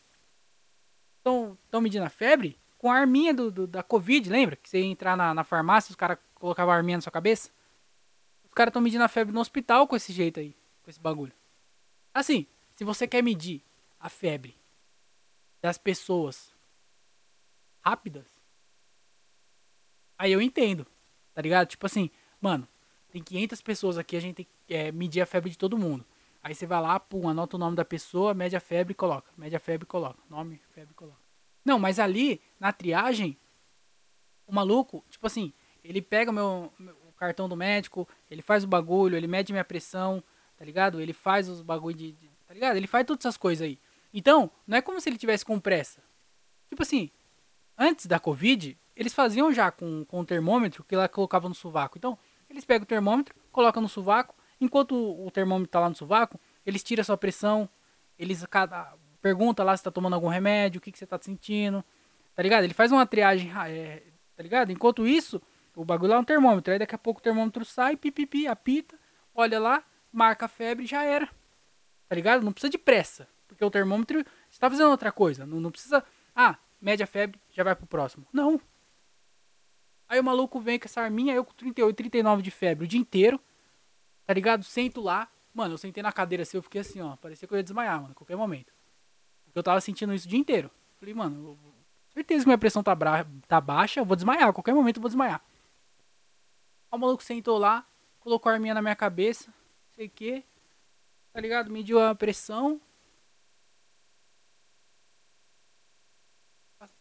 estão 1.18 1.80
medindo 1.80 2.04
a 2.04 2.10
febre 2.10 2.58
com 2.76 2.90
a 2.90 2.96
arminha 2.96 3.32
do, 3.32 3.50
do- 3.50 3.66
da 3.66 3.82
Covid, 3.82 4.28
lembra? 4.28 4.56
Que 4.56 4.68
você 4.68 4.80
ia 4.80 4.86
entrar 4.86 5.16
na, 5.16 5.32
na 5.32 5.44
farmácia, 5.44 5.90
os 5.90 5.96
caras 5.96 6.18
colocavam 6.34 6.72
a 6.74 6.76
arminha 6.76 6.98
na 6.98 7.02
sua 7.02 7.12
cabeça. 7.12 7.50
Os 8.44 8.52
caras 8.52 8.70
estão 8.70 8.82
medindo 8.82 9.04
a 9.04 9.08
febre 9.08 9.32
no 9.32 9.40
hospital 9.40 9.86
com 9.86 9.94
esse 9.96 10.12
jeito 10.12 10.40
aí, 10.40 10.54
com 10.82 10.90
esse 10.90 11.00
bagulho. 11.00 11.32
Assim, 12.12 12.46
se 12.74 12.84
você 12.84 13.06
quer 13.06 13.22
medir 13.22 13.62
a 13.98 14.08
febre 14.08 14.54
das 15.62 15.78
pessoas 15.78 16.51
rápidas, 17.84 18.26
aí 20.18 20.32
eu 20.32 20.40
entendo, 20.40 20.86
tá 21.34 21.42
ligado? 21.42 21.68
Tipo 21.68 21.86
assim, 21.86 22.10
mano, 22.40 22.66
tem 23.10 23.22
500 23.22 23.60
pessoas 23.60 23.98
aqui, 23.98 24.16
a 24.16 24.20
gente 24.20 24.36
tem 24.36 24.46
que 24.66 24.74
é, 24.74 24.92
medir 24.92 25.20
a 25.20 25.26
febre 25.26 25.50
de 25.50 25.58
todo 25.58 25.76
mundo. 25.78 26.04
Aí 26.42 26.54
você 26.54 26.66
vai 26.66 26.80
lá, 26.80 26.98
pum, 26.98 27.28
anota 27.28 27.56
o 27.56 27.58
nome 27.58 27.76
da 27.76 27.84
pessoa, 27.84 28.34
mede 28.34 28.56
a 28.56 28.60
febre 28.60 28.92
e 28.92 28.94
coloca. 28.94 29.30
Mede 29.36 29.54
a 29.54 29.60
febre 29.60 29.84
e 29.84 29.86
coloca. 29.86 30.20
Nome, 30.28 30.60
febre 30.74 30.92
coloca. 30.94 31.20
Não, 31.64 31.78
mas 31.78 32.00
ali, 32.00 32.40
na 32.58 32.72
triagem, 32.72 33.38
o 34.46 34.52
maluco, 34.52 35.04
tipo 35.08 35.24
assim, 35.26 35.52
ele 35.84 36.02
pega 36.02 36.30
o 36.30 36.34
meu, 36.34 36.72
meu- 36.78 36.96
cartão 37.16 37.48
do 37.48 37.56
médico, 37.56 38.08
ele 38.28 38.42
faz 38.42 38.64
o 38.64 38.66
bagulho, 38.66 39.16
ele 39.16 39.28
mede 39.28 39.52
minha 39.52 39.64
pressão, 39.64 40.20
tá 40.56 40.64
ligado? 40.64 41.00
Ele 41.00 41.12
faz 41.12 41.48
os 41.48 41.62
bagulho 41.62 41.94
de, 41.96 42.10
de- 42.12 42.32
Tá 42.48 42.52
ligado? 42.52 42.76
Ele 42.76 42.88
faz 42.88 43.06
todas 43.06 43.24
essas 43.24 43.36
coisas 43.36 43.64
aí. 43.64 43.78
Então, 44.12 44.50
não 44.66 44.76
é 44.76 44.82
como 44.82 45.00
se 45.00 45.08
ele 45.08 45.16
tivesse 45.16 45.44
com 45.44 45.60
pressa. 45.60 46.02
Tipo 46.68 46.82
assim, 46.82 47.10
antes 47.76 48.06
da 48.06 48.18
Covid, 48.18 48.78
eles 48.94 49.14
faziam 49.14 49.52
já 49.52 49.70
com, 49.70 50.04
com 50.04 50.20
o 50.20 50.24
termômetro 50.24 50.84
que 50.84 50.96
lá 50.96 51.08
colocavam 51.08 51.48
no 51.48 51.54
sovaco. 51.54 51.98
Então, 51.98 52.18
eles 52.48 52.64
pegam 52.64 52.84
o 52.84 52.86
termômetro, 52.86 53.34
colocam 53.50 53.82
no 53.82 53.88
sovaco, 53.88 54.34
Enquanto 54.62 54.94
o 54.94 55.28
termômetro 55.28 55.72
tá 55.72 55.80
lá 55.80 55.88
no 55.88 55.96
sovaco, 55.96 56.38
eles 56.64 56.84
tiram 56.84 57.00
a 57.00 57.04
sua 57.04 57.16
pressão, 57.16 57.68
eles 58.16 58.46
cada 58.46 58.94
pergunta 59.20 59.64
lá 59.64 59.76
se 59.76 59.82
tá 59.82 59.90
tomando 59.90 60.14
algum 60.14 60.28
remédio, 60.28 60.78
o 60.78 60.80
que, 60.80 60.92
que 60.92 60.98
você 60.98 61.04
tá 61.04 61.18
sentindo, 61.20 61.84
tá 62.32 62.40
ligado? 62.44 62.62
Ele 62.62 62.72
faz 62.72 62.92
uma 62.92 63.04
triagem, 63.04 63.52
é, 63.66 64.04
tá 64.36 64.42
ligado? 64.42 64.70
Enquanto 64.70 65.04
isso, 65.04 65.42
o 65.74 65.84
bagulho 65.84 66.10
lá 66.10 66.16
é 66.16 66.20
um 66.20 66.24
termômetro, 66.24 66.72
aí 66.72 66.78
daqui 66.78 66.94
a 66.94 66.98
pouco 66.98 67.18
o 67.18 67.22
termômetro 67.22 67.64
sai, 67.64 67.96
pipipi, 67.96 68.46
apita, 68.46 68.96
olha 69.34 69.58
lá, 69.58 69.82
marca 70.12 70.44
a 70.44 70.48
febre 70.48 70.86
já 70.86 71.02
era. 71.02 71.28
Tá 72.08 72.14
ligado? 72.14 72.44
Não 72.44 72.52
precisa 72.52 72.70
de 72.70 72.78
pressa, 72.78 73.26
porque 73.48 73.64
o 73.64 73.70
termômetro, 73.70 74.24
você 74.48 74.60
tá 74.60 74.70
fazendo 74.70 74.90
outra 74.90 75.10
coisa, 75.10 75.44
não, 75.44 75.58
não 75.58 75.72
precisa, 75.72 76.04
ah, 76.36 76.56
mede 76.82 77.02
a 77.02 77.06
febre, 77.06 77.40
já 77.50 77.62
vai 77.62 77.76
pro 77.76 77.86
próximo. 77.86 78.26
Não. 78.32 78.60
Aí 80.08 80.20
o 80.20 80.24
maluco 80.24 80.60
vem 80.60 80.78
com 80.78 80.84
essa 80.84 81.00
arminha, 81.00 81.32
eu 81.32 81.44
com 81.44 81.54
38, 81.54 81.96
39 81.96 82.42
de 82.42 82.50
febre 82.50 82.84
o 82.84 82.88
dia 82.88 83.00
inteiro, 83.00 83.40
tá 84.26 84.34
ligado? 84.34 84.64
Sento 84.64 85.00
lá, 85.00 85.28
mano, 85.54 85.74
eu 85.74 85.78
sentei 85.78 86.02
na 86.02 86.12
cadeira 86.12 86.42
assim, 86.42 86.56
eu 86.58 86.62
fiquei 86.62 86.80
assim, 86.80 87.00
ó, 87.00 87.16
parecia 87.16 87.46
que 87.46 87.54
eu 87.54 87.56
ia 87.56 87.62
desmaiar, 87.62 88.00
mano, 88.00 88.12
a 88.12 88.14
qualquer 88.14 88.36
momento. 88.36 88.74
Eu 89.54 89.62
tava 89.62 89.80
sentindo 89.80 90.12
isso 90.12 90.26
o 90.26 90.28
dia 90.28 90.38
inteiro. 90.38 90.70
Falei, 90.98 91.14
mano, 91.14 91.58
certeza 92.12 92.42
que 92.42 92.48
minha 92.48 92.58
pressão 92.58 92.82
tá, 92.82 92.94
bra 92.94 93.24
tá 93.46 93.60
baixa, 93.60 94.00
eu 94.00 94.04
vou 94.04 94.16
desmaiar, 94.16 94.48
a 94.48 94.52
qualquer 94.52 94.74
momento 94.74 94.96
eu 94.96 95.02
vou 95.02 95.08
desmaiar. 95.08 95.40
Aí 96.90 96.98
o 96.98 96.98
maluco 96.98 97.22
sentou 97.22 97.56
lá, 97.58 97.86
colocou 98.20 98.50
a 98.50 98.54
arminha 98.54 98.74
na 98.74 98.82
minha 98.82 98.96
cabeça, 98.96 99.52
sei 99.94 100.08
que, 100.08 100.44
tá 101.32 101.40
ligado? 101.40 101.70
Mediu 101.70 101.98
a 102.00 102.14
pressão. 102.14 102.80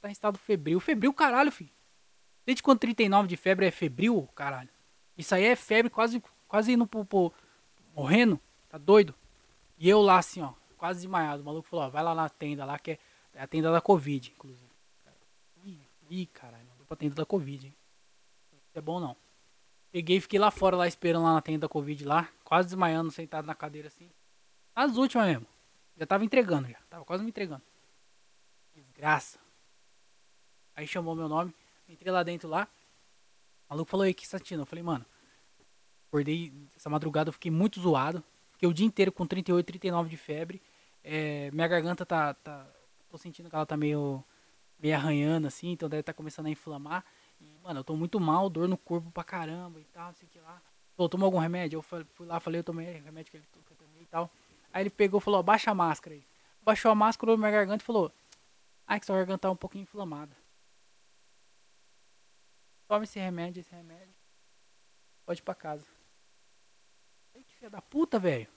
Tá 0.02 0.10
em 0.10 0.12
estado 0.12 0.38
febril. 0.38 0.80
Febril, 0.80 1.14
caralho, 1.14 1.52
filho. 1.52 1.72
Desde 2.46 2.64
quando 2.64 2.80
39 2.80 3.28
de 3.28 3.38
febre 3.38 3.68
é 3.68 3.72
febril, 3.72 4.28
caralho. 4.36 4.70
Isso 5.18 5.36
aí 5.36 5.46
é 5.46 5.56
febre 5.56 5.92
quase, 5.92 6.22
quase 6.48 6.74
indo 6.74 6.88
pro, 6.88 7.06
pro 7.06 7.32
morrendo. 7.96 8.40
Tá 8.68 8.78
doido? 8.78 9.14
E 9.78 9.88
eu 9.88 10.02
lá 10.02 10.18
assim, 10.18 10.42
ó, 10.42 10.54
quase 10.78 11.02
desmaiado. 11.02 11.44
O 11.44 11.46
maluco 11.46 11.68
falou, 11.68 11.86
ó, 11.86 11.90
vai 11.90 12.04
lá 12.04 12.16
na 12.16 12.28
tenda 12.30 12.66
lá, 12.66 12.80
que 12.80 12.92
é 13.34 13.42
a 13.42 13.46
tenda 13.46 13.72
da 13.72 13.80
Covid, 13.80 14.32
inclusive. 14.36 14.72
Ih, 15.64 15.80
ih 16.10 16.26
caralho, 16.28 16.66
vou 16.78 16.86
pra 16.88 16.98
tenda 16.98 17.16
da 17.16 17.26
Covid, 17.26 17.68
hein. 17.68 17.76
Isso 18.52 18.78
é 18.78 18.82
bom 18.82 19.00
não. 19.00 19.16
Peguei 19.92 20.18
e 20.18 20.22
fiquei 20.22 20.40
lá 20.40 20.50
fora, 20.50 20.78
lá 20.78 20.88
esperando 20.88 21.24
lá 21.24 21.34
na 21.34 21.42
tenda 21.42 21.60
da 21.60 21.70
Covid 21.70 22.06
lá, 22.06 22.30
quase 22.44 22.70
desmaiando, 22.70 23.12
sentado 23.12 23.46
na 23.46 23.54
cadeira 23.54 23.90
assim. 23.90 24.10
As 24.74 24.96
últimas 24.96 25.28
mesmo. 25.28 25.46
Já 25.98 26.06
tava 26.06 26.24
entregando 26.24 26.70
já. 26.70 26.80
Tava 26.90 27.04
quase 27.04 27.24
me 27.24 27.30
entregando. 27.30 27.62
Desgraça. 28.74 29.41
Aí 30.82 30.88
chamou 30.88 31.14
meu 31.16 31.30
nome. 31.30 31.54
Entrei 31.88 32.12
lá 32.12 32.24
dentro 32.24 32.50
lá. 32.50 32.68
O 33.70 33.74
maluco 33.74 33.92
falou 33.92 34.04
aí 34.04 34.16
que 34.16 34.28
Satino. 34.28 34.64
Eu 34.64 34.66
falei, 34.66 34.82
mano. 34.82 35.06
Acordei 36.08 36.52
essa 36.76 36.90
madrugada, 36.90 37.30
eu 37.30 37.34
fiquei 37.34 37.52
muito 37.52 37.80
zoado. 37.80 38.24
Fiquei 38.54 38.68
o 38.68 38.74
dia 38.74 38.88
inteiro 38.88 39.12
com 39.12 39.28
38, 39.28 39.64
39 39.64 40.10
de 40.10 40.18
febre. 40.18 40.60
É, 41.04 41.52
minha 41.52 41.68
garganta 41.68 42.04
tá, 42.04 42.34
tá. 42.34 42.68
Tô 43.12 43.18
sentindo 43.20 43.48
que 43.48 43.56
ela 43.56 43.66
tá 43.66 43.78
meio. 43.78 44.24
meio 44.80 44.96
arranhando 44.96 45.46
assim, 45.46 45.70
então 45.70 45.88
deve 45.88 46.02
tá 46.02 46.14
começando 46.14 46.48
a 46.48 46.50
inflamar. 46.50 47.06
E, 47.40 47.46
mano, 47.64 47.82
eu 47.82 47.84
tô 47.84 47.96
muito 47.96 48.20
mal, 48.20 48.50
dor 48.50 48.68
no 48.68 48.76
corpo 48.76 49.12
pra 49.12 49.24
caramba 49.24 49.80
e 49.80 49.84
tal, 49.84 50.08
não 50.08 50.16
sei 50.16 50.28
o 50.28 50.32
que 50.32 50.40
lá. 50.40 50.60
Falou, 50.98 51.10
tomou 51.10 51.28
algum 51.28 51.38
remédio? 51.38 51.78
Eu 51.78 51.84
fui 51.84 52.26
lá, 52.26 52.40
falei, 52.40 52.60
eu 52.60 52.64
tomei 52.64 52.88
remédio 52.88 53.30
que 53.30 53.38
ele 53.38 53.46
tomei 53.78 54.02
e 54.02 54.06
tal. 54.08 54.32
Aí 54.74 54.82
ele 54.82 54.90
pegou 54.90 55.20
e 55.20 55.24
falou, 55.24 55.44
baixa 55.44 55.70
a 55.70 55.76
máscara 55.76 56.16
aí. 56.16 56.24
Baixou 56.64 56.90
a 56.90 56.96
máscara, 56.96 57.30
olhou 57.30 57.38
minha 57.38 57.52
garganta 57.52 57.84
e 57.84 57.86
falou, 57.86 58.12
ai 58.88 59.00
que 59.00 59.06
sua 59.06 59.18
garganta 59.18 59.44
tá 59.44 59.52
um 59.52 59.56
pouquinho 59.56 59.84
inflamada. 59.84 60.41
Toma 62.92 63.06
esse 63.06 63.18
remédio, 63.18 63.62
esse 63.62 63.74
remédio. 63.74 64.14
Pode 65.26 65.40
ir 65.40 65.44
pra 65.44 65.56
casa. 65.56 65.88
Que 67.32 67.56
filha 67.56 67.70
da 67.70 67.82
puta, 67.82 68.20
velho. 68.20 68.50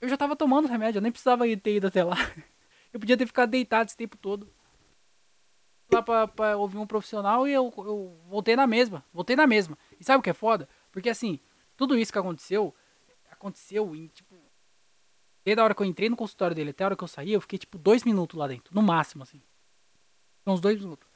Eu 0.00 0.08
já 0.08 0.16
tava 0.16 0.34
tomando 0.34 0.68
remédio, 0.68 0.96
eu 0.96 1.02
nem 1.02 1.12
precisava 1.12 1.44
ter 1.58 1.76
ido 1.76 1.88
até 1.88 2.02
lá. 2.02 2.16
Eu 2.94 2.98
podia 2.98 3.14
ter 3.14 3.26
ficado 3.26 3.50
deitado 3.50 3.88
esse 3.88 3.96
tempo 3.96 4.16
todo 4.16 4.50
lá 5.92 6.00
pra, 6.00 6.26
pra, 6.26 6.56
ouvir 6.56 6.78
um 6.78 6.86
profissional 6.86 7.46
e 7.46 7.52
eu, 7.52 7.70
eu 7.76 8.18
voltei 8.26 8.56
na 8.56 8.66
mesma. 8.66 9.04
Voltei 9.12 9.36
na 9.36 9.46
mesma. 9.46 9.76
E 10.00 10.04
sabe 10.04 10.20
o 10.20 10.22
que 10.22 10.30
é 10.30 10.32
foda? 10.32 10.66
Porque 10.90 11.10
assim, 11.10 11.38
tudo 11.76 11.98
isso 11.98 12.10
que 12.10 12.18
aconteceu, 12.18 12.74
aconteceu 13.30 13.94
em 13.94 14.06
tipo. 14.06 14.34
Desde 15.44 15.60
a 15.60 15.64
hora 15.64 15.74
que 15.74 15.82
eu 15.82 15.86
entrei 15.86 16.08
no 16.08 16.16
consultório 16.16 16.56
dele 16.56 16.70
até 16.70 16.84
a 16.84 16.86
hora 16.86 16.96
que 16.96 17.04
eu 17.04 17.08
saí, 17.08 17.32
eu 17.32 17.40
fiquei 17.42 17.58
tipo 17.58 17.76
dois 17.76 18.02
minutos 18.02 18.38
lá 18.38 18.48
dentro. 18.48 18.74
No 18.74 18.80
máximo, 18.80 19.24
assim. 19.24 19.42
Uns 20.46 20.60
dois 20.60 20.80
minutos. 20.80 21.06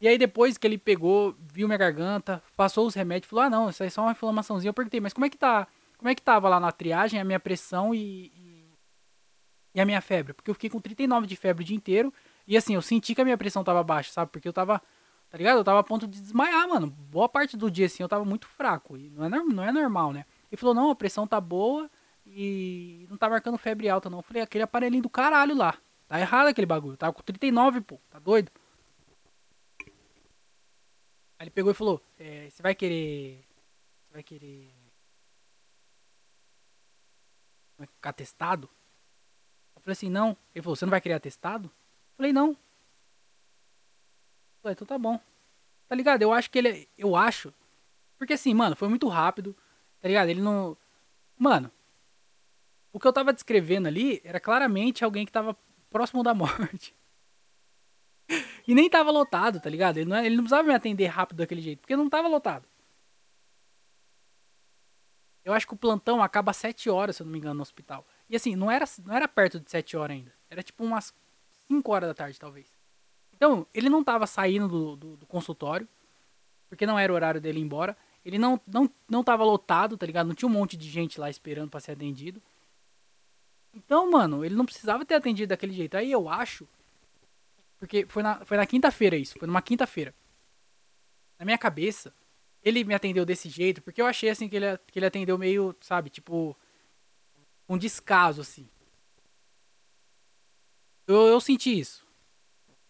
E 0.00 0.06
aí 0.06 0.18
depois 0.18 0.58
que 0.58 0.66
ele 0.66 0.76
pegou, 0.76 1.34
viu 1.52 1.66
minha 1.66 1.78
garganta, 1.78 2.42
passou 2.56 2.86
os 2.86 2.94
remédios, 2.94 3.30
falou, 3.30 3.44
ah 3.44 3.50
não, 3.50 3.70
isso 3.70 3.82
aí 3.82 3.86
é 3.86 3.90
só 3.90 4.02
uma 4.02 4.12
inflamaçãozinha. 4.12 4.68
Eu 4.68 4.74
perguntei, 4.74 5.00
mas 5.00 5.12
como 5.12 5.24
é 5.24 5.30
que 5.30 5.38
tá? 5.38 5.66
Como 5.96 6.08
é 6.08 6.14
que 6.14 6.22
tava 6.22 6.48
lá 6.48 6.60
na 6.60 6.70
triagem 6.70 7.18
a 7.18 7.24
minha 7.24 7.40
pressão 7.40 7.94
e, 7.94 8.30
e, 9.74 9.80
a 9.80 9.86
minha 9.86 10.00
febre? 10.02 10.34
Porque 10.34 10.50
eu 10.50 10.54
fiquei 10.54 10.68
com 10.68 10.80
39 10.80 11.26
de 11.26 11.36
febre 11.36 11.62
o 11.62 11.66
dia 11.66 11.76
inteiro 11.76 12.12
e 12.46 12.56
assim, 12.56 12.74
eu 12.74 12.82
senti 12.82 13.14
que 13.14 13.20
a 13.20 13.24
minha 13.24 13.38
pressão 13.38 13.64
tava 13.64 13.82
baixa, 13.82 14.12
sabe? 14.12 14.30
Porque 14.30 14.46
eu 14.46 14.52
tava, 14.52 14.82
tá 15.30 15.38
ligado? 15.38 15.58
Eu 15.58 15.64
tava 15.64 15.80
a 15.80 15.82
ponto 15.82 16.06
de 16.06 16.20
desmaiar, 16.20 16.68
mano. 16.68 16.88
Boa 16.88 17.28
parte 17.28 17.56
do 17.56 17.70
dia, 17.70 17.86
assim, 17.86 18.02
eu 18.02 18.08
tava 18.08 18.24
muito 18.24 18.46
fraco. 18.46 18.98
E 18.98 19.08
não 19.08 19.24
é, 19.24 19.28
não 19.28 19.64
é 19.64 19.72
normal, 19.72 20.12
né? 20.12 20.26
Ele 20.52 20.60
falou, 20.60 20.74
não, 20.74 20.90
a 20.90 20.94
pressão 20.94 21.26
tá 21.26 21.40
boa 21.40 21.90
e 22.26 23.06
não 23.08 23.16
tá 23.16 23.30
marcando 23.30 23.56
febre 23.56 23.88
alta, 23.88 24.10
não. 24.10 24.18
Eu 24.18 24.22
falei, 24.22 24.42
aquele 24.42 24.64
aparelhinho 24.64 25.02
do 25.02 25.08
caralho 25.08 25.56
lá. 25.56 25.74
Tá 26.06 26.20
errado 26.20 26.48
aquele 26.48 26.66
bagulho. 26.66 26.96
Tava 26.96 27.12
com 27.14 27.22
39, 27.22 27.80
pô. 27.80 27.98
Tá 28.10 28.18
doido? 28.18 28.52
Aí 31.38 31.44
ele 31.44 31.50
pegou 31.50 31.70
e 31.70 31.74
falou, 31.74 32.00
é, 32.18 32.48
você 32.50 32.62
vai 32.62 32.74
querer. 32.74 33.44
Você 34.06 34.12
vai 34.12 34.22
querer. 34.22 34.70
É 37.78 37.88
atestado? 38.02 38.68
Eu 39.74 39.82
falei 39.82 39.92
assim, 39.92 40.08
não. 40.08 40.36
Ele 40.54 40.62
falou, 40.62 40.76
você 40.76 40.86
não 40.86 40.90
vai 40.90 41.00
querer 41.00 41.14
atestado? 41.14 41.70
Falei, 42.16 42.32
não. 42.32 42.56
Falei, 44.62 44.72
então 44.72 44.86
tá 44.86 44.98
bom. 44.98 45.20
Tá 45.88 45.94
ligado? 45.94 46.22
Eu 46.22 46.32
acho 46.32 46.50
que 46.50 46.58
ele. 46.58 46.88
Eu 46.96 47.14
acho. 47.14 47.52
Porque 48.18 48.32
assim, 48.32 48.54
mano, 48.54 48.74
foi 48.74 48.88
muito 48.88 49.06
rápido. 49.08 49.54
Tá 50.00 50.08
ligado? 50.08 50.28
Ele 50.28 50.40
não. 50.40 50.76
Mano. 51.36 51.70
O 52.92 52.98
que 52.98 53.06
eu 53.06 53.12
tava 53.12 53.32
descrevendo 53.32 53.88
ali 53.88 54.22
era 54.24 54.40
claramente 54.40 55.04
alguém 55.04 55.26
que 55.26 55.32
tava 55.32 55.54
próximo 55.90 56.22
da 56.22 56.32
morte. 56.34 56.94
E 58.66 58.74
nem 58.74 58.88
tava 58.90 59.10
lotado, 59.10 59.60
tá 59.60 59.70
ligado? 59.70 59.98
Ele 59.98 60.08
não, 60.08 60.18
ele 60.18 60.36
não 60.36 60.44
precisava 60.44 60.66
me 60.66 60.74
atender 60.74 61.06
rápido 61.06 61.38
daquele 61.38 61.60
jeito, 61.60 61.80
porque 61.80 61.96
não 61.96 62.08
tava 62.08 62.28
lotado. 62.28 62.66
Eu 65.44 65.52
acho 65.52 65.66
que 65.66 65.74
o 65.74 65.76
plantão 65.76 66.20
acaba 66.20 66.50
às 66.50 66.56
7 66.56 66.90
horas, 66.90 67.16
se 67.16 67.22
eu 67.22 67.24
não 67.24 67.32
me 67.32 67.38
engano, 67.38 67.54
no 67.54 67.62
hospital. 67.62 68.04
E 68.28 68.34
assim, 68.34 68.56
não 68.56 68.68
era, 68.68 68.84
não 69.04 69.14
era 69.14 69.28
perto 69.28 69.60
de 69.60 69.70
7 69.70 69.96
horas 69.96 70.16
ainda. 70.16 70.32
Era 70.50 70.60
tipo 70.60 70.82
umas 70.82 71.14
5 71.68 71.92
horas 71.92 72.08
da 72.08 72.14
tarde, 72.14 72.38
talvez. 72.38 72.66
Então, 73.32 73.64
ele 73.72 73.88
não 73.88 74.02
tava 74.02 74.26
saindo 74.26 74.66
do, 74.66 74.96
do, 74.96 75.16
do, 75.18 75.26
consultório, 75.26 75.86
porque 76.68 76.84
não 76.84 76.98
era 76.98 77.12
o 77.12 77.14
horário 77.14 77.40
dele 77.40 77.60
ir 77.60 77.62
embora. 77.62 77.96
Ele 78.24 78.38
não, 78.38 78.60
não, 78.66 78.90
não 79.08 79.22
tava 79.22 79.44
lotado, 79.44 79.96
tá 79.96 80.04
ligado? 80.04 80.26
Não 80.26 80.34
tinha 80.34 80.48
um 80.48 80.52
monte 80.52 80.76
de 80.76 80.88
gente 80.88 81.20
lá 81.20 81.30
esperando 81.30 81.70
para 81.70 81.78
ser 81.78 81.92
atendido. 81.92 82.42
Então, 83.72 84.10
mano, 84.10 84.44
ele 84.44 84.56
não 84.56 84.64
precisava 84.64 85.04
ter 85.04 85.14
atendido 85.14 85.50
daquele 85.50 85.72
jeito. 85.72 85.96
Aí 85.96 86.10
eu 86.10 86.28
acho. 86.28 86.66
Porque 87.78 88.06
foi 88.08 88.22
na, 88.22 88.44
foi 88.44 88.56
na 88.56 88.66
quinta-feira 88.66 89.16
isso. 89.16 89.38
Foi 89.38 89.46
numa 89.46 89.62
quinta-feira. 89.62 90.14
Na 91.38 91.44
minha 91.44 91.58
cabeça, 91.58 92.14
ele 92.62 92.84
me 92.84 92.94
atendeu 92.94 93.24
desse 93.24 93.48
jeito, 93.48 93.82
porque 93.82 94.00
eu 94.00 94.06
achei 94.06 94.30
assim 94.30 94.48
que 94.48 94.56
ele, 94.56 94.78
que 94.78 94.98
ele 94.98 95.06
atendeu 95.06 95.36
meio, 95.38 95.74
sabe, 95.80 96.10
tipo. 96.10 96.56
Um 97.68 97.76
descaso, 97.76 98.40
assim. 98.40 98.68
Eu, 101.06 101.26
eu 101.26 101.40
senti 101.40 101.78
isso. 101.78 102.06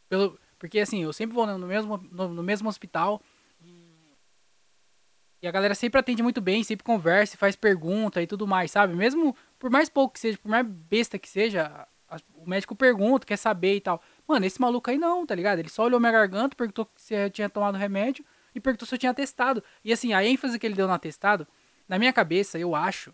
Pelo, 0.09 0.39
porque 0.59 0.81
assim, 0.81 1.03
eu 1.03 1.13
sempre 1.13 1.35
vou 1.35 1.47
no 1.47 1.67
mesmo, 1.67 1.99
no, 2.11 2.29
no 2.29 2.43
mesmo 2.43 2.69
hospital. 2.69 3.23
E, 3.61 5.47
a 5.47 5.51
galera 5.51 5.75
sempre 5.75 6.01
atende 6.01 6.23
muito 6.23 6.41
bem, 6.41 6.65
sempre 6.65 6.85
conversa, 6.85 7.37
faz 7.37 7.55
pergunta 7.55 8.21
e 8.21 8.27
tudo 8.27 8.47
mais, 8.47 8.71
sabe? 8.71 8.95
Mesmo 8.95 9.37
por 9.59 9.71
mais 9.71 9.89
pouco 9.89 10.15
que 10.15 10.21
seja, 10.21 10.39
por 10.39 10.49
mais 10.49 10.67
besta 10.67 11.19
que 11.19 11.29
seja, 11.29 11.87
a, 12.09 12.17
o 12.35 12.49
médico 12.49 12.75
pergunta, 12.75 13.27
quer 13.27 13.37
saber 13.37 13.77
e 13.77 13.81
tal. 13.81 14.03
Mano, 14.27 14.45
esse 14.45 14.61
maluco 14.61 14.91
aí 14.91 14.99
não, 14.99 15.25
tá 15.25 15.35
ligado? 15.35 15.61
Ele 15.61 15.69
só 15.69 15.85
olhou 15.85 16.01
minha 16.01 16.13
garganta, 16.13 16.57
perguntou 16.57 16.89
se 16.97 17.15
eu 17.15 17.31
tinha 17.31 17.49
tomado 17.49 17.77
remédio 17.77 18.25
e 18.55 18.61
perguntou 18.61 18.87
se 18.87 18.95
eu 18.95 18.99
tinha 18.99 19.15
testado. 19.15 19.63
E 19.85 19.93
assim, 19.93 20.13
a 20.13 20.25
ênfase 20.25 20.59
que 20.59 20.67
ele 20.67 20.75
deu 20.75 20.87
no 20.87 20.93
atestado, 20.93 21.47
na 21.89 21.99
minha 21.99 22.13
cabeça, 22.13 22.59
eu 22.59 22.75
acho 22.75 23.13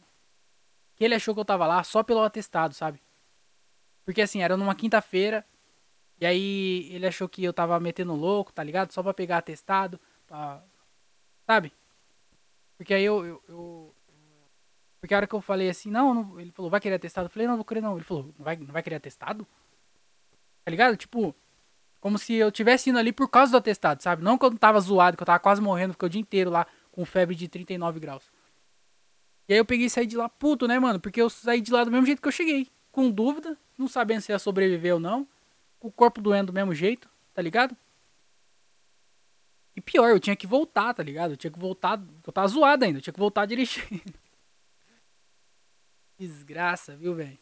que 0.95 1.05
ele 1.05 1.15
achou 1.15 1.35
que 1.35 1.41
eu 1.41 1.45
tava 1.45 1.67
lá 1.67 1.83
só 1.85 2.03
pelo 2.03 2.23
atestado, 2.23 2.75
sabe? 2.75 3.03
Porque 4.05 4.23
assim, 4.23 4.43
era 4.43 4.57
numa 4.57 4.75
quinta-feira. 4.75 5.45
E 6.21 6.27
aí 6.27 6.89
ele 6.93 7.07
achou 7.07 7.29
que 7.29 7.43
eu 7.43 7.53
tava 7.53 7.79
metendo 7.81 8.15
louco, 8.15 8.53
tá 8.53 8.63
ligado? 8.63 8.93
Só 8.93 9.03
pra 9.03 9.13
pegar 9.13 9.39
atestado. 9.39 9.99
Pra... 10.27 10.63
Sabe? 11.47 11.73
Porque 12.77 12.95
aí 12.95 13.05
eu, 13.05 13.25
eu, 13.25 13.43
eu, 13.49 13.95
Porque 15.01 15.15
a 15.15 15.19
hora 15.19 15.27
que 15.27 15.35
eu 15.35 15.41
falei 15.41 15.69
assim, 15.69 15.91
não, 15.91 16.15
não, 16.15 16.41
ele 16.41 16.53
falou, 16.53 16.71
vai 16.71 16.81
querer 16.81 16.95
atestado? 16.97 17.27
Eu 17.27 17.31
falei, 17.31 17.47
não, 17.47 17.53
não 17.53 17.59
vou 17.59 17.65
querer 17.65 17.81
não. 17.81 17.97
Ele 17.97 18.05
falou, 18.05 18.33
não 18.39 18.45
vai, 18.45 18.57
não 18.57 18.73
vai 18.73 18.83
querer 18.83 18.97
atestado? 18.97 19.47
Tá 20.65 20.71
ligado? 20.71 20.97
Tipo, 20.97 21.35
como 22.01 22.19
se 22.19 22.35
eu 22.35 22.51
tivesse 22.51 22.91
indo 22.91 22.99
ali 22.99 23.13
por 23.13 23.29
causa 23.29 23.53
do 23.53 23.59
atestado, 23.59 24.03
sabe? 24.03 24.23
Não 24.23 24.37
que 24.39 24.45
eu 24.45 24.59
tava 24.59 24.81
zoado, 24.81 25.17
que 25.17 25.23
eu 25.23 25.27
tava 25.27 25.39
quase 25.39 25.61
morrendo, 25.61 25.93
fiquei 25.93 26.07
o 26.07 26.11
dia 26.11 26.21
inteiro 26.21 26.51
lá 26.51 26.67
com 26.91 27.05
febre 27.05 27.35
de 27.35 27.49
39 27.49 28.01
graus. 28.01 28.31
E 29.49 29.55
aí 29.55 29.59
eu 29.59 29.65
peguei 29.65 29.87
e 29.87 29.91
saí 29.91 30.07
de 30.07 30.17
lá 30.17 30.29
puto, 30.29 30.67
né, 30.67 30.79
mano? 30.79 31.01
Porque 31.01 31.21
eu 31.21 31.29
saí 31.29 31.61
de 31.61 31.73
lá 31.73 31.85
do 31.85 31.91
mesmo 31.91 32.07
jeito 32.07 32.23
que 32.23 32.29
eu 32.29 32.33
cheguei. 32.33 32.69
Com 32.91 33.11
dúvida, 33.11 33.57
não 33.77 33.89
sabendo 33.89 34.21
se 34.21 34.33
ia 34.33 34.39
sobreviver 34.39 34.95
ou 34.95 35.01
não. 35.01 35.27
Com 35.79 35.89
o 35.89 35.93
corpo 35.93 36.21
doendo 36.21 36.53
do 36.53 36.55
mesmo 36.55 36.75
jeito, 36.75 37.09
tá 37.35 37.43
ligado? 37.43 37.77
E 39.75 39.81
pior, 39.81 40.11
eu 40.11 40.21
tinha 40.21 40.37
que 40.37 40.47
voltar, 40.47 40.95
tá 40.95 41.03
ligado? 41.03 41.33
Eu 41.33 41.37
tinha 41.37 41.51
que 41.51 41.59
voltar. 41.59 42.01
Eu 42.27 42.33
tava 42.33 42.47
zoado 42.49 42.85
ainda, 42.85 42.99
eu 42.99 43.03
tinha 43.03 43.13
que 43.13 43.19
voltar 43.19 43.47
dirigindo. 43.47 44.15
Desgraça, 46.19 46.97
viu, 46.97 47.15
velho? 47.15 47.39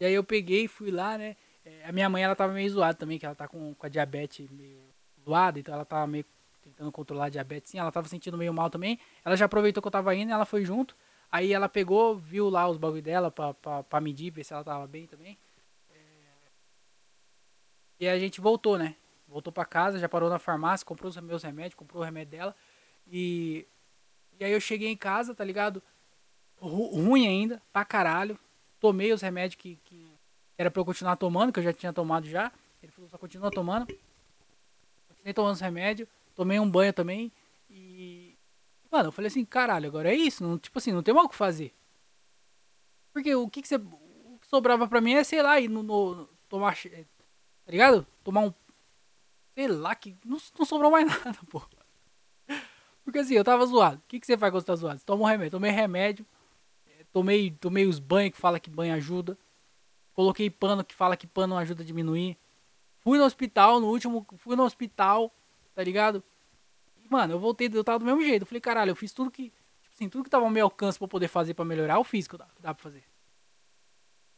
E 0.00 0.04
aí 0.04 0.14
eu 0.14 0.24
peguei, 0.24 0.66
fui 0.68 0.90
lá, 0.90 1.16
né? 1.16 1.36
É, 1.64 1.86
a 1.86 1.92
minha 1.92 2.08
mãe, 2.08 2.22
ela 2.22 2.34
tava 2.34 2.52
meio 2.52 2.68
zoada 2.70 2.94
também, 2.94 3.18
que 3.18 3.24
ela 3.24 3.34
tá 3.34 3.48
com, 3.48 3.74
com 3.74 3.86
a 3.86 3.88
diabetes 3.88 4.50
meio 4.50 4.82
zoada, 5.24 5.58
então 5.58 5.74
ela 5.74 5.84
tava 5.84 6.06
meio 6.06 6.24
tentando 6.62 6.90
controlar 6.90 7.26
a 7.26 7.28
diabetes, 7.28 7.70
sim. 7.70 7.78
Ela 7.78 7.92
tava 7.92 8.08
sentindo 8.08 8.38
meio 8.38 8.52
mal 8.52 8.70
também. 8.70 8.98
Ela 9.24 9.36
já 9.36 9.44
aproveitou 9.44 9.82
que 9.82 9.86
eu 9.86 9.92
tava 9.92 10.14
indo, 10.14 10.32
ela 10.32 10.44
foi 10.44 10.64
junto. 10.64 10.96
Aí 11.30 11.52
ela 11.52 11.68
pegou, 11.68 12.16
viu 12.16 12.48
lá 12.48 12.68
os 12.68 12.78
bagulho 12.78 13.02
dela 13.02 13.30
pra, 13.30 13.52
pra, 13.54 13.82
pra 13.82 14.00
medir, 14.00 14.30
ver 14.30 14.44
se 14.44 14.52
ela 14.52 14.64
tava 14.64 14.86
bem 14.86 15.06
também. 15.06 15.38
É... 15.90 15.96
E 18.00 18.08
a 18.08 18.18
gente 18.18 18.40
voltou, 18.40 18.78
né? 18.78 18.96
Voltou 19.26 19.52
pra 19.52 19.64
casa, 19.64 19.98
já 19.98 20.08
parou 20.08 20.30
na 20.30 20.38
farmácia, 20.38 20.86
comprou 20.86 21.08
os 21.08 21.16
meus 21.16 21.42
remédios, 21.42 21.74
comprou 21.74 22.02
o 22.02 22.04
remédio 22.04 22.38
dela. 22.38 22.56
E, 23.06 23.66
e 24.38 24.44
aí 24.44 24.52
eu 24.52 24.60
cheguei 24.60 24.88
em 24.88 24.96
casa, 24.96 25.34
tá 25.34 25.44
ligado? 25.44 25.82
Ru 26.56 26.86
ruim 26.94 27.26
ainda, 27.26 27.60
pra 27.72 27.84
caralho. 27.84 28.38
Tomei 28.84 29.14
os 29.14 29.22
remédios 29.22 29.54
que, 29.54 29.76
que 29.82 30.12
era 30.58 30.70
pra 30.70 30.78
eu 30.78 30.84
continuar 30.84 31.16
tomando, 31.16 31.50
que 31.50 31.58
eu 31.58 31.64
já 31.64 31.72
tinha 31.72 31.90
tomado 31.90 32.28
já. 32.28 32.52
Ele 32.82 32.92
falou, 32.92 33.08
só 33.08 33.16
continua 33.16 33.50
tomando. 33.50 33.86
Continuei 35.08 35.32
tomando 35.32 35.54
os 35.54 35.60
remédios, 35.62 36.06
tomei 36.34 36.60
um 36.60 36.70
banho 36.70 36.92
também. 36.92 37.32
E. 37.70 38.36
Mano, 38.90 39.08
eu 39.08 39.12
falei 39.12 39.28
assim, 39.28 39.42
caralho, 39.42 39.88
agora 39.88 40.10
é 40.10 40.14
isso. 40.14 40.44
Não, 40.44 40.58
tipo 40.58 40.78
assim, 40.78 40.92
não 40.92 41.02
tem 41.02 41.14
mais 41.14 41.24
o 41.24 41.30
que 41.30 41.34
fazer. 41.34 41.72
Porque 43.10 43.34
o 43.34 43.48
que, 43.48 43.62
que 43.62 43.68
você. 43.68 43.76
O 43.76 44.38
que 44.38 44.46
sobrava 44.48 44.86
pra 44.86 45.00
mim 45.00 45.14
é, 45.14 45.24
sei 45.24 45.40
lá, 45.40 45.58
ir 45.58 45.68
no, 45.68 45.82
no 45.82 46.28
tomar. 46.46 46.76
Tá 46.76 47.72
ligado? 47.72 48.06
Tomar 48.22 48.42
um 48.42 48.52
Sei 49.54 49.66
lá, 49.66 49.94
que 49.94 50.14
não, 50.22 50.36
não 50.58 50.66
sobrou 50.66 50.90
mais 50.90 51.08
nada, 51.24 51.38
pô. 51.48 51.62
Porque 53.02 53.20
assim, 53.20 53.32
eu 53.32 53.44
tava 53.44 53.64
zoado. 53.64 53.96
O 53.96 54.02
que, 54.06 54.20
que 54.20 54.26
você 54.26 54.36
faz 54.36 54.52
quando 54.52 54.60
você 54.60 54.66
tá 54.66 54.76
zoado? 54.76 54.98
Você 54.98 55.06
toma 55.06 55.22
um 55.22 55.26
remédio. 55.26 55.52
Tomei 55.52 55.70
remédio. 55.70 56.26
É, 57.14 57.18
tomei, 57.18 57.50
tomei 57.52 57.86
os 57.86 57.98
banhos 57.98 58.32
que 58.32 58.40
fala 58.40 58.58
que 58.58 58.68
banho 58.68 58.94
ajuda. 58.94 59.38
Coloquei 60.12 60.50
pano 60.50 60.84
que 60.84 60.94
fala 60.94 61.16
que 61.16 61.26
pano 61.26 61.56
ajuda 61.56 61.82
a 61.82 61.86
diminuir. 61.86 62.36
Fui 63.00 63.18
no 63.18 63.24
hospital, 63.24 63.80
no 63.80 63.88
último. 63.88 64.26
Fui 64.36 64.56
no 64.56 64.64
hospital, 64.64 65.32
tá 65.74 65.82
ligado? 65.82 66.22
Mano, 67.08 67.34
eu 67.34 67.38
voltei, 67.38 67.70
eu 67.72 67.84
tava 67.84 67.98
do 67.98 68.04
mesmo 68.04 68.22
jeito. 68.22 68.42
Eu 68.42 68.46
falei, 68.46 68.60
caralho, 68.60 68.90
eu 68.90 68.96
fiz 68.96 69.12
tudo 69.12 69.30
que. 69.30 69.52
Tipo 69.82 69.94
assim, 69.94 70.08
tudo 70.08 70.24
que 70.24 70.30
tava 70.30 70.44
ao 70.44 70.50
meu 70.50 70.66
alcance 70.66 70.98
pra 70.98 71.06
poder 71.06 71.28
fazer 71.28 71.54
pra 71.54 71.64
melhorar, 71.64 71.94
eu 71.94 72.04
fiz 72.04 72.26
que 72.26 72.36
dá, 72.36 72.46
dá 72.60 72.74
pra 72.74 72.82
fazer. 72.82 73.04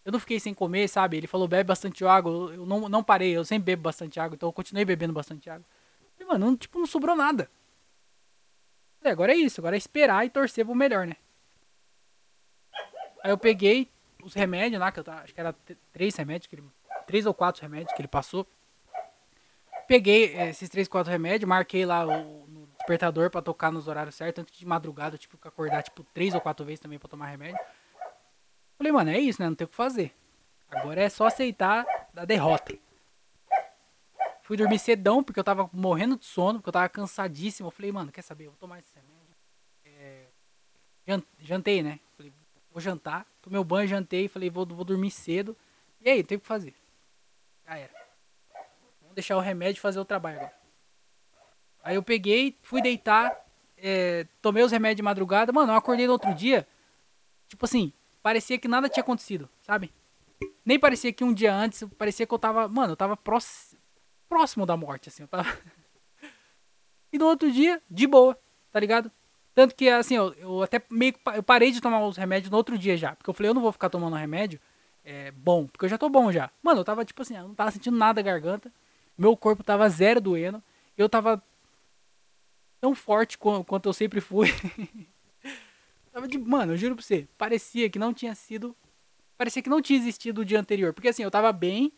Eu 0.04 0.12
não 0.12 0.20
fiquei 0.20 0.38
sem 0.38 0.54
comer, 0.54 0.88
sabe? 0.88 1.16
Ele 1.16 1.26
falou, 1.26 1.48
bebe 1.48 1.64
bastante 1.64 2.04
água. 2.04 2.52
Eu 2.54 2.64
não, 2.64 2.88
não 2.88 3.02
parei, 3.02 3.36
eu 3.36 3.44
sempre 3.44 3.64
bebo 3.66 3.82
bastante 3.82 4.20
água, 4.20 4.36
então 4.36 4.48
eu 4.48 4.52
continuei 4.52 4.84
bebendo 4.84 5.12
bastante 5.12 5.50
água. 5.50 5.66
E, 6.18 6.24
mano, 6.24 6.46
não, 6.46 6.56
tipo, 6.56 6.78
não 6.78 6.86
sobrou 6.86 7.16
nada. 7.16 7.50
E 9.02 9.08
agora 9.08 9.32
é 9.32 9.36
isso, 9.36 9.60
agora 9.60 9.76
é 9.76 9.78
esperar 9.78 10.24
e 10.24 10.30
torcer 10.30 10.64
pro 10.64 10.74
melhor, 10.74 11.06
né? 11.06 11.16
Aí 13.22 13.30
eu 13.30 13.38
peguei 13.38 13.90
os 14.22 14.34
remédios 14.34 14.80
lá, 14.80 14.90
que 14.90 15.00
eu 15.00 15.04
tava, 15.04 15.22
acho 15.22 15.34
que 15.34 15.40
era 15.40 15.54
três 15.92 16.14
remédios, 16.16 16.46
que 16.46 16.56
ele, 16.56 16.64
três 17.06 17.26
ou 17.26 17.34
quatro 17.34 17.62
remédios 17.62 17.92
que 17.92 18.00
ele 18.00 18.08
passou. 18.08 18.46
Peguei 19.86 20.34
esses 20.48 20.68
três, 20.68 20.88
quatro 20.88 21.12
remédios, 21.12 21.48
marquei 21.48 21.86
lá 21.86 22.04
o 22.04 22.46
no 22.48 22.66
despertador 22.78 23.30
pra 23.30 23.42
tocar 23.42 23.70
nos 23.72 23.88
horários 23.88 24.14
certos, 24.14 24.44
tanto 24.44 24.56
de 24.56 24.66
madrugada, 24.66 25.18
tipo, 25.18 25.36
acordar, 25.46 25.82
tipo, 25.82 26.04
três 26.14 26.34
ou 26.34 26.40
quatro 26.40 26.64
vezes 26.64 26.80
também 26.80 26.98
pra 26.98 27.08
tomar 27.08 27.26
remédio. 27.26 27.58
Falei, 28.78 28.92
mano, 28.92 29.10
é 29.10 29.18
isso, 29.18 29.40
né? 29.40 29.48
Não 29.48 29.56
tem 29.56 29.64
o 29.64 29.68
que 29.68 29.76
fazer. 29.76 30.14
Agora 30.70 31.00
é 31.00 31.08
só 31.08 31.26
aceitar 31.26 31.86
a 32.14 32.24
derrota. 32.24 32.76
Fui 34.42 34.56
dormir 34.56 34.78
cedão, 34.78 35.22
porque 35.22 35.40
eu 35.40 35.44
tava 35.44 35.68
morrendo 35.72 36.16
de 36.16 36.24
sono, 36.24 36.58
porque 36.58 36.68
eu 36.68 36.72
tava 36.72 36.88
cansadíssimo. 36.88 37.68
Eu 37.68 37.72
falei, 37.72 37.90
mano, 37.90 38.12
quer 38.12 38.22
saber? 38.22 38.46
Eu 38.46 38.50
vou 38.50 38.58
tomar 38.58 38.78
esse 38.78 38.92
remédio. 38.94 39.34
É... 39.84 41.20
Jantei, 41.40 41.82
né? 41.82 41.98
Falei, 42.16 42.32
vou 42.76 42.82
jantar. 42.82 43.26
Tomei 43.40 43.58
o 43.58 43.64
banho, 43.64 43.88
jantei. 43.88 44.28
Falei, 44.28 44.50
vou, 44.50 44.66
vou 44.66 44.84
dormir 44.84 45.10
cedo. 45.10 45.56
E 46.02 46.10
aí, 46.10 46.22
tem 46.22 46.36
o 46.36 46.40
que 46.40 46.46
fazer. 46.46 46.74
Já 47.66 47.78
era. 47.78 47.92
Vamos 49.00 49.14
deixar 49.14 49.36
o 49.38 49.40
remédio 49.40 49.80
fazer 49.80 49.98
o 49.98 50.04
trabalho 50.04 50.36
agora. 50.36 50.54
Aí 51.82 51.94
eu 51.94 52.02
peguei, 52.02 52.58
fui 52.60 52.82
deitar. 52.82 53.34
É... 53.78 54.26
tomei 54.42 54.62
os 54.62 54.70
remédios 54.70 54.96
de 54.96 55.02
madrugada. 55.02 55.52
Mano, 55.52 55.72
eu 55.72 55.76
acordei 55.76 56.06
no 56.06 56.12
outro 56.12 56.34
dia. 56.34 56.68
Tipo 57.48 57.64
assim, 57.64 57.94
parecia 58.22 58.58
que 58.58 58.68
nada 58.68 58.90
tinha 58.90 59.02
acontecido, 59.02 59.48
sabe? 59.62 59.90
Nem 60.62 60.78
parecia 60.78 61.12
que 61.12 61.24
um 61.24 61.32
dia 61.32 61.54
antes, 61.54 61.82
parecia 61.96 62.26
que 62.26 62.34
eu 62.34 62.38
tava, 62.38 62.68
mano, 62.68 62.92
eu 62.92 62.96
tava 62.96 63.16
próximo, 63.16 63.80
próximo 64.28 64.66
da 64.66 64.76
morte, 64.76 65.08
assim, 65.08 65.22
eu 65.22 65.28
tava... 65.28 65.48
e 67.12 67.16
no 67.16 67.26
outro 67.26 67.50
dia, 67.50 67.80
de 67.88 68.06
boa, 68.06 68.38
tá 68.70 68.80
ligado? 68.80 69.10
Tanto 69.56 69.74
que, 69.74 69.88
assim, 69.88 70.16
eu, 70.16 70.34
eu 70.34 70.62
até 70.62 70.82
meio 70.90 71.14
eu 71.34 71.42
parei 71.42 71.72
de 71.72 71.80
tomar 71.80 72.04
os 72.04 72.18
remédios 72.18 72.50
no 72.50 72.58
outro 72.58 72.76
dia 72.76 72.94
já, 72.94 73.16
porque 73.16 73.30
eu 73.30 73.32
falei, 73.32 73.48
eu 73.48 73.54
não 73.54 73.62
vou 73.62 73.72
ficar 73.72 73.88
tomando 73.88 74.14
remédio 74.14 74.60
é, 75.02 75.30
bom, 75.30 75.66
porque 75.66 75.86
eu 75.86 75.88
já 75.88 75.96
tô 75.96 76.10
bom 76.10 76.30
já. 76.30 76.50
Mano, 76.62 76.80
eu 76.80 76.84
tava, 76.84 77.06
tipo 77.06 77.22
assim, 77.22 77.38
eu 77.38 77.48
não 77.48 77.54
tava 77.54 77.70
sentindo 77.70 77.96
nada 77.96 78.22
da 78.22 78.30
garganta, 78.30 78.70
meu 79.16 79.34
corpo 79.34 79.64
tava 79.64 79.88
zero 79.88 80.20
doendo, 80.20 80.62
eu 80.98 81.08
tava 81.08 81.42
tão 82.82 82.94
forte 82.94 83.38
quanto 83.38 83.88
eu 83.88 83.94
sempre 83.94 84.20
fui. 84.20 84.48
Tava 86.12 86.28
de. 86.28 86.38
Mano, 86.38 86.72
eu 86.72 86.76
juro 86.78 86.94
pra 86.94 87.04
você. 87.04 87.28
Parecia 87.36 87.90
que 87.90 87.98
não 87.98 88.14
tinha 88.14 88.34
sido. 88.34 88.74
Parecia 89.36 89.60
que 89.60 89.68
não 89.68 89.82
tinha 89.82 89.98
existido 89.98 90.40
o 90.40 90.44
dia 90.46 90.58
anterior. 90.58 90.94
Porque 90.94 91.08
assim, 91.08 91.22
eu 91.22 91.30
tava 91.30 91.52
bem. 91.52 91.92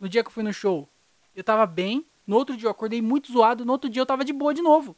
No 0.00 0.08
dia 0.08 0.24
que 0.24 0.28
eu 0.28 0.32
fui 0.32 0.42
no 0.42 0.52
show, 0.52 0.88
eu 1.32 1.44
tava 1.44 1.64
bem. 1.64 2.04
No 2.26 2.34
outro 2.34 2.56
dia 2.56 2.66
eu 2.66 2.72
acordei 2.72 3.00
muito 3.00 3.32
zoado. 3.32 3.64
No 3.64 3.70
outro 3.70 3.88
dia 3.88 4.02
eu 4.02 4.06
tava 4.06 4.24
de 4.24 4.32
boa 4.32 4.52
de 4.52 4.62
novo. 4.62 4.96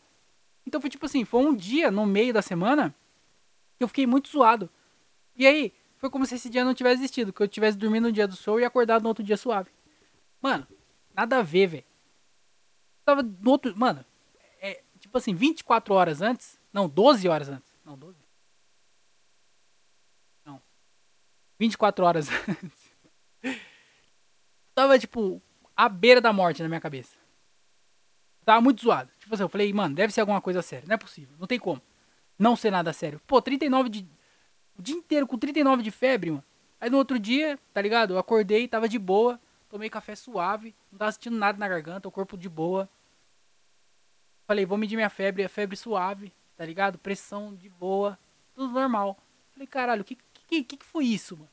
Então 0.67 0.81
foi 0.81 0.91
tipo 0.91 1.07
assim: 1.07 1.25
foi 1.25 1.45
um 1.45 1.55
dia 1.55 1.91
no 1.91 2.07
meio 2.07 2.33
da 2.33 2.43
semana 2.43 2.95
que 3.79 3.85
eu 3.85 3.89
fiquei 3.89 4.07
muito 4.07 4.29
zoado. 4.29 4.71
E 5.37 5.47
aí, 5.47 5.73
foi 5.99 6.09
como 6.11 6.25
se 6.27 6.35
esse 6.35 6.49
dia 6.49 6.65
não 6.65 6.75
tivesse 6.75 7.01
existido. 7.01 7.33
Que 7.33 7.43
eu 7.43 7.49
tivesse 7.49 7.77
dormido 7.77 8.07
no 8.07 8.12
dia 8.12 8.29
do 8.29 8.37
show 8.37 8.61
e 8.61 8.65
acordado 8.65 9.03
no 9.03 9.09
outro 9.09 9.25
dia 9.25 9.37
suave. 9.37 9.71
Mano, 10.41 10.67
nada 11.15 11.39
a 11.39 11.43
ver, 11.43 11.67
velho. 11.67 11.85
Tava 13.05 13.23
no 13.23 13.51
outro. 13.51 13.77
Mano, 13.77 14.05
é 14.61 14.83
tipo 15.01 15.17
assim, 15.19 15.35
24 15.35 15.95
horas 15.95 16.23
antes. 16.23 16.59
Não, 16.73 16.89
12 16.89 17.29
horas 17.29 17.49
antes. 17.49 17.75
Não, 17.85 17.97
12. 17.97 18.25
24 21.59 22.05
horas 22.05 22.29
antes. 22.49 22.95
Tava, 24.75 24.99
tipo, 24.99 25.41
à 25.77 25.89
beira 25.89 26.21
da 26.21 26.33
morte 26.33 26.62
na 26.62 26.69
minha 26.69 26.81
cabeça. 26.81 27.17
Tava 28.45 28.61
muito 28.61 28.82
zoado. 28.82 29.11
Tipo 29.18 29.34
assim, 29.34 29.42
eu 29.42 29.49
falei, 29.49 29.72
mano, 29.72 29.95
deve 29.95 30.12
ser 30.12 30.20
alguma 30.20 30.40
coisa 30.40 30.61
séria. 30.61 30.86
Não 30.86 30.95
é 30.95 30.99
possível. 30.99 31.34
Não 31.38 31.47
tem 31.47 31.59
como. 31.59 31.80
Não 32.38 32.55
ser 32.55 32.70
nada 32.70 32.92
sério. 32.92 33.20
Pô, 33.26 33.40
39 33.40 33.88
de. 33.88 34.07
O 34.76 34.82
dia 34.82 34.95
inteiro 34.95 35.26
com 35.26 35.38
39 35.38 35.82
de 35.82 35.90
febre, 35.90 36.30
mano. 36.30 36.45
Aí 36.80 36.90
no 36.90 36.99
outro 36.99 37.18
dia, 37.18 37.59
tá 37.72 37.80
ligado? 37.80 38.14
Eu 38.14 38.18
acordei, 38.18 38.68
tava 38.68 38.88
de 38.88 38.99
boa. 38.99 39.40
Tomei 39.70 39.88
café 39.88 40.14
suave. 40.14 40.74
Não 40.92 40.99
tava 40.99 41.12
sentindo 41.12 41.36
nada 41.36 41.59
na 41.59 41.66
garganta. 41.66 42.07
O 42.07 42.11
corpo 42.11 42.36
de 42.36 42.49
boa. 42.49 42.88
Falei, 44.47 44.66
vou 44.66 44.76
medir 44.76 44.97
minha 44.97 45.09
febre. 45.09 45.45
A 45.45 45.49
febre 45.49 45.76
suave, 45.76 46.32
tá 46.57 46.66
ligado? 46.66 46.99
Pressão 46.99 47.55
de 47.55 47.70
boa. 47.70 48.18
Tudo 48.55 48.72
normal. 48.72 49.16
Falei, 49.53 49.66
caralho, 49.66 50.03
o 50.03 50.05
que, 50.05 50.18
que, 50.47 50.64
que, 50.64 50.76
que 50.76 50.84
foi 50.84 51.07
isso, 51.07 51.36
mano? 51.36 51.51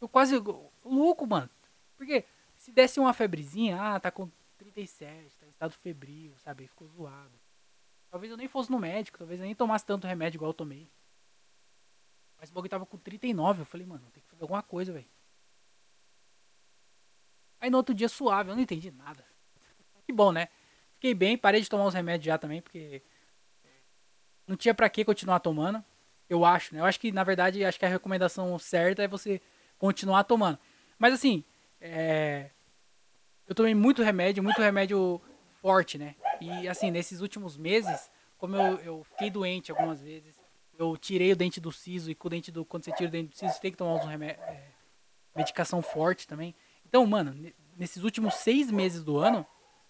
Eu 0.00 0.08
quase. 0.08 0.34
Louco, 0.84 1.26
mano. 1.26 1.50
Porque 1.96 2.24
se 2.56 2.72
desse 2.72 2.98
uma 2.98 3.12
febrezinha, 3.12 3.78
ah, 3.78 4.00
tá 4.00 4.10
com 4.10 4.30
37, 4.70 5.36
tá 5.36 5.46
em 5.46 5.50
estado 5.50 5.72
febril, 5.72 6.36
sabe? 6.38 6.66
Ficou 6.66 6.88
zoado. 6.88 7.38
Talvez 8.10 8.30
eu 8.30 8.36
nem 8.36 8.48
fosse 8.48 8.70
no 8.70 8.78
médico, 8.78 9.18
talvez 9.18 9.38
eu 9.38 9.46
nem 9.46 9.54
tomasse 9.54 9.84
tanto 9.86 10.06
remédio 10.06 10.38
igual 10.38 10.50
eu 10.50 10.54
tomei. 10.54 10.90
Mas 12.38 12.50
o 12.50 12.54
bagulho 12.54 12.70
tava 12.70 12.86
com 12.86 12.96
39, 12.96 13.62
eu 13.62 13.66
falei, 13.66 13.86
mano, 13.86 14.10
tem 14.10 14.22
que 14.22 14.28
fazer 14.28 14.42
alguma 14.42 14.62
coisa, 14.62 14.92
velho. 14.92 15.08
Aí 17.60 17.68
no 17.68 17.76
outro 17.76 17.94
dia 17.94 18.08
suave, 18.08 18.50
eu 18.50 18.56
não 18.56 18.62
entendi 18.62 18.90
nada. 18.90 19.24
Que 20.06 20.12
bom, 20.12 20.32
né? 20.32 20.48
Fiquei 20.94 21.14
bem, 21.14 21.38
parei 21.38 21.60
de 21.60 21.68
tomar 21.68 21.84
os 21.84 21.94
remédios 21.94 22.26
já 22.26 22.36
também, 22.36 22.60
porque 22.60 23.02
não 24.46 24.56
tinha 24.56 24.74
para 24.74 24.90
que 24.90 25.04
continuar 25.04 25.38
tomando. 25.40 25.84
Eu 26.28 26.44
acho, 26.44 26.74
né? 26.74 26.80
Eu 26.80 26.84
acho 26.84 26.98
que, 26.98 27.12
na 27.12 27.22
verdade, 27.22 27.64
acho 27.64 27.78
que 27.78 27.84
a 27.84 27.88
recomendação 27.88 28.58
certa 28.58 29.02
é 29.02 29.08
você 29.08 29.40
continuar 29.78 30.24
tomando. 30.24 30.58
Mas 30.98 31.14
assim, 31.14 31.44
é... 31.80 32.50
eu 33.50 33.54
tomei 33.54 33.74
muito 33.74 34.00
remédio, 34.00 34.44
muito 34.44 34.62
remédio 34.62 35.20
forte, 35.60 35.98
né? 35.98 36.14
E 36.40 36.68
assim, 36.68 36.88
nesses 36.88 37.20
últimos 37.20 37.56
meses, 37.56 38.08
como 38.38 38.54
eu, 38.54 38.78
eu 38.78 39.04
fiquei 39.04 39.28
doente 39.28 39.72
algumas 39.72 40.00
vezes, 40.00 40.38
eu 40.78 40.96
tirei 40.96 41.32
o 41.32 41.36
dente 41.36 41.60
do 41.60 41.72
siso 41.72 42.12
e 42.12 42.14
com 42.14 42.28
o 42.28 42.30
dente 42.30 42.52
do. 42.52 42.64
Quando 42.64 42.84
você 42.84 42.92
tira 42.92 43.08
o 43.08 43.10
dente 43.10 43.30
do 43.30 43.36
siso, 43.36 43.52
você 43.52 43.60
tem 43.60 43.72
que 43.72 43.76
tomar 43.76 43.94
uns 43.94 44.04
remédio, 44.04 44.40
é, 44.44 44.68
medicação 45.34 45.82
forte 45.82 46.28
também. 46.28 46.54
Então, 46.86 47.04
mano, 47.04 47.52
nesses 47.76 48.04
últimos 48.04 48.34
seis 48.34 48.70
meses 48.70 49.02
do 49.02 49.18
ano, 49.18 49.44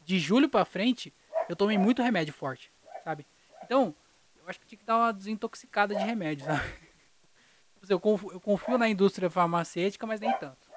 de 0.07 0.19
julho 0.19 0.49
pra 0.49 0.65
frente, 0.65 1.13
eu 1.47 1.55
tomei 1.55 1.77
muito 1.77 2.01
remédio 2.01 2.33
forte, 2.33 2.73
sabe? 3.05 3.27
Então, 3.63 3.95
eu 4.37 4.49
acho 4.49 4.59
que 4.59 4.67
tinha 4.67 4.79
que 4.79 4.87
dar 4.87 4.97
uma 4.97 5.13
desintoxicada 5.13 5.95
de 5.95 6.03
remédio, 6.03 6.47
sabe? 6.47 6.63
Tipo 7.77 7.85
assim, 7.85 7.93
Eu 7.93 8.01
confio, 8.01 8.33
eu 8.33 8.41
confio 8.41 8.79
na 8.79 8.89
indústria 8.89 9.29
farmacêutica, 9.29 10.07
mas 10.07 10.19
nem 10.19 10.33
tanto. 10.39 10.70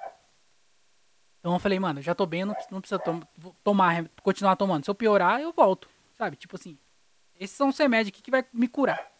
Então 1.44 1.52
eu 1.52 1.58
falei, 1.58 1.78
mano, 1.78 2.00
já 2.00 2.14
tô 2.14 2.24
bem, 2.24 2.42
não, 2.42 2.56
não 2.70 2.80
precisa 2.80 2.98
tomar, 3.62 4.08
continuar 4.22 4.56
tomando. 4.56 4.82
Se 4.82 4.90
eu 4.90 4.94
piorar, 4.94 5.42
eu 5.42 5.52
volto, 5.52 5.90
sabe? 6.16 6.36
Tipo 6.36 6.56
assim, 6.56 6.78
esses 7.38 7.54
são 7.54 7.68
os 7.68 7.76
remédios 7.76 8.08
aqui 8.08 8.22
que 8.22 8.30
vai 8.30 8.42
me 8.50 8.66
curar. 8.66 9.12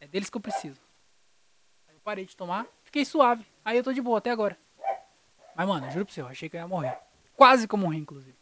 É 0.00 0.08
deles 0.08 0.28
que 0.28 0.36
eu 0.36 0.40
preciso. 0.40 0.80
Aí 1.88 1.94
eu 1.94 2.00
parei 2.00 2.26
de 2.26 2.36
tomar, 2.36 2.66
fiquei 2.82 3.04
suave. 3.04 3.46
Aí 3.64 3.76
eu 3.76 3.84
tô 3.84 3.92
de 3.92 4.02
boa 4.02 4.18
até 4.18 4.32
agora. 4.32 4.58
Mas, 5.54 5.68
mano, 5.68 5.88
juro 5.92 6.04
pra 6.04 6.12
você, 6.12 6.22
eu 6.22 6.26
achei 6.26 6.48
que 6.48 6.56
eu 6.56 6.60
ia 6.60 6.66
morrer. 6.66 6.98
Quase 7.36 7.68
que 7.68 7.74
eu 7.76 7.78
morri, 7.78 7.98
inclusive. 7.98 8.36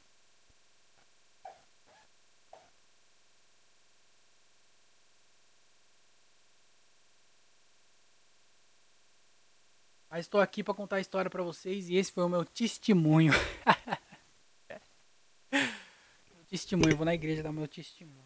Mas 10.11 10.25
estou 10.27 10.41
aqui 10.41 10.65
pra 10.65 10.75
contar 10.75 10.97
a 10.97 11.01
história 11.01 11.31
pra 11.31 11.43
vocês 11.43 11.89
e 11.89 11.95
esse 11.95 12.11
foi 12.11 12.25
o 12.25 12.29
meu 12.29 12.45
testemunho. 12.45 13.33
meu 15.53 16.45
testemunho, 16.49 16.97
vou 16.97 17.05
na 17.07 17.15
igreja 17.15 17.43
dar 17.45 17.53
meu 17.53 17.69
testemunho. 17.69 18.19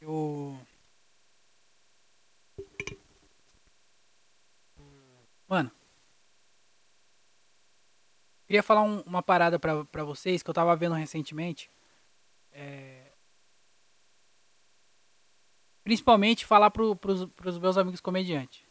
Eu. 0.00 0.58
Mano. 5.48 5.70
Queria 8.46 8.62
falar 8.62 8.82
um- 8.82 9.00
uma 9.02 9.22
parada 9.22 9.58
pra 9.58 10.04
vocês 10.04 10.42
que 10.42 10.50
eu 10.50 10.54
tava 10.54 10.76
vendo 10.76 10.94
recentemente. 10.94 11.70
É, 12.52 13.03
Principalmente 15.84 16.44
falar 16.44 16.70
pros, 16.70 16.96
pros 17.36 17.58
meus 17.58 17.76
amigos 17.76 18.00
comediantes. 18.00 18.64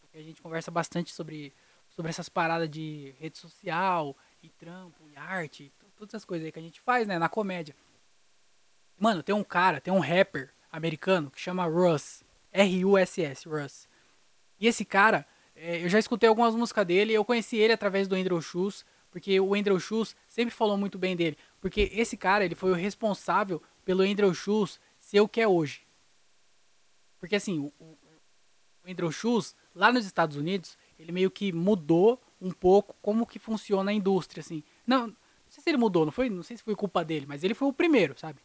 Porque 0.00 0.18
a 0.18 0.22
gente 0.22 0.42
conversa 0.42 0.70
bastante 0.70 1.12
sobre, 1.12 1.54
sobre 1.88 2.10
essas 2.10 2.28
paradas 2.28 2.68
de 2.68 3.14
rede 3.18 3.38
social, 3.38 4.16
e 4.42 4.48
trampo, 4.48 5.08
e 5.08 5.16
arte, 5.16 5.72
todas 5.96 6.14
essas 6.14 6.24
coisas 6.24 6.46
aí 6.46 6.52
que 6.52 6.58
a 6.58 6.62
gente 6.62 6.80
faz, 6.80 7.06
né, 7.06 7.18
na 7.18 7.28
comédia. 7.28 7.74
Mano, 8.98 9.22
tem 9.22 9.34
um 9.34 9.44
cara, 9.44 9.80
tem 9.80 9.92
um 9.92 10.00
rapper 10.00 10.52
americano 10.72 11.30
que 11.30 11.40
chama 11.40 11.64
Russ. 11.64 12.24
R-U-S-S, 12.52 13.48
Russ. 13.48 13.88
E 14.58 14.66
esse 14.66 14.84
cara, 14.84 15.26
é, 15.54 15.84
eu 15.84 15.88
já 15.88 15.98
escutei 15.98 16.28
algumas 16.28 16.54
músicas 16.54 16.84
dele, 16.84 17.12
eu 17.12 17.24
conheci 17.24 17.56
ele 17.56 17.72
através 17.72 18.08
do 18.08 18.16
Andrew 18.16 18.40
Schultz, 18.42 18.84
porque 19.10 19.38
o 19.40 19.54
Andrew 19.54 19.78
Schultz 19.78 20.16
sempre 20.28 20.54
falou 20.54 20.76
muito 20.76 20.98
bem 20.98 21.14
dele. 21.14 21.36
Porque 21.60 21.90
esse 21.92 22.16
cara, 22.16 22.44
ele 22.44 22.54
foi 22.54 22.70
o 22.70 22.74
responsável 22.74 23.62
pelo 23.84 24.02
Andrew 24.02 24.32
Schultz 24.34 24.80
ser 24.98 25.20
o 25.20 25.28
que 25.28 25.40
é 25.40 25.48
hoje. 25.48 25.82
Porque 27.20 27.36
assim, 27.36 27.58
o, 27.58 27.72
o, 27.78 27.98
Andrew 28.88 29.12
Schultz, 29.12 29.54
lá 29.74 29.92
nos 29.92 30.06
Estados 30.06 30.36
Unidos, 30.36 30.76
ele 30.98 31.12
meio 31.12 31.30
que 31.30 31.52
mudou 31.52 32.20
um 32.40 32.50
pouco 32.50 32.96
como 33.02 33.26
que 33.26 33.38
funciona 33.38 33.90
a 33.90 33.94
indústria, 33.94 34.40
assim. 34.40 34.64
Não, 34.86 35.08
não 35.08 35.16
sei 35.48 35.62
se 35.62 35.70
ele 35.70 35.76
mudou, 35.76 36.04
não 36.04 36.12
foi, 36.12 36.30
não 36.30 36.42
sei 36.42 36.56
se 36.56 36.62
foi 36.62 36.74
culpa 36.74 37.04
dele, 37.04 37.26
mas 37.26 37.44
ele 37.44 37.54
foi 37.54 37.68
o 37.68 37.72
primeiro, 37.72 38.18
sabe? 38.18 38.40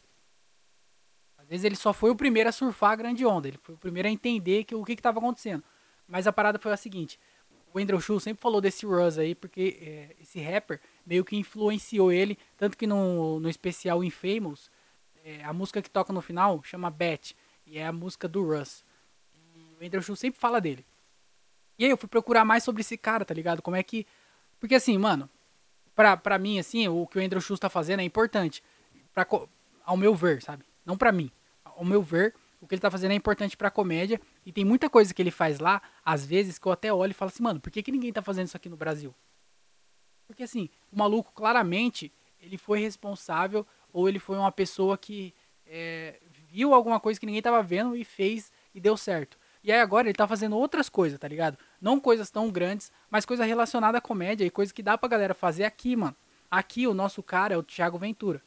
Às 1.38 1.47
vezes 1.47 1.63
ele 1.63 1.76
só 1.76 1.93
foi 1.93 2.09
o 2.09 2.15
primeiro 2.15 2.49
a 2.49 2.51
surfar 2.51 2.91
a 2.91 2.95
grande 2.95 3.26
onda, 3.26 3.47
ele 3.47 3.59
foi 3.61 3.76
o 3.76 3.78
primeiro 3.78 4.07
a 4.07 4.11
entender 4.11 4.65
que, 4.65 4.76
o 4.76 4.84
que 4.84 4.93
estava 4.93 5.19
acontecendo. 5.19 5.63
Mas 6.07 6.28
a 6.28 6.34
parada 6.34 6.59
foi 6.59 6.73
a 6.73 6.78
seguinte, 6.78 7.19
o 7.73 7.80
Andrew 7.80 7.99
Schultz 7.99 8.23
sempre 8.23 8.41
falou 8.41 8.61
desse 8.61 8.86
Russ 8.86 9.17
aí, 9.17 9.36
porque 9.36 9.78
é, 9.82 10.15
esse 10.21 10.39
rapper 10.39 10.80
meio 11.05 11.23
que 11.23 11.36
influenciou 11.36 12.11
ele, 12.11 12.38
tanto 12.57 12.78
que 12.78 12.88
no, 12.88 13.39
no 13.39 13.49
especial 13.49 14.03
Infamous, 14.03 14.71
é, 15.23 15.43
a 15.43 15.51
música 15.51 15.82
que 15.82 15.89
toca 15.89 16.13
no 16.13 16.21
final 16.21 16.61
chama 16.63 16.89
Bat, 16.89 17.36
e 17.66 17.78
é 17.78 17.86
a 17.86 17.91
música 17.91 18.28
do 18.28 18.43
Russ. 18.43 18.84
E 19.34 19.84
o 19.84 19.86
Andrew 19.86 20.01
Schultz 20.01 20.20
sempre 20.20 20.39
fala 20.39 20.61
dele. 20.61 20.86
E 21.78 21.86
aí 21.86 21.91
eu 21.91 21.97
fui 21.97 22.07
procurar 22.07 22.45
mais 22.45 22.63
sobre 22.63 22.82
esse 22.82 22.97
cara, 22.97 23.26
tá 23.26 23.34
ligado? 23.34 23.61
Como 23.61 23.76
é 23.76 23.84
que... 23.84 24.05
Porque 24.59 24.76
assim, 24.76 24.97
mano, 24.97 25.30
pra, 25.93 26.16
pra 26.16 26.38
mim, 26.38 26.59
assim, 26.59 26.88
o 26.88 27.05
que 27.05 27.20
o 27.20 27.22
Andrew 27.22 27.41
Schultz 27.41 27.59
tá 27.59 27.70
fazendo 27.70 27.99
é 27.99 28.03
importante. 28.03 28.63
Pra, 29.13 29.28
ao 29.84 29.97
meu 29.97 30.16
ver, 30.16 30.41
sabe? 30.41 30.66
Não 30.86 30.97
pra 30.97 31.11
mim. 31.11 31.32
Ao 31.63 31.84
meu 31.84 32.01
ver, 32.01 32.34
o 32.61 32.68
que 32.68 32.76
ele 32.76 32.82
tá 32.82 32.89
fazendo 32.89 33.11
é 33.11 33.16
importante 33.16 33.57
pra 33.57 33.70
comédia. 33.70 34.20
E 34.45 34.51
tem 34.51 34.63
muita 34.63 34.89
coisa 34.89 35.13
que 35.13 35.22
ele 35.22 35.32
faz 35.32 35.59
lá, 35.59 35.82
às 36.03 36.26
vezes, 36.26 36.57
que 36.57 36.68
eu 36.68 36.72
até 36.72 36.93
olho 36.93 37.11
e 37.11 37.13
falo 37.13 37.30
assim, 37.30 37.43
mano, 37.43 37.59
por 37.59 37.72
que, 37.72 37.84
que 37.84 37.91
ninguém 37.91 38.13
tá 38.13 38.22
fazendo 38.22 38.47
isso 38.47 38.57
aqui 38.57 38.70
no 38.70 38.78
Brasil? 38.78 39.13
Porque 40.28 40.43
assim, 40.43 40.70
o 40.91 40.97
maluco 40.97 41.32
claramente 41.34 42.11
ele 42.39 42.57
foi 42.57 42.80
responsável 42.80 43.66
ou 43.93 44.09
ele 44.09 44.20
foi 44.20 44.38
uma 44.38 44.51
pessoa 44.51 44.97
que 44.97 45.34
é, 45.66 46.20
viu 46.56 46.74
alguma 46.74 47.01
coisa 47.01 47.20
que 47.20 47.26
ninguém 47.26 47.41
tava 47.41 47.62
vendo 47.62 47.97
e 47.97 48.06
fez 48.06 48.49
e 48.74 48.80
deu 48.80 48.95
certo. 48.95 49.38
E 49.62 49.74
aí 49.74 49.82
agora 49.82 50.08
ele 50.08 50.16
tá 50.16 50.26
fazendo 50.26 50.56
outras 50.56 50.88
coisas, 50.88 51.20
tá 51.20 51.28
ligado? 51.28 51.58
Não 51.82 51.99
coisas 51.99 52.32
tão 52.32 52.49
grandes, 52.49 52.93
mas 53.10 53.26
coisa 53.26 53.43
relacionada 53.43 53.97
à 53.97 54.01
comédia 54.01 54.45
e 54.45 54.49
coisa 54.49 54.74
que 54.74 54.82
dá 54.82 54.97
pra 54.97 55.10
galera 55.10 55.34
fazer 55.34 55.66
aqui, 55.66 55.97
mano. 55.97 56.16
Aqui 56.49 56.88
o 56.88 56.93
nosso 56.93 57.22
cara 57.22 57.53
é 57.53 57.58
o 57.58 57.64
Thiago 57.64 57.97
Ventura. 57.97 58.41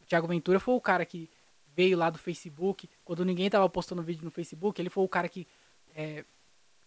O 0.00 0.06
Thiago 0.06 0.26
Ventura 0.26 0.58
foi 0.58 0.74
o 0.74 0.80
cara 0.80 1.04
que 1.04 1.28
veio 1.76 1.98
lá 1.98 2.08
do 2.08 2.18
Facebook, 2.18 2.88
quando 3.04 3.24
ninguém 3.26 3.50
tava 3.50 3.68
postando 3.68 4.02
vídeo 4.02 4.24
no 4.24 4.30
Facebook, 4.30 4.80
ele 4.80 4.88
foi 4.88 5.04
o 5.04 5.08
cara 5.08 5.28
que 5.28 5.46
é, 5.94 6.24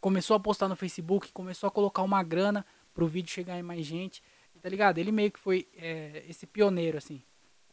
começou 0.02 0.36
a 0.36 0.40
postar 0.40 0.68
no 0.68 0.76
Facebook, 0.76 1.32
começou 1.34 1.68
a 1.68 1.72
colocar 1.72 2.02
uma 2.02 2.24
grana 2.24 2.66
pro 2.96 3.06
vídeo 3.06 3.30
chegar 3.30 3.60
em 3.60 3.64
mais 3.64 3.86
gente, 3.86 4.24
tá 4.60 4.70
ligado? 4.70 4.98
Ele 4.98 5.12
meio 5.12 5.30
que 5.30 5.40
foi 5.40 5.68
é, 5.78 6.24
esse 6.28 6.48
pioneiro, 6.48 6.98
assim. 6.98 7.22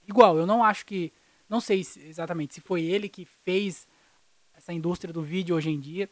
Igual, 0.06 0.36
eu 0.36 0.46
não 0.46 0.62
acho 0.62 0.84
que, 0.84 1.12
não 1.48 1.60
sei 1.60 1.84
se- 1.84 2.00
exatamente 2.00 2.54
se 2.54 2.60
foi 2.60 2.82
ele 2.82 3.08
que 3.08 3.24
fez 3.24 3.86
essa 4.54 4.72
indústria 4.72 5.12
do 5.12 5.22
vídeo 5.22 5.54
hoje 5.56 5.70
em 5.70 5.78
dia, 5.80 6.08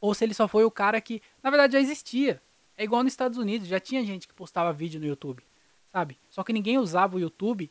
ou 0.00 0.14
se 0.14 0.24
ele 0.24 0.34
só 0.34 0.46
foi 0.46 0.64
o 0.64 0.70
cara 0.70 1.00
que, 1.00 1.20
na 1.42 1.50
verdade, 1.50 1.72
já 1.74 1.80
existia. 1.80 2.40
É 2.76 2.84
igual 2.84 3.02
nos 3.02 3.12
Estados 3.12 3.38
Unidos, 3.38 3.66
já 3.66 3.80
tinha 3.80 4.04
gente 4.04 4.28
que 4.28 4.34
postava 4.34 4.72
vídeo 4.72 5.00
no 5.00 5.06
YouTube, 5.06 5.42
sabe? 5.88 6.18
Só 6.30 6.44
que 6.44 6.52
ninguém 6.52 6.78
usava 6.78 7.16
o 7.16 7.20
YouTube 7.20 7.70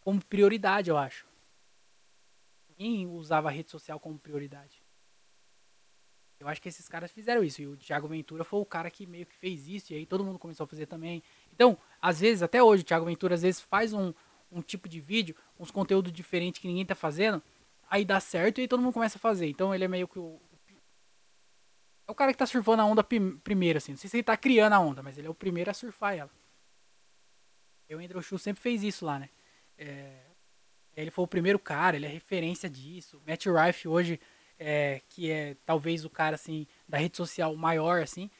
como 0.00 0.24
prioridade, 0.24 0.88
eu 0.88 0.96
acho. 0.96 1.26
Ninguém 2.70 3.06
usava 3.06 3.48
a 3.48 3.50
rede 3.50 3.70
social 3.70 4.00
como 4.00 4.18
prioridade. 4.18 4.82
Eu 6.40 6.48
acho 6.48 6.60
que 6.60 6.68
esses 6.68 6.88
caras 6.88 7.12
fizeram 7.12 7.44
isso. 7.44 7.62
E 7.62 7.66
o 7.68 7.76
Thiago 7.76 8.08
Ventura 8.08 8.42
foi 8.42 8.58
o 8.58 8.64
cara 8.64 8.90
que 8.90 9.06
meio 9.06 9.24
que 9.26 9.34
fez 9.34 9.68
isso. 9.68 9.92
E 9.92 9.96
aí 9.96 10.06
todo 10.06 10.24
mundo 10.24 10.38
começou 10.40 10.64
a 10.64 10.66
fazer 10.66 10.86
também. 10.86 11.22
Então, 11.52 11.78
às 12.00 12.18
vezes, 12.18 12.42
até 12.42 12.60
hoje, 12.60 12.82
o 12.82 12.84
Thiago 12.86 13.04
Ventura 13.06 13.34
às 13.36 13.42
vezes 13.42 13.60
faz 13.60 13.92
um, 13.92 14.12
um 14.52 14.62
tipo 14.62 14.88
de 14.88 15.00
vídeo, 15.00 15.34
uns 15.58 15.70
conteúdos 15.70 16.12
diferentes 16.12 16.60
que 16.60 16.68
ninguém 16.68 16.84
tá 16.84 16.94
fazendo. 16.94 17.42
Aí 17.90 18.04
dá 18.04 18.20
certo 18.20 18.60
e 18.60 18.68
todo 18.68 18.82
mundo 18.82 18.92
começa 18.92 19.18
a 19.18 19.20
fazer. 19.20 19.48
Então 19.48 19.74
ele 19.74 19.84
é 19.84 19.88
meio 19.88 20.06
que 20.06 20.18
o. 20.18 20.40
É 22.06 22.10
o 22.10 22.14
cara 22.14 22.32
que 22.32 22.38
tá 22.38 22.46
surfando 22.46 22.82
a 22.82 22.84
onda 22.84 23.02
prim- 23.02 23.38
primeiro, 23.38 23.78
assim. 23.78 23.92
Não 23.92 23.98
sei 23.98 24.10
se 24.10 24.16
ele 24.16 24.22
tá 24.22 24.36
criando 24.36 24.72
a 24.74 24.80
onda, 24.80 25.02
mas 25.02 25.16
ele 25.18 25.26
é 25.26 25.30
o 25.30 25.34
primeiro 25.34 25.70
a 25.70 25.74
surfar 25.74 26.16
ela. 26.16 26.30
E 27.88 27.94
o 27.94 27.98
Andrew 27.98 28.22
Schultz 28.22 28.42
sempre 28.42 28.62
fez 28.62 28.82
isso 28.82 29.04
lá, 29.04 29.18
né? 29.18 29.28
É, 29.76 30.20
ele 30.96 31.10
foi 31.10 31.24
o 31.24 31.28
primeiro 31.28 31.58
cara, 31.58 31.96
ele 31.96 32.06
é 32.06 32.08
referência 32.08 32.68
disso. 32.68 33.20
Matt 33.26 33.46
Rife 33.46 33.88
hoje, 33.88 34.20
é, 34.58 35.00
que 35.08 35.30
é 35.30 35.56
talvez 35.66 36.04
o 36.04 36.10
cara 36.10 36.34
assim 36.34 36.66
da 36.88 36.98
rede 36.98 37.16
social 37.16 37.54
maior 37.56 38.02
assim, 38.02 38.30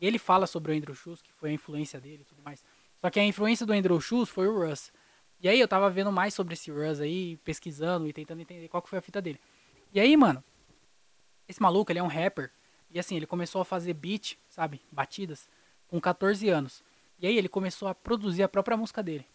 ele 0.00 0.18
fala 0.18 0.46
sobre 0.46 0.72
o 0.72 0.76
Andrew 0.76 0.94
Schultz, 0.94 1.22
que 1.22 1.32
foi 1.32 1.50
a 1.50 1.52
influência 1.52 2.00
dele 2.00 2.22
e 2.22 2.24
tudo 2.24 2.42
mais. 2.42 2.64
Só 3.00 3.10
que 3.10 3.20
a 3.20 3.24
influência 3.24 3.64
do 3.64 3.72
Andrew 3.72 4.00
Schultz 4.00 4.30
foi 4.30 4.46
o 4.48 4.66
Russ. 4.66 4.92
E 5.40 5.48
aí 5.48 5.60
eu 5.60 5.68
tava 5.68 5.90
vendo 5.90 6.10
mais 6.10 6.34
sobre 6.34 6.54
esse 6.54 6.70
Russ 6.70 7.00
aí, 7.00 7.36
pesquisando 7.38 8.08
e 8.08 8.12
tentando 8.12 8.40
entender 8.40 8.68
qual 8.68 8.82
que 8.82 8.88
foi 8.88 8.98
a 8.98 9.02
fita 9.02 9.20
dele. 9.20 9.40
E 9.92 10.00
aí, 10.00 10.16
mano, 10.16 10.42
esse 11.48 11.60
maluco, 11.60 11.92
ele 11.92 11.98
é 11.98 12.02
um 12.02 12.08
rapper. 12.08 12.50
E 12.90 12.98
assim, 12.98 13.16
ele 13.16 13.26
começou 13.26 13.60
a 13.60 13.64
fazer 13.64 13.92
beat, 13.94 14.36
sabe? 14.48 14.80
Batidas, 14.90 15.48
com 15.88 16.00
14 16.00 16.48
anos. 16.48 16.82
E 17.18 17.26
aí 17.26 17.36
ele 17.36 17.48
começou 17.48 17.88
a 17.88 17.94
produzir 17.94 18.42
a 18.42 18.48
própria 18.48 18.76
música 18.76 19.02
dele. 19.02 19.26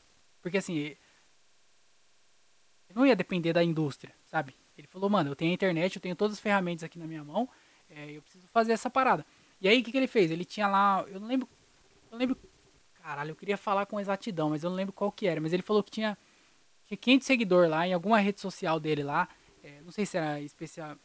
Porque 0.42 0.58
assim, 0.58 0.76
ele 0.76 0.98
não 2.94 3.06
ia 3.06 3.16
depender 3.16 3.54
da 3.54 3.64
indústria, 3.64 4.14
sabe? 4.26 4.56
Ele 4.78 4.88
falou, 4.88 5.10
mano, 5.10 5.32
eu 5.32 5.36
tenho 5.36 5.52
a 5.52 5.54
internet, 5.54 5.96
eu 5.96 6.02
tenho 6.02 6.16
todas 6.16 6.38
as 6.38 6.40
ferramentas 6.40 6.84
aqui 6.84 6.98
na 6.98 7.06
minha 7.06 7.24
mão, 7.24 7.48
é, 7.90 8.12
eu 8.12 8.22
preciso 8.22 8.48
fazer 8.48 8.72
essa 8.72 8.90
parada. 8.90 9.26
E 9.60 9.68
aí, 9.68 9.80
o 9.80 9.84
que, 9.84 9.92
que 9.92 9.98
ele 9.98 10.08
fez? 10.08 10.32
Ele 10.32 10.44
tinha 10.44 10.68
lá, 10.68 11.06
eu 11.08 11.20
não 11.20 11.28
lembro, 11.28 11.48
eu 12.06 12.12
não 12.14 12.18
lembro, 12.18 12.38
caralho, 13.02 13.32
eu 13.32 13.36
queria 13.36 13.58
falar 13.58 13.86
com 13.86 14.00
exatidão, 14.00 14.52
mas 14.52 14.64
eu 14.64 14.70
não 14.70 14.78
lembro 14.78 14.94
qual 14.94 15.12
que 15.12 15.28
era. 15.28 15.42
Mas 15.42 15.54
ele 15.54 15.64
falou 15.64 15.84
que 15.84 15.92
tinha, 15.92 16.18
tinha 16.86 16.98
500 16.98 17.28
seguidores 17.28 17.70
lá, 17.70 17.88
em 17.88 17.94
alguma 17.94 18.20
rede 18.20 18.40
social 18.40 18.80
dele 18.80 19.04
lá, 19.04 19.28
é, 19.64 19.82
não 19.82 19.92
sei 19.92 20.06
se 20.06 20.18
era 20.18 20.40
especial, 20.42 20.96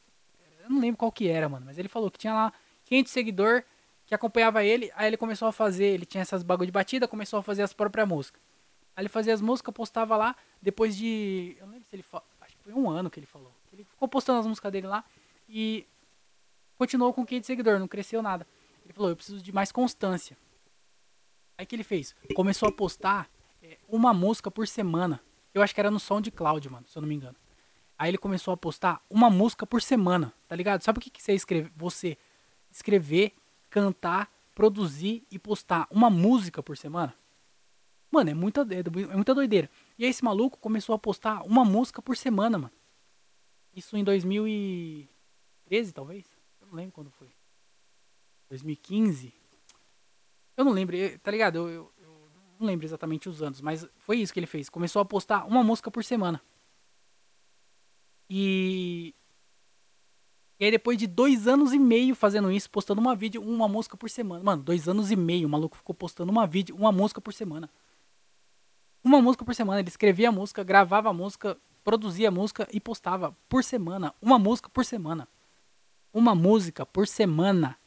eu 0.63 0.71
não 0.71 0.81
lembro 0.81 0.99
qual 0.99 1.13
que 1.13 1.29
era, 1.29 1.49
mano, 1.49 1.65
mas 1.67 1.79
ele 1.79 1.89
falou 1.89 2.11
que 2.11 2.19
tinha 2.19 2.35
lá 2.35 2.53
500 2.85 3.13
seguidores 3.13 3.65
que 4.07 4.15
acompanhava 4.15 4.65
ele, 4.65 4.91
aí 4.95 5.09
ele 5.09 5.17
começou 5.17 5.49
a 5.49 5.53
fazer, 5.53 5.87
ele 5.87 6.07
tinha 6.07 6.23
essas 6.23 6.43
bagulho 6.43 6.67
de 6.67 6.73
batida, 6.73 7.09
começou 7.09 7.39
a 7.41 7.43
fazer 7.43 7.63
as 7.63 7.73
próprias 7.73 8.07
músicas. 8.07 8.41
Aí 8.95 9.03
ele 9.03 9.09
fazia 9.09 9.35
as 9.35 9.41
músicas, 9.41 9.75
postava 9.75 10.17
lá, 10.17 10.37
depois 10.63 10.97
de, 10.97 11.57
eu 11.59 11.67
não 11.67 11.73
lembro 11.73 11.89
se 11.89 11.97
ele 11.97 12.05
acho 12.41 12.57
que 12.57 12.63
foi 12.63 12.73
um 12.73 12.89
ano 12.89 13.11
que 13.11 13.19
ele 13.19 13.27
falou. 13.27 13.53
Ele 13.73 13.85
ficou 13.85 14.09
postando 14.09 14.39
as 14.39 14.47
músicas 14.47 14.73
dele 14.73 14.87
lá 14.87 15.05
e 15.49 15.87
continuou 16.79 17.13
com 17.13 17.27
500 17.27 17.47
seguidores, 17.47 17.81
não 17.81 17.89
cresceu 17.89 18.23
nada. 18.23 18.47
Ele 18.85 18.93
falou, 18.93 19.11
eu 19.11 19.17
preciso 19.17 19.43
de 19.43 19.53
mais 19.53 19.73
constância. 19.73 20.37
Aí 21.59 21.65
que 21.65 21.75
ele 21.75 21.85
fez? 21.85 22.15
Começou 22.35 22.69
a 22.69 22.73
postar 22.73 23.31
é, 23.63 23.79
uma 23.89 24.13
música 24.13 24.51
por 24.51 24.69
semana. 24.69 25.21
Eu 25.55 25.63
acho 25.63 25.75
que 25.75 25.81
era 25.81 25.91
no 25.91 25.99
SoundCloud, 25.99 26.69
mano, 26.69 26.87
se 26.87 26.97
eu 26.97 27.01
não 27.01 27.09
me 27.09 27.15
engano. 27.15 27.37
Aí 27.99 28.11
ele 28.11 28.19
começou 28.19 28.53
a 28.53 28.57
postar 28.57 29.03
uma 29.09 29.31
música 29.31 29.67
por 29.67 29.81
semana, 29.81 30.33
tá 30.47 30.55
ligado? 30.55 30.83
Sabe 30.83 30.99
o 30.99 31.03
que, 31.03 31.09
que 31.09 31.23
você 31.23 31.33
escreve? 31.33 31.73
Você 31.75 32.19
escrever, 32.71 33.33
cantar, 33.71 34.31
produzir 34.55 35.27
e 35.31 35.39
postar 35.39 35.87
uma 35.91 36.11
música 36.11 36.63
por 36.63 36.77
semana? 36.77 37.15
Mano, 38.11 38.31
é 38.31 38.35
muita, 38.35 38.63
é 38.63 39.15
muita 39.15 39.35
doideira. 39.35 39.71
E 39.99 40.05
aí 40.05 40.11
esse 40.11 40.23
maluco 40.23 40.59
começou 40.59 40.95
a 40.95 40.99
postar 40.99 41.43
uma 41.43 41.65
música 41.65 42.03
por 42.03 42.17
semana, 42.17 42.59
mano. 42.59 42.73
Isso 43.75 43.97
em 43.97 44.05
2013, 44.05 45.93
talvez? 45.93 46.27
Eu 46.61 46.67
não 46.69 46.75
lembro 46.75 46.93
quando 46.93 47.11
foi. 47.11 47.31
2015? 48.49 49.35
Eu 50.57 50.65
não 50.65 50.73
lembro, 50.73 50.97
tá 51.23 51.31
ligado? 51.31 51.57
Eu, 51.57 51.69
eu, 51.69 51.93
eu, 51.99 52.31
não 52.59 52.67
lembro 52.67 52.87
exatamente 52.87 53.29
os 53.29 53.43
anos, 53.43 53.61
mas 53.61 53.87
foi 53.99 54.19
isso 54.19 54.33
que 54.33 54.41
ele 54.41 54.47
fez. 54.47 54.69
Começou 54.69 55.03
a 55.03 55.05
postar 55.05 55.45
uma 55.45 55.63
música 55.63 55.91
por 55.91 56.03
semana. 56.03 56.41
E. 58.29 59.15
E 60.59 60.65
aí, 60.65 60.71
depois 60.71 60.97
de 60.97 61.07
dois 61.07 61.47
anos 61.47 61.75
e 61.75 61.79
meio 61.79 62.15
fazendo 62.15 62.51
isso, 62.51 62.71
postando 62.71 62.99
uma 62.99 63.15
vídeo, 63.15 63.43
uma 63.43 63.69
música 63.69 63.95
por 63.95 64.09
semana. 64.09 64.43
Mano, 64.43 64.63
dois 64.63 64.89
anos 64.89 65.11
e 65.11 65.17
meio, 65.17 65.47
o 65.47 65.51
maluco 65.51 65.77
ficou 65.77 65.95
postando 65.95 66.33
uma 66.33 66.47
vídeo, 66.47 66.75
uma 66.75 66.91
música 66.91 67.21
por 67.21 67.35
semana. 67.35 67.69
Uma 69.05 69.21
música 69.21 69.45
por 69.45 69.55
semana. 69.55 69.81
Ele 69.81 69.89
escrevia 69.89 70.31
a 70.31 70.33
música, 70.33 70.65
gravava 70.65 71.11
a 71.11 71.13
música, 71.13 71.59
produzia 71.85 72.29
a 72.29 72.31
música 72.31 72.67
e 72.73 72.81
postava 72.81 73.37
por 73.51 73.63
semana. 73.63 74.15
Uma 74.21 74.39
música 74.39 74.71
por 74.71 74.83
semana. 74.83 75.29
Uma 76.11 76.35
música 76.35 76.87
por 76.87 77.07
semana. 77.07 77.79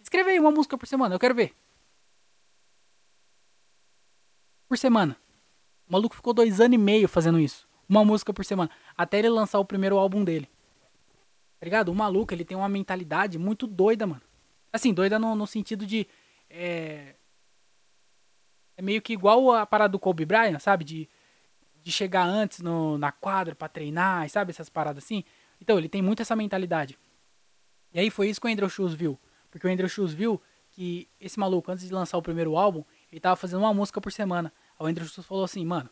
Escreve 0.00 0.30
aí 0.30 0.38
uma 0.38 0.52
música 0.52 0.78
por 0.78 0.86
semana, 0.86 1.16
eu 1.16 1.18
quero 1.18 1.34
ver. 1.34 1.52
Por 4.68 4.78
semana. 4.78 5.16
O 5.88 5.92
maluco 5.92 6.14
ficou 6.14 6.32
dois 6.32 6.60
anos 6.60 6.74
e 6.74 6.78
meio 6.78 7.08
fazendo 7.08 7.38
isso. 7.38 7.68
Uma 7.88 8.04
música 8.04 8.32
por 8.32 8.44
semana. 8.44 8.70
Até 8.96 9.18
ele 9.18 9.28
lançar 9.28 9.58
o 9.58 9.64
primeiro 9.64 9.98
álbum 9.98 10.24
dele. 10.24 10.48
Tá 11.60 11.64
ligado? 11.64 11.88
O 11.90 11.94
maluco, 11.94 12.32
ele 12.32 12.44
tem 12.44 12.56
uma 12.56 12.68
mentalidade 12.68 13.38
muito 13.38 13.66
doida, 13.66 14.06
mano. 14.06 14.22
Assim, 14.72 14.92
doida 14.92 15.18
no, 15.18 15.34
no 15.34 15.46
sentido 15.46 15.86
de. 15.86 16.06
É... 16.48 17.14
é 18.76 18.82
meio 18.82 19.00
que 19.00 19.12
igual 19.12 19.52
a 19.52 19.66
parada 19.66 19.92
do 19.92 19.98
Kobe 19.98 20.24
Bryant, 20.24 20.58
sabe? 20.58 20.84
De, 20.84 21.08
de 21.82 21.92
chegar 21.92 22.24
antes 22.24 22.60
no, 22.60 22.98
na 22.98 23.12
quadra 23.12 23.54
para 23.54 23.68
treinar, 23.68 24.28
sabe? 24.30 24.50
Essas 24.50 24.68
paradas 24.68 25.04
assim. 25.04 25.24
Então, 25.60 25.78
ele 25.78 25.88
tem 25.88 26.02
muito 26.02 26.22
essa 26.22 26.34
mentalidade. 26.34 26.98
E 27.92 28.00
aí 28.00 28.10
foi 28.10 28.28
isso 28.28 28.40
que 28.40 28.46
o 28.46 28.50
Andrew 28.50 28.68
Schultz 28.68 28.94
viu. 28.94 29.18
Porque 29.50 29.66
o 29.66 29.70
Andrew 29.70 29.88
Schultz 29.88 30.12
viu 30.12 30.40
que 30.72 31.08
esse 31.20 31.38
maluco, 31.38 31.70
antes 31.70 31.86
de 31.86 31.94
lançar 31.94 32.18
o 32.18 32.22
primeiro 32.22 32.56
álbum, 32.56 32.84
ele 33.14 33.20
tava 33.20 33.36
fazendo 33.36 33.60
uma 33.60 33.72
música 33.72 34.00
por 34.00 34.10
semana. 34.10 34.52
Aí 34.76 34.84
o 34.84 34.88
Andrew 34.88 35.06
Schultz 35.06 35.28
falou 35.28 35.44
assim, 35.44 35.64
mano, 35.64 35.88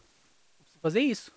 eu 0.59 0.65
preciso 0.65 0.81
fazer 0.81 1.01
isso. 1.01 1.33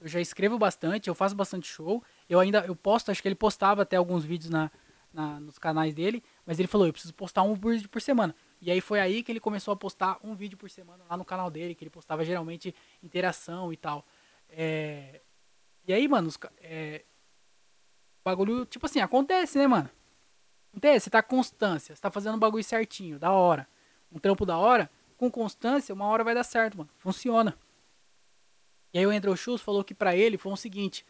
Eu 0.00 0.08
já 0.08 0.20
escrevo 0.22 0.58
bastante, 0.58 1.08
eu 1.08 1.14
faço 1.14 1.36
bastante 1.36 1.68
show. 1.68 2.02
Eu 2.26 2.40
ainda, 2.40 2.64
eu 2.64 2.74
posto, 2.74 3.10
acho 3.10 3.20
que 3.20 3.28
ele 3.28 3.34
postava 3.34 3.82
até 3.82 3.96
alguns 3.96 4.24
vídeos 4.24 4.48
na, 4.48 4.70
na 5.12 5.38
nos 5.38 5.58
canais 5.58 5.92
dele. 5.92 6.24
Mas 6.46 6.58
ele 6.58 6.66
falou, 6.66 6.86
eu 6.86 6.94
preciso 6.94 7.12
postar 7.12 7.42
um 7.42 7.52
vídeo 7.52 7.90
por 7.90 8.00
semana. 8.00 8.34
E 8.58 8.70
aí 8.70 8.80
foi 8.80 9.00
aí 9.00 9.22
que 9.22 9.30
ele 9.30 9.38
começou 9.38 9.74
a 9.74 9.76
postar 9.76 10.18
um 10.24 10.34
vídeo 10.34 10.56
por 10.56 10.70
semana 10.70 11.04
lá 11.06 11.14
no 11.14 11.26
canal 11.26 11.50
dele, 11.50 11.74
que 11.74 11.84
ele 11.84 11.90
postava 11.90 12.24
geralmente 12.24 12.74
interação 13.02 13.70
e 13.70 13.76
tal. 13.76 14.06
É... 14.48 15.20
E 15.86 15.92
aí, 15.92 16.08
mano, 16.08 16.28
os, 16.28 16.38
é... 16.62 17.04
o 18.22 18.24
bagulho, 18.24 18.64
tipo 18.64 18.86
assim, 18.86 19.00
acontece, 19.00 19.58
né, 19.58 19.66
mano? 19.66 19.90
Entende? 20.72 21.00
Você 21.00 21.10
tá 21.10 21.22
constância, 21.22 21.94
você 21.94 22.00
tá 22.00 22.10
fazendo 22.10 22.36
o 22.36 22.38
bagulho 22.38 22.64
certinho, 22.64 23.18
da 23.18 23.30
hora. 23.30 23.68
Um 24.10 24.18
trampo 24.18 24.46
da 24.46 24.56
hora, 24.56 24.90
com 25.18 25.30
constância, 25.30 25.94
uma 25.94 26.06
hora 26.06 26.22
vai 26.24 26.34
dar 26.34 26.44
certo, 26.44 26.78
mano. 26.78 26.88
Funciona. 26.96 27.58
E 28.94 28.98
aí 28.98 29.06
o 29.06 29.10
Andrew 29.10 29.36
Schultz 29.36 29.62
falou 29.62 29.84
que 29.84 29.92
para 29.92 30.16
ele 30.16 30.38
foi 30.38 30.52
o 30.52 30.56
seguinte, 30.56 31.04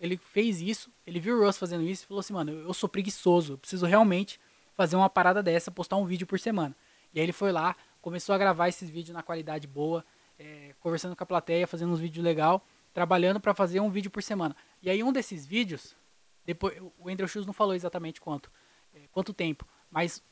ele 0.00 0.16
fez 0.16 0.62
isso, 0.62 0.90
ele 1.04 1.18
viu 1.18 1.36
o 1.36 1.44
Russ 1.44 1.58
fazendo 1.58 1.82
isso 1.84 2.04
e 2.04 2.06
falou 2.06 2.20
assim, 2.20 2.32
mano, 2.32 2.52
eu 2.52 2.72
sou 2.72 2.88
preguiçoso, 2.88 3.54
eu 3.54 3.58
preciso 3.58 3.84
realmente 3.84 4.40
fazer 4.74 4.94
uma 4.94 5.10
parada 5.10 5.42
dessa, 5.42 5.72
postar 5.72 5.96
um 5.96 6.06
vídeo 6.06 6.26
por 6.26 6.38
semana. 6.38 6.74
E 7.12 7.18
aí 7.18 7.26
ele 7.26 7.32
foi 7.32 7.50
lá, 7.50 7.76
começou 8.00 8.32
a 8.32 8.38
gravar 8.38 8.68
esses 8.68 8.88
vídeos 8.88 9.12
na 9.12 9.24
qualidade 9.24 9.66
boa, 9.66 10.04
é, 10.38 10.72
conversando 10.78 11.16
com 11.16 11.24
a 11.24 11.26
plateia, 11.26 11.66
fazendo 11.66 11.92
uns 11.92 11.98
vídeos 11.98 12.24
legal, 12.24 12.64
trabalhando 12.94 13.40
para 13.40 13.52
fazer 13.54 13.80
um 13.80 13.90
vídeo 13.90 14.10
por 14.10 14.22
semana. 14.22 14.56
E 14.80 14.88
aí 14.88 15.02
um 15.02 15.12
desses 15.12 15.44
vídeos, 15.44 15.96
depois 16.44 16.80
o 16.96 17.08
Andrew 17.08 17.26
Schultz 17.26 17.44
não 17.46 17.52
falou 17.52 17.74
exatamente 17.74 18.20
quanto, 18.20 18.52
é, 18.94 19.08
quanto 19.10 19.34
tempo. 19.34 19.66
Mas 19.90 20.22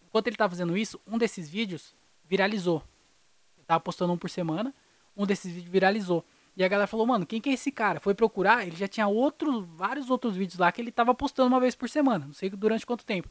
enquanto 0.00 0.28
ele 0.28 0.34
estava 0.34 0.50
fazendo 0.50 0.76
isso, 0.76 1.00
um 1.04 1.18
desses 1.18 1.50
vídeos 1.50 1.97
viralizou. 2.28 2.82
Ele 3.56 3.64
tava 3.66 3.80
postando 3.80 4.12
um 4.12 4.18
por 4.18 4.30
semana, 4.30 4.74
um 5.16 5.26
desses 5.26 5.52
vídeos 5.52 5.72
viralizou. 5.72 6.24
E 6.56 6.64
a 6.64 6.68
galera 6.68 6.86
falou, 6.86 7.06
mano, 7.06 7.24
quem 7.24 7.40
que 7.40 7.50
é 7.50 7.52
esse 7.52 7.70
cara? 7.70 8.00
Foi 8.00 8.14
procurar, 8.14 8.66
ele 8.66 8.76
já 8.76 8.88
tinha 8.88 9.06
outros, 9.06 9.64
vários 9.76 10.10
outros 10.10 10.36
vídeos 10.36 10.58
lá 10.58 10.70
que 10.72 10.80
ele 10.80 10.90
tava 10.90 11.14
postando 11.14 11.48
uma 11.48 11.60
vez 11.60 11.74
por 11.74 11.88
semana. 11.88 12.26
Não 12.26 12.32
sei 12.32 12.50
durante 12.50 12.84
quanto 12.84 13.04
tempo. 13.04 13.28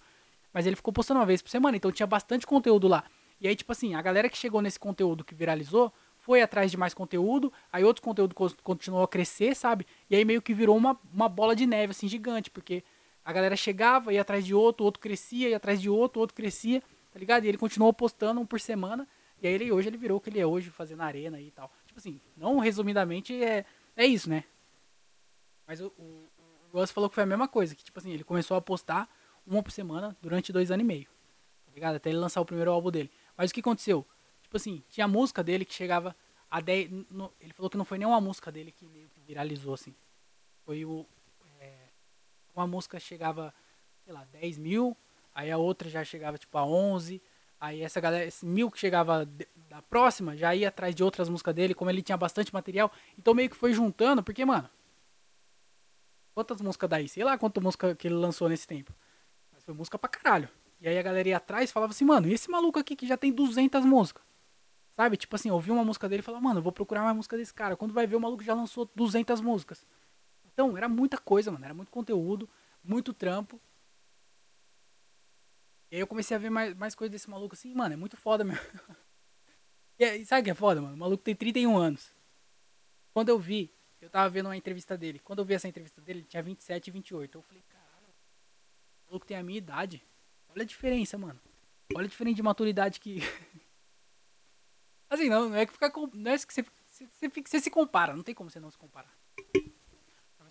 Mas 0.53 0.65
ele 0.65 0.75
ficou 0.75 0.93
postando 0.93 1.19
uma 1.19 1.25
vez 1.25 1.41
por 1.41 1.49
semana, 1.49 1.75
então 1.75 1.91
tinha 1.91 2.07
bastante 2.07 2.47
conteúdo 2.47 2.87
lá. 2.87 3.03
E 3.39 3.47
aí, 3.47 3.55
tipo 3.55 3.71
assim, 3.71 3.93
a 3.95 4.01
galera 4.01 4.29
que 4.29 4.37
chegou 4.37 4.61
nesse 4.61 4.79
conteúdo 4.79 5.23
que 5.23 5.35
viralizou, 5.35 5.93
foi 6.17 6.41
atrás 6.41 6.71
de 6.71 6.77
mais 6.77 6.93
conteúdo, 6.93 7.53
aí 7.71 7.83
outro 7.83 8.01
conteúdo 8.01 8.35
continuou 8.63 9.03
a 9.03 9.07
crescer, 9.07 9.55
sabe? 9.55 9.85
E 10.09 10.15
aí 10.15 10.25
meio 10.25 10.41
que 10.41 10.53
virou 10.53 10.75
uma, 10.75 10.99
uma 11.13 11.29
bola 11.29 11.55
de 11.55 11.65
neve, 11.65 11.91
assim, 11.91 12.07
gigante, 12.07 12.49
porque 12.49 12.83
a 13.23 13.31
galera 13.31 13.55
chegava, 13.55 14.13
ia 14.13 14.21
atrás 14.21 14.45
de 14.45 14.53
outro, 14.53 14.85
outro 14.85 14.99
crescia, 14.99 15.49
ia 15.49 15.57
atrás 15.57 15.81
de 15.81 15.89
outro, 15.89 16.19
outro 16.19 16.35
crescia, 16.35 16.81
tá 17.17 17.19
ligado? 17.19 17.45
E 17.45 17.47
ele 17.47 17.57
continuou 17.57 17.91
postando 17.91 18.39
um 18.39 18.45
por 18.45 18.59
semana. 18.59 19.07
E 19.41 19.47
aí 19.47 19.53
ele 19.53 19.71
hoje 19.71 19.89
ele 19.89 19.97
virou 19.97 20.19
o 20.19 20.21
que 20.21 20.29
ele 20.29 20.39
é 20.39 20.45
hoje, 20.45 20.69
fazendo 20.69 21.01
arena 21.01 21.41
e 21.41 21.49
tal. 21.49 21.71
Tipo 21.87 21.99
assim, 21.99 22.21
não 22.35 22.59
resumidamente 22.59 23.43
é, 23.43 23.65
é 23.95 24.05
isso, 24.05 24.29
né? 24.29 24.43
Mas 25.65 25.81
o, 25.81 25.87
o, 25.97 26.29
o 26.71 26.79
Russ 26.79 26.91
falou 26.91 27.09
que 27.09 27.15
foi 27.15 27.23
a 27.23 27.27
mesma 27.27 27.47
coisa, 27.47 27.73
que 27.73 27.83
tipo 27.83 27.97
assim, 27.97 28.11
ele 28.11 28.23
começou 28.23 28.55
a 28.55 28.61
postar 28.61 29.09
uma 29.47 29.63
por 29.63 29.71
semana 29.71 30.15
durante 30.21 30.53
dois 30.53 30.69
anos 30.69 30.83
e 30.83 30.87
meio. 30.87 31.07
Tá 31.65 31.71
ligado? 31.73 31.95
Até 31.95 32.11
ele 32.11 32.19
lançar 32.19 32.39
o 32.39 32.45
primeiro 32.45 32.71
álbum 32.71 32.91
dele. 32.91 33.09
Mas 33.35 33.49
o 33.49 33.53
que 33.53 33.61
aconteceu? 33.61 34.05
Tipo 34.43 34.57
assim, 34.57 34.83
tinha 34.87 35.07
música 35.07 35.43
dele 35.43 35.65
que 35.65 35.73
chegava 35.73 36.15
a 36.51 36.61
10. 36.61 36.91
No, 37.09 37.33
ele 37.41 37.51
falou 37.53 37.67
que 37.67 37.77
não 37.77 37.85
foi 37.85 37.97
nenhuma 37.97 38.21
música 38.21 38.51
dele 38.51 38.71
que 38.71 38.87
viralizou, 39.25 39.73
assim. 39.73 39.95
Foi 40.63 40.85
o, 40.85 41.03
uma 42.55 42.67
música 42.67 42.99
chegava, 42.99 43.51
sei 44.03 44.13
lá, 44.13 44.23
10 44.25 44.59
mil, 44.59 44.95
aí 45.37 45.51
a 45.51 45.57
outra 45.57 45.87
já 45.87 46.03
chegava 46.03 46.35
tipo 46.35 46.57
a 46.57 46.65
11, 46.65 47.21
aí 47.59 47.83
essa 47.83 48.01
galera, 48.01 48.25
esse 48.25 48.43
mil 48.43 48.71
que 48.71 48.79
chegava 48.79 49.23
da 49.69 49.83
próxima, 49.83 50.35
já 50.35 50.55
ia 50.55 50.69
atrás 50.69 50.95
de 50.95 51.03
outras 51.03 51.29
músicas 51.29 51.53
dele, 51.53 51.75
como 51.75 51.91
ele 51.91 52.01
tinha 52.01 52.17
bastante 52.17 52.51
material, 52.51 52.91
então 53.15 53.35
meio 53.35 53.47
que 53.47 53.55
foi 53.55 53.71
juntando, 53.71 54.23
porque, 54.23 54.43
mano, 54.43 54.67
quantas 56.33 56.59
músicas 56.59 56.89
daí? 56.89 57.07
Sei 57.07 57.23
lá 57.23 57.37
quanta 57.37 57.61
música 57.61 57.95
que 57.95 58.07
ele 58.07 58.15
lançou 58.15 58.49
nesse 58.49 58.65
tempo. 58.65 58.91
Mas 59.53 59.63
foi 59.63 59.75
música 59.75 59.99
pra 59.99 60.09
caralho. 60.09 60.49
E 60.81 60.87
aí 60.87 60.97
a 60.97 61.03
galera 61.03 61.29
ia 61.29 61.37
atrás 61.37 61.71
falava 61.71 61.91
assim, 61.91 62.05
mano, 62.05 62.27
e 62.27 62.33
esse 62.33 62.49
maluco 62.49 62.79
aqui 62.79 62.95
que 62.95 63.05
já 63.05 63.15
tem 63.15 63.31
200 63.31 63.85
músicas? 63.85 64.23
Sabe? 64.95 65.17
Tipo 65.17 65.35
assim, 65.35 65.51
ouvi 65.51 65.69
uma 65.69 65.85
música 65.85 66.09
dele 66.09 66.21
e 66.21 66.23
falava, 66.23 66.43
mano, 66.43 66.57
eu 66.57 66.63
vou 66.63 66.71
procurar 66.71 67.03
mais 67.03 67.15
música 67.15 67.37
desse 67.37 67.53
cara. 67.53 67.75
Quando 67.77 67.93
vai 67.93 68.07
ver, 68.07 68.15
o 68.15 68.19
maluco 68.19 68.43
já 68.43 68.55
lançou 68.55 68.89
200 68.95 69.39
músicas. 69.41 69.85
Então, 70.51 70.75
era 70.75 70.89
muita 70.89 71.19
coisa, 71.19 71.51
mano. 71.51 71.63
Era 71.63 71.75
muito 71.75 71.91
conteúdo, 71.91 72.49
muito 72.83 73.13
trampo. 73.13 73.61
E 75.91 75.95
aí 75.95 76.01
eu 76.01 76.07
comecei 76.07 76.35
a 76.35 76.39
ver 76.39 76.49
mais, 76.49 76.73
mais 76.75 76.95
coisa 76.95 77.11
desse 77.11 77.29
maluco 77.29 77.55
assim, 77.55 77.73
mano, 77.73 77.93
é 77.93 77.97
muito 77.97 78.17
foda 78.17 78.43
mesmo. 78.43 78.59
e 79.99 80.25
sabe 80.25 80.41
o 80.41 80.43
que 80.45 80.51
é 80.51 80.55
foda, 80.55 80.81
mano? 80.81 80.95
O 80.95 80.97
maluco 80.97 81.23
tem 81.23 81.35
31 81.35 81.77
anos. 81.77 82.13
Quando 83.13 83.29
eu 83.29 83.39
vi, 83.39 83.73
eu 84.01 84.09
tava 84.09 84.29
vendo 84.29 84.47
uma 84.47 84.57
entrevista 84.57 84.97
dele. 84.97 85.19
Quando 85.19 85.39
eu 85.39 85.45
vi 85.45 85.53
essa 85.53 85.67
entrevista 85.67 86.01
dele, 86.01 86.19
ele 86.19 86.27
tinha 86.27 86.43
27 86.43 86.87
e 86.87 86.91
28. 86.91 87.37
Eu 87.37 87.41
falei, 87.41 87.63
caralho, 87.69 88.13
o 89.05 89.07
maluco 89.07 89.25
tem 89.25 89.37
a 89.37 89.43
minha 89.43 89.57
idade. 89.57 90.03
Olha 90.49 90.63
a 90.63 90.65
diferença, 90.65 91.17
mano. 91.17 91.39
Olha 91.95 92.05
a 92.05 92.09
diferença 92.09 92.35
de 92.35 92.43
maturidade 92.43 92.99
que. 92.99 93.19
assim, 95.09 95.29
não, 95.29 95.49
não 95.49 95.55
é 95.55 95.65
que 95.65 95.73
ficar. 95.73 95.91
Não 96.13 96.31
é 96.31 96.37
que 96.37 96.53
você, 96.53 96.63
você, 96.63 97.07
você, 97.07 97.29
você 97.29 97.59
se 97.59 97.71
compara, 97.71 98.15
não 98.15 98.23
tem 98.23 98.35
como 98.35 98.49
você 98.49 98.59
não 98.59 98.69
se 98.69 98.77
comparar 98.77 99.15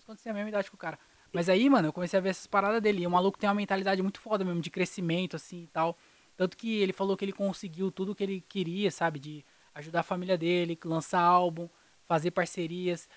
quando 0.07 0.19
você 0.19 0.23
tem 0.23 0.31
a 0.31 0.35
mesma 0.35 0.49
idade 0.49 0.69
que 0.69 0.75
o 0.75 0.79
cara. 0.79 0.97
Mas 1.31 1.49
aí, 1.49 1.69
mano, 1.69 1.89
eu 1.89 1.93
comecei 1.93 2.17
a 2.17 2.21
ver 2.21 2.29
essas 2.29 2.47
paradas 2.47 2.81
dele. 2.81 3.03
E 3.03 3.07
o 3.07 3.11
maluco 3.11 3.37
tem 3.37 3.49
uma 3.49 3.55
mentalidade 3.55 4.01
muito 4.01 4.19
foda 4.19 4.43
mesmo, 4.43 4.61
de 4.61 4.69
crescimento, 4.69 5.35
assim 5.35 5.63
e 5.63 5.67
tal. 5.67 5.97
Tanto 6.35 6.55
que 6.55 6.79
ele 6.79 6.93
falou 6.93 7.17
que 7.17 7.25
ele 7.25 7.33
conseguiu 7.33 7.91
tudo 7.91 8.15
que 8.15 8.23
ele 8.23 8.41
queria, 8.41 8.91
sabe? 8.91 9.19
De 9.19 9.45
ajudar 9.73 10.01
a 10.01 10.03
família 10.03 10.37
dele, 10.37 10.77
lançar 10.85 11.21
álbum, 11.21 11.69
fazer 12.05 12.31
parcerias. 12.31 13.09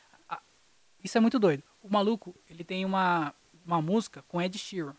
Isso 1.02 1.16
é 1.16 1.20
muito 1.20 1.38
doido. 1.38 1.62
O 1.82 1.88
maluco, 1.88 2.34
ele 2.48 2.62
tem 2.62 2.84
uma, 2.84 3.34
uma 3.64 3.80
música 3.80 4.22
com 4.28 4.40
Ed 4.40 4.56
Sheeran. 4.58 4.94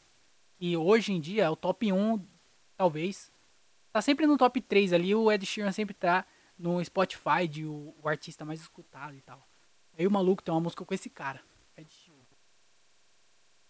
E 0.59 0.75
hoje 0.75 1.13
em 1.13 1.19
dia 1.19 1.43
é 1.43 1.49
o 1.49 1.55
top 1.55 1.91
1, 1.91 2.25
talvez. 2.75 3.31
Tá 3.91 4.01
sempre 4.01 4.25
no 4.25 4.37
top 4.37 4.61
3 4.61 4.93
ali. 4.93 5.13
O 5.13 5.31
Ed 5.31 5.45
Sheeran 5.45 5.71
sempre 5.71 5.93
tá 5.93 6.25
no 6.57 6.83
Spotify 6.83 7.47
de 7.47 7.65
o, 7.65 7.93
o 8.01 8.07
artista 8.07 8.45
mais 8.45 8.61
escutado 8.61 9.15
e 9.15 9.21
tal. 9.21 9.47
Aí 9.97 10.07
o 10.07 10.11
maluco 10.11 10.41
tem 10.41 10.53
uma 10.53 10.61
música 10.61 10.85
com 10.85 10.93
esse 10.93 11.09
cara. 11.09 11.41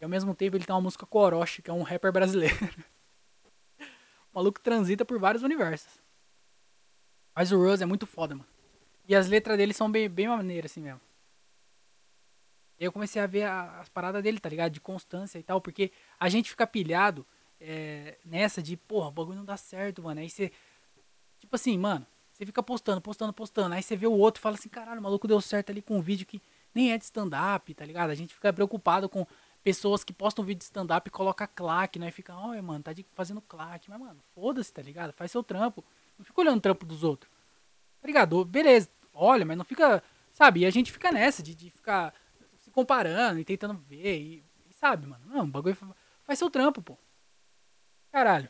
E 0.01 0.03
ao 0.03 0.09
mesmo 0.09 0.33
tempo 0.33 0.57
ele 0.57 0.65
tem 0.65 0.73
uma 0.73 0.81
música 0.81 1.05
com 1.05 1.19
Orochi, 1.19 1.61
que 1.61 1.69
é 1.69 1.73
um 1.73 1.83
rapper 1.83 2.11
brasileiro. 2.11 2.55
o 4.33 4.35
maluco 4.35 4.59
transita 4.59 5.05
por 5.05 5.19
vários 5.19 5.43
universos. 5.43 6.01
Mas 7.35 7.51
o 7.51 7.57
Rose 7.63 7.83
é 7.83 7.85
muito 7.85 8.07
foda, 8.07 8.33
mano. 8.33 8.49
E 9.07 9.15
as 9.15 9.27
letras 9.27 9.57
dele 9.57 9.73
são 9.73 9.91
bem, 9.91 10.09
bem 10.09 10.27
maneiras, 10.27 10.71
assim 10.71 10.81
mesmo. 10.81 10.99
E 12.79 12.83
eu 12.83 12.91
comecei 12.91 13.21
a 13.21 13.27
ver 13.27 13.43
a- 13.43 13.79
as 13.79 13.89
paradas 13.89 14.23
dele, 14.23 14.39
tá 14.39 14.49
ligado? 14.49 14.71
De 14.71 14.81
constância 14.81 15.37
e 15.37 15.43
tal, 15.43 15.61
porque 15.61 15.91
a 16.19 16.27
gente 16.29 16.49
fica 16.49 16.65
pilhado 16.65 17.25
é, 17.59 18.17
nessa 18.25 18.59
de, 18.59 18.75
porra, 18.75 19.09
o 19.09 19.11
bagulho 19.11 19.37
não 19.37 19.45
dá 19.45 19.55
certo, 19.55 20.01
mano. 20.01 20.19
Aí 20.19 20.31
você. 20.31 20.51
Tipo 21.39 21.55
assim, 21.55 21.77
mano, 21.77 22.07
você 22.31 22.43
fica 22.43 22.63
postando, 22.63 22.99
postando, 22.99 23.31
postando. 23.31 23.75
Aí 23.75 23.83
você 23.83 23.95
vê 23.95 24.07
o 24.07 24.13
outro 24.13 24.39
e 24.39 24.41
fala 24.41 24.55
assim, 24.55 24.67
caralho, 24.67 24.99
o 24.99 25.03
maluco 25.03 25.27
deu 25.27 25.39
certo 25.39 25.69
ali 25.69 25.79
com 25.79 25.97
um 25.97 26.01
vídeo 26.01 26.25
que 26.25 26.41
nem 26.73 26.91
é 26.91 26.97
de 26.97 27.03
stand-up, 27.03 27.71
tá 27.75 27.85
ligado? 27.85 28.09
A 28.09 28.15
gente 28.15 28.33
fica 28.33 28.51
preocupado 28.51 29.07
com 29.07 29.27
pessoas 29.63 30.03
que 30.03 30.11
postam 30.13 30.43
vídeo 30.43 30.59
de 30.59 30.65
stand-up 30.65 31.07
e 31.07 31.11
coloca 31.11 31.45
claque, 31.47 31.99
né? 31.99 32.07
E 32.09 32.11
fica, 32.11 32.35
olha, 32.35 32.61
mano, 32.61 32.83
tá 32.83 32.93
de- 32.93 33.05
fazendo 33.13 33.41
claque. 33.41 33.89
Mas, 33.89 33.99
mano, 33.99 34.19
foda-se, 34.33 34.71
tá 34.73 34.81
ligado? 34.81 35.13
Faz 35.13 35.31
seu 35.31 35.43
trampo. 35.43 35.83
Não 36.17 36.25
fica 36.25 36.41
olhando 36.41 36.57
o 36.57 36.61
trampo 36.61 36.85
dos 36.85 37.03
outros. 37.03 37.31
Tá 38.01 38.07
ligado? 38.07 38.43
Beleza, 38.45 38.89
olha, 39.13 39.45
mas 39.45 39.57
não 39.57 39.65
fica. 39.65 40.03
Sabe? 40.33 40.61
E 40.61 40.65
a 40.65 40.69
gente 40.71 40.91
fica 40.91 41.11
nessa 41.11 41.43
de, 41.43 41.53
de 41.53 41.69
ficar 41.69 42.13
se 42.59 42.71
comparando 42.71 43.39
e 43.39 43.45
tentando 43.45 43.75
ver. 43.75 44.19
E, 44.19 44.43
e 44.69 44.73
sabe, 44.73 45.05
mano? 45.05 45.23
Não, 45.27 45.43
o 45.43 45.47
bagulho 45.47 45.75
fa- 45.75 45.95
faz 46.23 46.39
seu 46.39 46.49
trampo, 46.49 46.81
pô. 46.81 46.97
Caralho. 48.11 48.49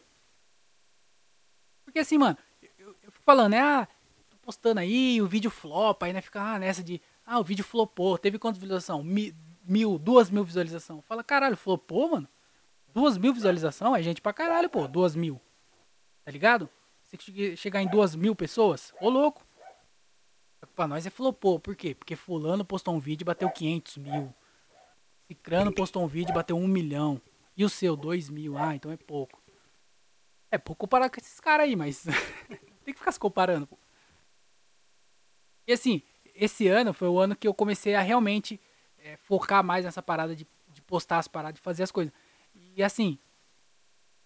Porque 1.84 2.00
assim, 2.00 2.18
mano, 2.18 2.38
eu, 2.78 2.96
eu 3.04 3.12
fico 3.12 3.24
falando, 3.26 3.52
né? 3.52 3.60
Ah, 3.60 3.88
tô 4.30 4.38
postando 4.38 4.80
aí, 4.80 5.22
o 5.22 5.28
vídeo 5.28 5.52
flopa, 5.52 6.06
aí 6.06 6.14
né? 6.14 6.22
Fica 6.22 6.42
ah, 6.42 6.60
nessa 6.60 6.84
de. 6.84 7.02
Ah, 7.26 7.40
o 7.40 7.44
vídeo 7.44 7.64
flopou. 7.66 8.18
Teve 8.18 8.40
quantas 8.40 8.62
visualizações? 8.62 9.34
Mil, 9.72 9.98
duas 9.98 10.30
mil 10.30 10.44
visualizações. 10.44 11.02
Fala, 11.06 11.24
caralho, 11.24 11.56
flopou, 11.56 12.10
mano? 12.12 12.28
Duas 12.94 13.18
mil 13.18 13.34
visualizações 13.34 14.00
é 14.02 14.04
gente 14.04 14.22
pra 14.22 14.34
caralho, 14.34 14.70
pô. 14.70 14.86
Duas 14.86 15.16
mil. 15.16 15.40
Tá 16.26 16.32
ligado? 16.32 16.70
Che- 17.18 17.56
chegar 17.56 17.82
em 17.82 17.88
duas 17.88 18.14
mil 18.14 18.36
pessoas, 18.36 18.94
ô 19.00 19.08
louco. 19.10 19.46
Pra 20.76 20.88
nós 20.88 21.06
é 21.06 21.10
flopou. 21.10 21.58
Por 21.58 21.74
quê? 21.74 21.96
Porque 21.96 22.18
fulano 22.18 22.66
postou 22.66 22.94
um 22.94 23.00
vídeo 23.00 23.24
e 23.24 23.26
bateu 23.26 23.50
500 23.50 23.96
mil. 23.98 24.34
Cicrano 25.28 25.74
postou 25.74 26.04
um 26.04 26.08
vídeo 26.08 26.32
e 26.32 26.36
bateu 26.36 26.58
um 26.58 26.68
milhão. 26.68 27.22
E 27.56 27.64
o 27.64 27.70
seu, 27.70 27.96
dois 27.96 28.30
mil. 28.30 28.58
Ah, 28.58 28.76
então 28.76 28.92
é 28.92 28.98
pouco. 28.98 29.42
É 30.52 30.58
pouco 30.58 30.82
comparado 30.82 31.14
com 31.14 31.20
esses 31.22 31.40
caras 31.40 31.66
aí, 31.66 31.78
mas 31.78 32.04
tem 32.84 32.94
que 32.94 33.00
ficar 33.00 33.14
se 33.14 33.20
comparando. 33.20 33.70
E 35.66 35.72
assim, 35.72 36.02
esse 36.36 36.68
ano 36.68 36.94
foi 36.94 37.08
o 37.08 37.18
ano 37.20 37.38
que 37.38 37.48
eu 37.48 37.54
comecei 37.54 37.96
a 37.96 38.02
realmente 38.02 38.60
é, 39.04 39.18
focar 39.18 39.64
mais 39.64 39.86
nessa 39.86 40.02
parada 40.02 40.36
de, 40.36 40.48
de 40.68 40.82
postar 40.82 41.20
as 41.20 41.28
paradas, 41.28 41.56
de 41.56 41.62
fazer 41.62 41.84
as 41.84 41.92
coisas. 41.92 42.14
E 42.76 42.84
assim, 42.84 43.18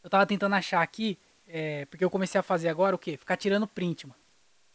eu 0.04 0.10
tava 0.10 0.26
tentando 0.26 0.56
achar 0.56 0.82
aqui, 0.82 1.18
é, 1.48 1.86
porque 1.86 2.04
eu 2.04 2.10
comecei 2.10 2.40
a 2.40 2.44
fazer 2.44 2.70
agora 2.70 2.96
o 2.96 3.00
quê? 3.00 3.18
Ficar 3.18 3.38
tirando 3.38 3.68
print, 3.68 4.08
mano. 4.08 4.20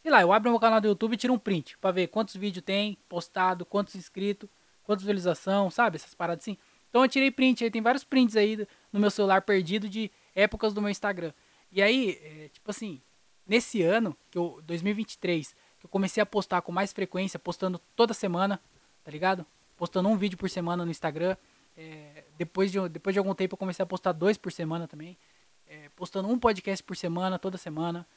Sei 0.01 0.11
lá, 0.11 0.21
eu 0.21 0.33
abro 0.33 0.49
meu 0.49 0.59
canal 0.59 0.81
do 0.81 0.87
YouTube 0.87 1.13
e 1.13 1.17
tiro 1.17 1.33
um 1.33 1.39
print 1.39 1.77
pra 1.77 1.91
ver 1.91 2.07
quantos 2.07 2.35
vídeos 2.35 2.65
tem 2.65 2.97
postado, 3.07 3.65
quantos 3.65 3.95
inscritos, 3.95 4.49
quantas 4.83 5.03
visualizações, 5.03 5.73
sabe? 5.73 5.97
Essas 5.97 6.15
paradas 6.15 6.43
assim. 6.43 6.57
Então 6.89 7.03
eu 7.03 7.07
tirei 7.07 7.29
print, 7.29 7.63
aí 7.63 7.71
tem 7.71 7.81
vários 7.81 8.03
prints 8.03 8.35
aí 8.35 8.67
no 8.91 8.99
meu 8.99 9.11
celular 9.11 9.43
perdido 9.43 9.87
de 9.87 10.11
épocas 10.35 10.73
do 10.73 10.81
meu 10.81 10.89
Instagram. 10.89 11.31
E 11.71 11.81
aí, 11.81 12.19
é, 12.21 12.49
tipo 12.49 12.69
assim, 12.69 13.01
nesse 13.45 13.81
ano, 13.81 14.17
que 14.29 14.37
eu, 14.37 14.59
2023, 14.63 15.55
que 15.79 15.85
eu 15.85 15.89
comecei 15.89 16.21
a 16.21 16.25
postar 16.25 16.61
com 16.61 16.71
mais 16.71 16.91
frequência, 16.91 17.39
postando 17.39 17.79
toda 17.95 18.13
semana, 18.13 18.59
tá 19.03 19.11
ligado? 19.11 19.45
Postando 19.81 20.09
um 20.09 20.15
vídeo 20.15 20.37
por 20.37 20.47
semana 20.47 20.85
no 20.85 20.91
Instagram. 20.91 21.35
É, 21.75 22.25
depois, 22.37 22.71
de, 22.71 22.87
depois 22.87 23.15
de 23.15 23.17
algum 23.17 23.33
tempo 23.33 23.55
eu 23.55 23.57
comecei 23.57 23.81
a 23.81 23.85
postar 23.87 24.11
dois 24.11 24.37
por 24.37 24.51
semana 24.51 24.87
também. 24.87 25.17
É, 25.65 25.89
postando 25.95 26.29
um 26.29 26.37
podcast 26.37 26.83
por 26.83 26.95
semana, 26.95 27.39
toda 27.39 27.57
semana. 27.57 28.07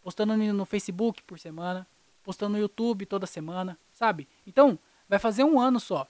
Postando 0.00 0.36
no, 0.36 0.64
Facebook 0.64 1.24
por 1.24 1.36
semana. 1.36 1.88
Postando 2.22 2.52
no 2.52 2.58
YouTube 2.60 3.04
toda 3.04 3.26
semana, 3.26 3.76
sabe? 3.92 4.28
Então, 4.46 4.78
vai 5.08 5.18
fazer 5.18 5.42
um 5.42 5.58
ano 5.58 5.80
só. 5.80 6.06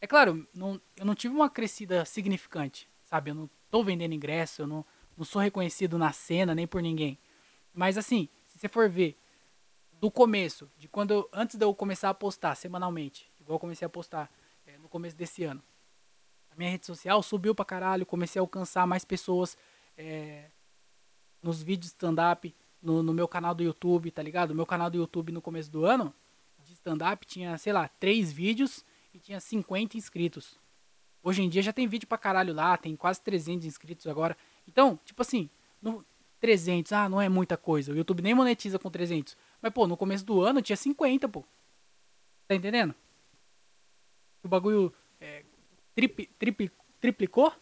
É 0.00 0.06
claro, 0.06 0.48
não, 0.54 0.80
eu 0.96 1.04
não 1.04 1.14
tive 1.14 1.34
uma 1.34 1.50
crescida 1.50 2.06
significante, 2.06 2.88
sabe? 3.04 3.32
Eu 3.32 3.34
não 3.34 3.50
tô 3.70 3.84
vendendo 3.84 4.14
ingresso, 4.14 4.62
eu 4.62 4.66
não, 4.66 4.82
não 5.14 5.26
sou 5.26 5.42
reconhecido 5.42 5.98
na 5.98 6.10
cena, 6.10 6.54
nem 6.54 6.66
por 6.66 6.80
ninguém. 6.80 7.18
Mas 7.74 7.98
assim, 7.98 8.30
se 8.46 8.58
você 8.58 8.66
for 8.66 8.88
ver 8.88 9.14
do 10.00 10.10
começo, 10.10 10.70
de 10.78 10.88
quando 10.88 11.10
eu, 11.10 11.28
antes 11.34 11.56
de 11.56 11.64
eu 11.66 11.74
começar 11.74 12.08
a 12.08 12.14
postar 12.14 12.54
semanalmente, 12.54 13.30
igual 13.38 13.56
eu 13.56 13.60
comecei 13.60 13.84
a 13.84 13.88
postar 13.90 14.30
é, 14.68 14.78
no 14.78 14.88
começo 14.88 15.16
desse 15.16 15.44
ano, 15.44 15.62
a 16.50 16.56
minha 16.56 16.70
rede 16.70 16.84
social 16.84 17.22
subiu 17.22 17.54
pra 17.54 17.64
caralho, 17.64 18.04
comecei 18.04 18.38
a 18.38 18.42
alcançar 18.42 18.86
mais 18.86 19.04
pessoas 19.04 19.56
é, 19.96 20.50
nos 21.42 21.62
vídeos 21.62 21.90
de 21.90 21.94
stand-up, 21.94 22.54
no, 22.82 23.02
no 23.02 23.14
meu 23.14 23.26
canal 23.26 23.54
do 23.54 23.62
YouTube, 23.62 24.10
tá 24.10 24.22
ligado? 24.22 24.54
Meu 24.54 24.66
canal 24.66 24.90
do 24.90 24.98
YouTube 24.98 25.32
no 25.32 25.40
começo 25.40 25.70
do 25.70 25.84
ano, 25.84 26.14
de 26.64 26.74
stand-up, 26.74 27.26
tinha, 27.26 27.56
sei 27.56 27.72
lá, 27.72 27.88
três 27.88 28.30
vídeos 28.30 28.84
e 29.14 29.18
tinha 29.18 29.40
50 29.40 29.96
inscritos. 29.96 30.58
Hoje 31.22 31.42
em 31.42 31.48
dia 31.48 31.62
já 31.62 31.72
tem 31.72 31.88
vídeo 31.88 32.06
pra 32.06 32.18
caralho 32.18 32.52
lá, 32.52 32.76
tem 32.76 32.94
quase 32.94 33.20
300 33.22 33.66
inscritos 33.66 34.06
agora. 34.06 34.36
Então, 34.66 34.98
tipo 35.04 35.22
assim, 35.22 35.48
no 35.80 36.04
300, 36.40 36.92
ah, 36.92 37.08
não 37.08 37.20
é 37.20 37.28
muita 37.28 37.56
coisa. 37.56 37.92
O 37.92 37.96
YouTube 37.96 38.22
nem 38.22 38.34
monetiza 38.34 38.78
com 38.78 38.90
300. 38.90 39.36
Mas, 39.62 39.72
pô, 39.72 39.86
no 39.86 39.96
começo 39.96 40.24
do 40.24 40.40
ano 40.42 40.62
tinha 40.62 40.76
50, 40.76 41.28
pô. 41.28 41.44
Tá 42.46 42.54
entendendo? 42.54 42.94
O 44.48 44.50
bagulho 44.50 44.90
é, 45.20 45.44
tripli, 45.94 46.26
tripli, 46.38 46.72
triplicou. 46.98 47.52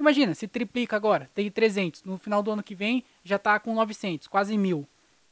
Imagina, 0.00 0.34
se 0.34 0.48
triplica 0.48 0.96
agora, 0.96 1.30
tem 1.32 1.48
300. 1.48 2.02
No 2.02 2.18
final 2.18 2.42
do 2.42 2.50
ano 2.50 2.62
que 2.62 2.74
vem 2.74 3.04
já 3.22 3.38
tá 3.38 3.58
com 3.60 3.72
900, 3.72 4.26
quase 4.26 4.58
mil. 4.58 4.84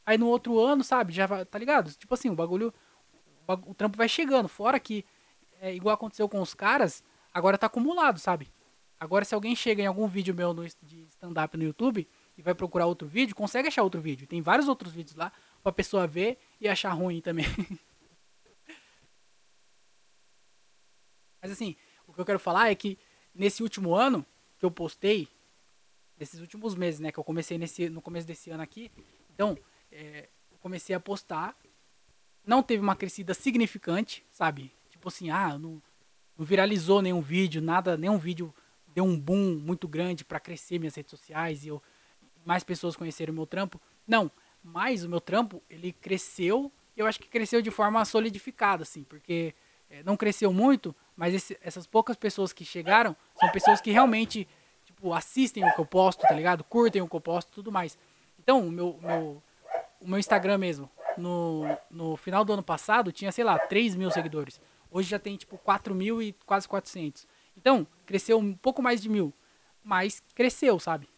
Aí 0.05 0.17
no 0.17 0.29
outro 0.29 0.61
ano, 0.61 0.85
sabe, 0.85 1.13
já 1.13 1.45
tá 1.45 1.59
ligado? 1.59 1.93
Tipo 1.93 2.15
assim, 2.15 2.31
o 2.31 2.37
bagulho, 2.37 2.73
o, 3.43 3.47
bag- 3.47 3.69
o 3.69 3.75
trampo 3.75 3.97
vai 3.99 4.09
chegando. 4.09 4.49
Fora 4.49 4.79
que, 4.79 5.05
é, 5.61 5.75
igual 5.75 5.93
aconteceu 5.95 6.29
com 6.29 6.41
os 6.41 6.55
caras, 6.55 7.03
agora 7.35 7.59
tá 7.59 7.67
acumulado, 7.67 8.21
sabe? 8.21 8.49
Agora 8.99 9.25
se 9.25 9.35
alguém 9.35 9.57
chega 9.57 9.83
em 9.83 9.87
algum 9.87 10.07
vídeo 10.07 10.33
meu 10.37 10.55
no, 10.55 10.65
de 10.83 11.03
stand-up 11.11 11.57
no 11.57 11.65
YouTube 11.65 12.09
e 12.39 12.43
vai 12.43 12.55
procurar 12.55 12.87
outro 12.87 13.09
vídeo, 13.09 13.35
consegue 13.35 13.67
achar 13.67 13.83
outro 13.83 14.01
vídeo. 14.01 14.25
Tem 14.29 14.41
vários 14.41 14.69
outros 14.69 14.93
vídeos 14.93 15.17
lá 15.17 15.33
pra 15.65 15.73
pessoa 15.73 16.07
ver 16.07 16.39
e 16.61 16.69
achar 16.69 16.91
ruim 16.93 17.21
também. 17.21 17.47
Mas 21.47 21.53
assim, 21.53 21.77
o 22.09 22.13
que 22.13 22.21
eu 22.21 22.25
quero 22.25 22.41
falar 22.41 22.71
é 22.71 22.75
que 22.75 22.99
nesse 23.33 23.63
último 23.63 23.95
ano 23.95 24.27
que 24.59 24.65
eu 24.65 24.71
postei, 24.71 25.29
nesses 26.19 26.41
últimos 26.41 26.75
meses, 26.75 26.99
né, 26.99 27.13
que 27.13 27.19
eu 27.19 27.25
comecei 27.25 27.57
nesse, 27.57 27.89
no 27.89 28.03
começo 28.03 28.27
desse 28.27 28.51
ano 28.51 28.63
aqui, 28.63 28.91
então, 29.33 29.57
é, 29.93 30.29
eu 30.51 30.59
comecei 30.59 30.97
a 30.97 30.99
postar, 30.99 31.57
não 32.45 32.63
teve 32.63 32.83
uma 32.83 32.97
crescida 32.97 33.33
significante, 33.33 34.25
sabe? 34.33 34.73
Tipo 34.91 35.09
assim, 35.09 35.31
ah, 35.31 35.57
não, 35.57 35.81
não 36.37 36.45
viralizou 36.45 37.01
nenhum 37.01 37.21
vídeo, 37.21 37.63
nada, 37.63 37.97
nenhum 37.97 38.19
vídeo 38.19 38.53
deu 38.89 39.05
um 39.05 39.19
boom 39.19 39.57
muito 39.57 39.87
grande 39.87 40.25
pra 40.25 40.41
crescer 40.41 40.79
minhas 40.81 40.95
redes 40.95 41.11
sociais 41.11 41.65
e 41.65 41.69
eu, 41.69 41.81
mais 42.45 42.65
pessoas 42.65 42.97
conheceram 42.97 43.33
o 43.33 43.37
meu 43.37 43.47
trampo. 43.47 43.81
Não, 44.07 44.31
mas 44.65 45.05
o 45.05 45.09
meu 45.09 45.21
trampo, 45.21 45.63
ele 45.71 45.93
cresceu, 45.93 46.73
eu 46.97 47.07
acho 47.07 47.21
que 47.21 47.29
cresceu 47.29 47.63
de 47.63 47.71
forma 47.71 48.05
solidificada, 48.05 48.83
assim, 48.83 49.05
porque 49.05 49.55
é, 49.89 50.03
não 50.03 50.17
cresceu 50.17 50.53
muito, 50.53 50.97
mas 51.17 51.35
esse- 51.35 51.59
essas 51.63 51.87
poucas 51.87 52.17
pessoas 52.17 52.53
que 52.53 52.65
chegaram 52.65 53.17
são 53.41 53.51
pessoas 53.51 53.81
que 53.81 53.91
realmente, 53.91 54.47
tipo, 54.85 55.13
assistem 55.13 55.65
o 55.65 55.73
que 55.75 55.81
eu 55.81 55.87
posto, 55.87 56.21
tá 56.23 56.35
ligado? 56.35 56.63
Curtem 56.65 57.03
o 57.03 57.09
que 57.09 57.17
eu 57.17 57.21
posto 57.21 57.51
tudo 57.53 57.73
mais. 57.73 57.99
Então, 58.39 58.67
o 58.67 58.71
meu, 58.71 58.99
meu, 59.03 59.43
o 60.01 60.09
meu 60.09 60.19
Instagram 60.19 60.59
mesmo, 60.59 60.91
no, 61.17 61.63
no 61.91 62.17
final 62.17 62.45
do 62.45 62.53
ano 62.53 62.63
passado, 62.63 63.11
tinha, 63.11 63.33
sei 63.33 63.45
lá, 63.45 63.59
3 63.59 63.95
mil 63.97 64.11
seguidores. 64.11 64.61
Hoje 64.91 65.09
já 65.09 65.19
tem, 65.19 65.37
tipo, 65.37 65.57
4 65.59 65.95
mil 65.95 66.23
e 66.23 66.33
quase 66.45 66.69
400. 66.69 67.27
Então, 67.57 67.87
cresceu 68.05 68.39
um 68.39 68.55
pouco 68.55 68.83
mais 68.83 69.01
de 69.01 69.09
mil. 69.09 69.33
Mas 69.83 70.23
cresceu, 70.35 70.79
sabe? 70.79 71.09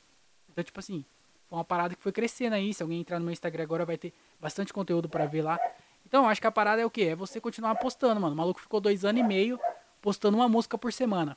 Então, 0.50 0.62
tipo 0.62 0.78
assim, 0.78 1.04
foi 1.48 1.58
uma 1.58 1.64
parada 1.64 1.94
que 1.94 2.02
foi 2.02 2.12
crescendo 2.12 2.54
aí. 2.54 2.72
Se 2.72 2.82
alguém 2.82 3.00
entrar 3.00 3.18
no 3.18 3.24
meu 3.24 3.32
Instagram 3.32 3.62
agora, 3.64 3.84
vai 3.84 3.96
ter 3.98 4.12
bastante 4.40 4.72
conteúdo 4.72 5.08
pra 5.08 5.26
ver 5.26 5.42
lá. 5.42 5.58
Então, 6.06 6.28
acho 6.28 6.40
que 6.40 6.46
a 6.46 6.50
parada 6.52 6.80
é 6.80 6.86
o 6.86 6.90
quê? 6.90 7.02
É 7.02 7.16
você 7.16 7.40
continuar 7.40 7.74
postando, 7.76 8.20
mano. 8.20 8.34
O 8.34 8.36
maluco 8.36 8.60
ficou 8.60 8.80
dois 8.80 9.04
anos 9.04 9.20
e 9.20 9.24
meio 9.24 9.58
postando 10.00 10.36
uma 10.36 10.48
música 10.48 10.76
por 10.78 10.92
semana. 10.92 11.36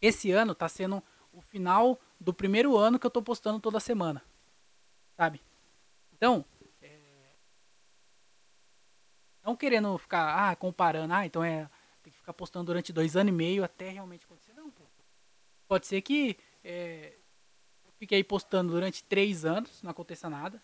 Esse 0.00 0.32
ano 0.32 0.54
tá 0.54 0.68
sendo 0.68 1.02
o 1.32 1.40
final 1.40 1.98
do 2.20 2.34
primeiro 2.34 2.76
ano 2.76 2.98
que 2.98 3.06
eu 3.06 3.10
tô 3.10 3.22
postando 3.22 3.60
toda 3.60 3.80
semana. 3.80 4.22
Sabe? 5.16 5.40
Então, 6.12 6.44
é... 6.80 6.98
não 9.42 9.56
querendo 9.56 9.96
ficar, 9.98 10.50
ah, 10.50 10.56
comparando, 10.56 11.14
ah, 11.14 11.26
então 11.26 11.42
é. 11.42 11.68
Tem 12.02 12.12
que 12.12 12.18
ficar 12.18 12.32
postando 12.32 12.66
durante 12.66 12.92
dois 12.92 13.16
anos 13.16 13.32
e 13.32 13.36
meio 13.36 13.62
até 13.62 13.88
realmente 13.90 14.24
acontecer. 14.24 14.52
Não, 14.54 14.70
pô. 14.70 14.82
Pode 15.68 15.86
ser 15.86 16.02
que 16.02 16.36
é, 16.64 17.16
eu 17.84 17.92
fique 17.92 18.14
aí 18.14 18.24
postando 18.24 18.72
durante 18.72 19.04
três 19.04 19.44
anos, 19.44 19.80
não 19.82 19.90
aconteça 19.92 20.28
nada. 20.28 20.60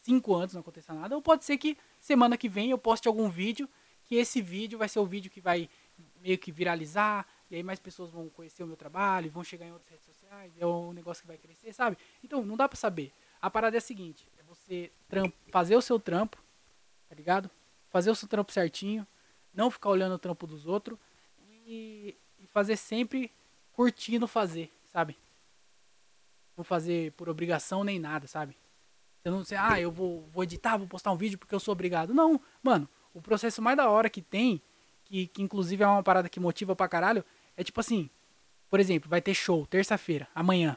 Cinco 0.00 0.34
anos 0.34 0.54
não 0.54 0.62
aconteça 0.62 0.94
nada. 0.94 1.14
Ou 1.14 1.20
pode 1.20 1.44
ser 1.44 1.58
que 1.58 1.76
semana 2.00 2.38
que 2.38 2.48
vem 2.48 2.70
eu 2.70 2.78
poste 2.78 3.06
algum 3.06 3.28
vídeo, 3.28 3.68
que 4.04 4.14
esse 4.14 4.40
vídeo 4.40 4.78
vai 4.78 4.88
ser 4.88 5.00
o 5.00 5.06
vídeo 5.06 5.30
que 5.30 5.40
vai 5.40 5.68
meio 6.20 6.38
que 6.38 6.52
viralizar, 6.52 7.26
e 7.50 7.56
aí 7.56 7.62
mais 7.62 7.78
pessoas 7.78 8.10
vão 8.10 8.28
conhecer 8.28 8.62
o 8.62 8.66
meu 8.66 8.76
trabalho, 8.76 9.30
vão 9.30 9.42
chegar 9.42 9.66
em 9.66 9.72
outras 9.72 9.90
redes 9.90 10.06
sociais, 10.06 10.52
é 10.58 10.66
um 10.66 10.92
negócio 10.92 11.22
que 11.22 11.26
vai 11.26 11.38
crescer, 11.38 11.72
sabe? 11.72 11.96
Então, 12.22 12.44
não 12.44 12.56
dá 12.56 12.68
pra 12.68 12.76
saber. 12.76 13.12
A 13.40 13.50
parada 13.50 13.76
é 13.76 13.78
a 13.78 13.80
seguinte, 13.80 14.26
é 14.38 14.42
você 14.42 14.92
trampo, 15.08 15.36
fazer 15.50 15.76
o 15.76 15.82
seu 15.82 15.98
trampo, 15.98 16.36
tá 17.08 17.14
ligado? 17.14 17.50
fazer 17.90 18.10
o 18.10 18.14
seu 18.14 18.26
trampo 18.26 18.52
certinho, 18.52 19.06
não 19.52 19.70
ficar 19.70 19.90
olhando 19.90 20.14
o 20.14 20.18
trampo 20.18 20.46
dos 20.46 20.66
outros 20.66 20.96
e, 21.66 22.16
e 22.38 22.46
fazer 22.46 22.76
sempre 22.76 23.30
curtindo 23.72 24.26
fazer, 24.26 24.72
sabe? 24.86 25.18
Não 26.56 26.64
fazer 26.64 27.12
por 27.12 27.28
obrigação 27.28 27.84
nem 27.84 27.98
nada, 27.98 28.26
sabe? 28.26 28.56
Você 29.20 29.30
não 29.30 29.44
sei, 29.44 29.58
ah, 29.58 29.78
eu 29.78 29.90
vou, 29.90 30.26
vou 30.32 30.44
editar, 30.44 30.78
vou 30.78 30.86
postar 30.86 31.10
um 31.10 31.16
vídeo 31.16 31.36
porque 31.36 31.54
eu 31.54 31.60
sou 31.60 31.72
obrigado. 31.72 32.14
Não, 32.14 32.40
mano, 32.62 32.88
o 33.12 33.20
processo 33.20 33.60
mais 33.60 33.76
da 33.76 33.90
hora 33.90 34.08
que 34.08 34.22
tem, 34.22 34.62
que, 35.10 35.26
que 35.26 35.42
inclusive 35.42 35.82
é 35.82 35.86
uma 35.86 36.02
parada 36.02 36.28
que 36.28 36.38
motiva 36.38 36.76
pra 36.76 36.88
caralho, 36.88 37.24
é 37.56 37.64
tipo 37.64 37.80
assim, 37.80 38.08
por 38.70 38.78
exemplo, 38.78 39.10
vai 39.10 39.20
ter 39.20 39.34
show 39.34 39.66
terça-feira, 39.66 40.28
amanhã, 40.32 40.76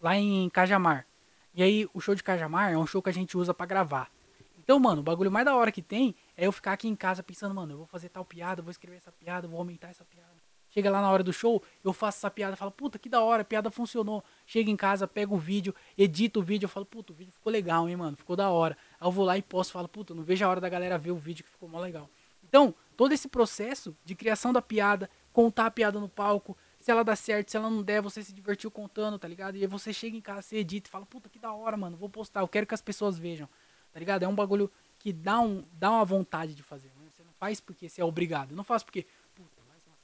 lá 0.00 0.16
em 0.16 0.50
Cajamar. 0.50 1.06
E 1.54 1.62
aí, 1.62 1.88
o 1.94 2.00
show 2.00 2.14
de 2.14 2.22
Cajamar 2.22 2.72
é 2.72 2.76
um 2.76 2.86
show 2.86 3.00
que 3.00 3.08
a 3.08 3.12
gente 3.12 3.36
usa 3.38 3.54
para 3.54 3.64
gravar. 3.64 4.10
Então, 4.58 4.78
mano, 4.80 5.00
o 5.00 5.04
bagulho 5.04 5.30
mais 5.30 5.46
da 5.46 5.54
hora 5.54 5.70
que 5.70 5.80
tem 5.80 6.14
é 6.36 6.46
eu 6.46 6.52
ficar 6.52 6.72
aqui 6.72 6.88
em 6.88 6.96
casa 6.96 7.22
pensando, 7.22 7.54
mano, 7.54 7.72
eu 7.72 7.76
vou 7.78 7.86
fazer 7.86 8.08
tal 8.08 8.24
piada, 8.24 8.60
vou 8.60 8.70
escrever 8.70 8.96
essa 8.96 9.12
piada, 9.12 9.46
vou 9.46 9.58
aumentar 9.58 9.88
essa 9.88 10.04
piada. 10.04 10.34
Chega 10.68 10.90
lá 10.90 11.00
na 11.00 11.10
hora 11.10 11.22
do 11.22 11.32
show, 11.32 11.62
eu 11.82 11.92
faço 11.92 12.18
essa 12.18 12.30
piada, 12.30 12.56
falo, 12.56 12.72
puta, 12.72 12.98
que 12.98 13.08
da 13.08 13.22
hora, 13.22 13.42
a 13.42 13.44
piada 13.44 13.70
funcionou. 13.70 14.22
Chega 14.44 14.70
em 14.70 14.76
casa, 14.76 15.06
pego 15.06 15.36
o 15.36 15.38
vídeo, 15.38 15.74
edito 15.96 16.40
o 16.40 16.42
vídeo, 16.42 16.66
eu 16.66 16.68
falo, 16.68 16.84
puta, 16.84 17.12
o 17.12 17.16
vídeo 17.16 17.32
ficou 17.32 17.50
legal, 17.50 17.88
hein, 17.88 17.96
mano, 17.96 18.16
ficou 18.16 18.34
da 18.34 18.50
hora. 18.50 18.76
Aí 19.00 19.06
eu 19.06 19.12
vou 19.12 19.24
lá 19.24 19.38
e 19.38 19.42
posto, 19.42 19.72
falo, 19.72 19.88
puta, 19.88 20.12
não 20.12 20.24
vejo 20.24 20.44
a 20.44 20.48
hora 20.48 20.60
da 20.60 20.68
galera 20.68 20.98
ver 20.98 21.12
o 21.12 21.16
vídeo 21.16 21.44
que 21.44 21.50
ficou 21.50 21.68
mó 21.68 21.78
legal. 21.78 22.10
Então, 22.46 22.74
todo 22.96 23.12
esse 23.12 23.28
processo 23.28 23.96
de 24.04 24.14
criação 24.14 24.52
da 24.52 24.62
piada, 24.62 25.10
contar 25.32 25.66
a 25.66 25.70
piada 25.70 26.00
no 26.00 26.08
palco, 26.08 26.56
se 26.78 26.90
ela 26.90 27.02
dá 27.02 27.14
certo, 27.16 27.50
se 27.50 27.56
ela 27.56 27.68
não 27.68 27.82
der, 27.82 28.00
você 28.00 28.22
se 28.22 28.32
divertiu 28.32 28.70
contando, 28.70 29.18
tá 29.18 29.28
ligado? 29.28 29.56
E 29.56 29.62
aí 29.62 29.66
você 29.66 29.92
chega 29.92 30.16
em 30.16 30.20
casa, 30.20 30.42
você 30.42 30.56
edita 30.56 30.88
e 30.88 30.90
fala, 30.90 31.04
puta, 31.04 31.28
que 31.28 31.38
da 31.38 31.52
hora, 31.52 31.76
mano, 31.76 31.96
vou 31.96 32.08
postar, 32.08 32.40
eu 32.40 32.48
quero 32.48 32.66
que 32.66 32.74
as 32.74 32.80
pessoas 32.80 33.18
vejam, 33.18 33.48
tá 33.92 33.98
ligado? 33.98 34.22
É 34.22 34.28
um 34.28 34.34
bagulho 34.34 34.70
que 34.98 35.12
dá, 35.12 35.40
um, 35.40 35.64
dá 35.72 35.90
uma 35.90 36.04
vontade 36.04 36.54
de 36.54 36.62
fazer. 36.62 36.88
Né? 36.88 37.08
Você 37.14 37.22
não 37.22 37.32
faz 37.32 37.60
porque 37.60 37.88
você 37.88 38.00
é 38.00 38.04
obrigado. 38.04 38.52
Eu 38.52 38.56
não 38.56 38.64
faço 38.64 38.84
porque, 38.84 39.06
puta, 39.34 39.62
mais 39.68 39.82
uma 39.86 39.96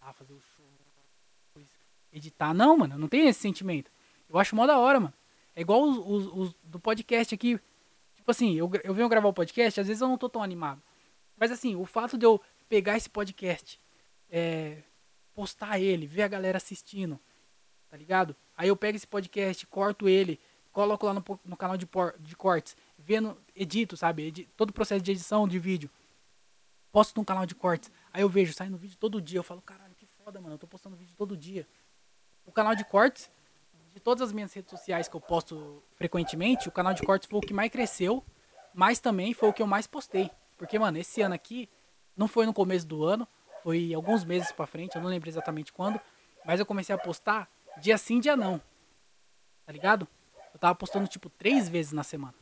ah, 0.00 0.12
fazer 0.12 0.32
o 0.32 0.40
show, 0.40 0.60
editar. 2.12 2.52
Não, 2.52 2.76
mano, 2.76 2.98
não 2.98 3.08
tem 3.08 3.28
esse 3.28 3.40
sentimento. 3.40 3.90
Eu 4.28 4.38
acho 4.38 4.54
mó 4.54 4.66
da 4.66 4.78
hora, 4.78 5.00
mano. 5.00 5.14
É 5.54 5.60
igual 5.60 5.82
os, 5.82 5.98
os, 5.98 6.32
os 6.32 6.54
do 6.64 6.78
podcast 6.78 7.34
aqui. 7.34 7.58
Tipo 8.16 8.30
assim, 8.30 8.54
eu, 8.54 8.70
eu 8.84 8.94
venho 8.94 9.08
gravar 9.08 9.28
o 9.28 9.32
podcast, 9.32 9.80
às 9.80 9.86
vezes 9.86 10.00
eu 10.00 10.08
não 10.08 10.18
tô 10.18 10.28
tão 10.28 10.42
animado. 10.42 10.82
Mas 11.40 11.50
assim, 11.50 11.74
o 11.74 11.86
fato 11.86 12.18
de 12.18 12.26
eu 12.26 12.38
pegar 12.68 12.98
esse 12.98 13.08
podcast, 13.08 13.80
é, 14.28 14.82
postar 15.34 15.80
ele, 15.80 16.06
ver 16.06 16.22
a 16.22 16.28
galera 16.28 16.58
assistindo, 16.58 17.18
tá 17.88 17.96
ligado? 17.96 18.36
Aí 18.54 18.68
eu 18.68 18.76
pego 18.76 18.94
esse 18.94 19.06
podcast, 19.06 19.66
corto 19.66 20.06
ele, 20.06 20.38
coloco 20.70 21.06
lá 21.06 21.14
no, 21.14 21.24
no 21.42 21.56
canal 21.56 21.78
de, 21.78 21.86
por, 21.86 22.14
de 22.20 22.36
cortes, 22.36 22.76
vendo, 22.98 23.36
edito, 23.56 23.96
sabe? 23.96 24.26
Edito, 24.26 24.52
todo 24.54 24.68
o 24.68 24.72
processo 24.74 25.02
de 25.02 25.12
edição 25.12 25.48
de 25.48 25.58
vídeo. 25.58 25.90
Posto 26.92 27.16
no 27.16 27.24
canal 27.24 27.46
de 27.46 27.54
cortes. 27.54 27.90
Aí 28.12 28.20
eu 28.20 28.28
vejo, 28.28 28.52
saindo 28.52 28.76
vídeo 28.76 28.98
todo 28.98 29.22
dia. 29.22 29.38
Eu 29.38 29.44
falo, 29.44 29.62
caralho, 29.62 29.94
que 29.94 30.06
foda, 30.06 30.40
mano. 30.40 30.54
Eu 30.54 30.58
tô 30.58 30.66
postando 30.66 30.96
vídeo 30.96 31.14
todo 31.16 31.36
dia. 31.36 31.66
O 32.44 32.52
canal 32.52 32.74
de 32.74 32.84
cortes, 32.84 33.30
de 33.94 34.00
todas 34.00 34.28
as 34.28 34.32
minhas 34.32 34.52
redes 34.52 34.70
sociais 34.70 35.08
que 35.08 35.14
eu 35.14 35.20
posto 35.20 35.82
frequentemente, 35.94 36.68
o 36.68 36.72
canal 36.72 36.92
de 36.92 37.02
cortes 37.02 37.28
foi 37.28 37.38
o 37.38 37.42
que 37.42 37.54
mais 37.54 37.70
cresceu, 37.70 38.24
mas 38.74 38.98
também 38.98 39.32
foi 39.32 39.48
o 39.48 39.52
que 39.52 39.62
eu 39.62 39.68
mais 39.68 39.86
postei. 39.86 40.30
Porque, 40.60 40.78
mano, 40.78 40.98
esse 40.98 41.22
ano 41.22 41.34
aqui, 41.34 41.70
não 42.14 42.28
foi 42.28 42.44
no 42.44 42.52
começo 42.52 42.86
do 42.86 43.02
ano, 43.02 43.26
foi 43.62 43.94
alguns 43.94 44.24
meses 44.26 44.52
pra 44.52 44.66
frente, 44.66 44.94
eu 44.94 45.00
não 45.00 45.08
lembro 45.08 45.26
exatamente 45.26 45.72
quando. 45.72 45.98
Mas 46.44 46.60
eu 46.60 46.66
comecei 46.66 46.94
a 46.94 46.98
postar 46.98 47.48
dia 47.80 47.96
sim, 47.96 48.20
dia 48.20 48.36
não. 48.36 48.60
Tá 49.64 49.72
ligado? 49.72 50.06
Eu 50.52 50.60
tava 50.60 50.74
postando, 50.74 51.08
tipo, 51.08 51.30
três 51.30 51.66
vezes 51.66 51.92
na 51.92 52.02
semana. 52.02 52.34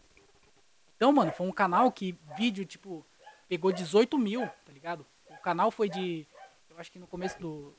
Então, 0.96 1.12
mano, 1.12 1.30
foi 1.30 1.46
um 1.46 1.52
canal 1.52 1.92
que 1.92 2.18
vídeo, 2.36 2.66
tipo, 2.66 3.06
pegou 3.48 3.70
18 3.70 4.18
mil, 4.18 4.48
tá 4.66 4.72
ligado? 4.72 5.06
O 5.30 5.36
canal 5.40 5.70
foi 5.70 5.88
de. 5.88 6.26
Eu 6.68 6.76
acho 6.76 6.90
que 6.90 6.98
no 6.98 7.06
começo 7.06 7.38
do. 7.38 7.72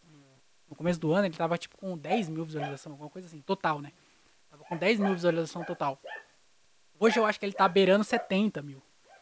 No 0.70 0.76
começo 0.76 1.02
do 1.02 1.12
ano 1.12 1.26
ele 1.26 1.36
tava, 1.36 1.58
tipo, 1.58 1.78
com 1.78 1.98
10 1.98 2.30
mil 2.30 2.46
visualizações, 2.46 2.94
alguma 2.94 3.10
coisa 3.10 3.28
assim, 3.28 3.42
total, 3.42 3.82
né? 3.82 3.92
Tava 4.50 4.64
com 4.64 4.78
10 4.78 5.02
mil 5.02 5.14
visualizações 5.14 5.68
total. 5.68 6.00
Hoje 6.98 7.20
eu 7.20 7.26
acho 7.26 7.38
que 7.38 7.46
ele 7.46 7.52
tá 7.52 7.68
beirando 7.68 8.06
70 8.06 8.62
mil. 8.62 8.82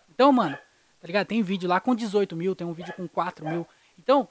Então, 0.10 0.32
mano, 0.32 0.56
tá 1.00 1.08
ligado? 1.08 1.28
Tem 1.28 1.42
vídeo 1.42 1.68
lá 1.70 1.80
com 1.80 1.96
18 1.96 2.36
mil, 2.36 2.56
tem 2.56 2.66
um 2.66 2.74
vídeo 2.74 2.94
com 2.94 3.08
4 3.08 3.48
mil. 3.48 3.68
Então, 3.98 4.28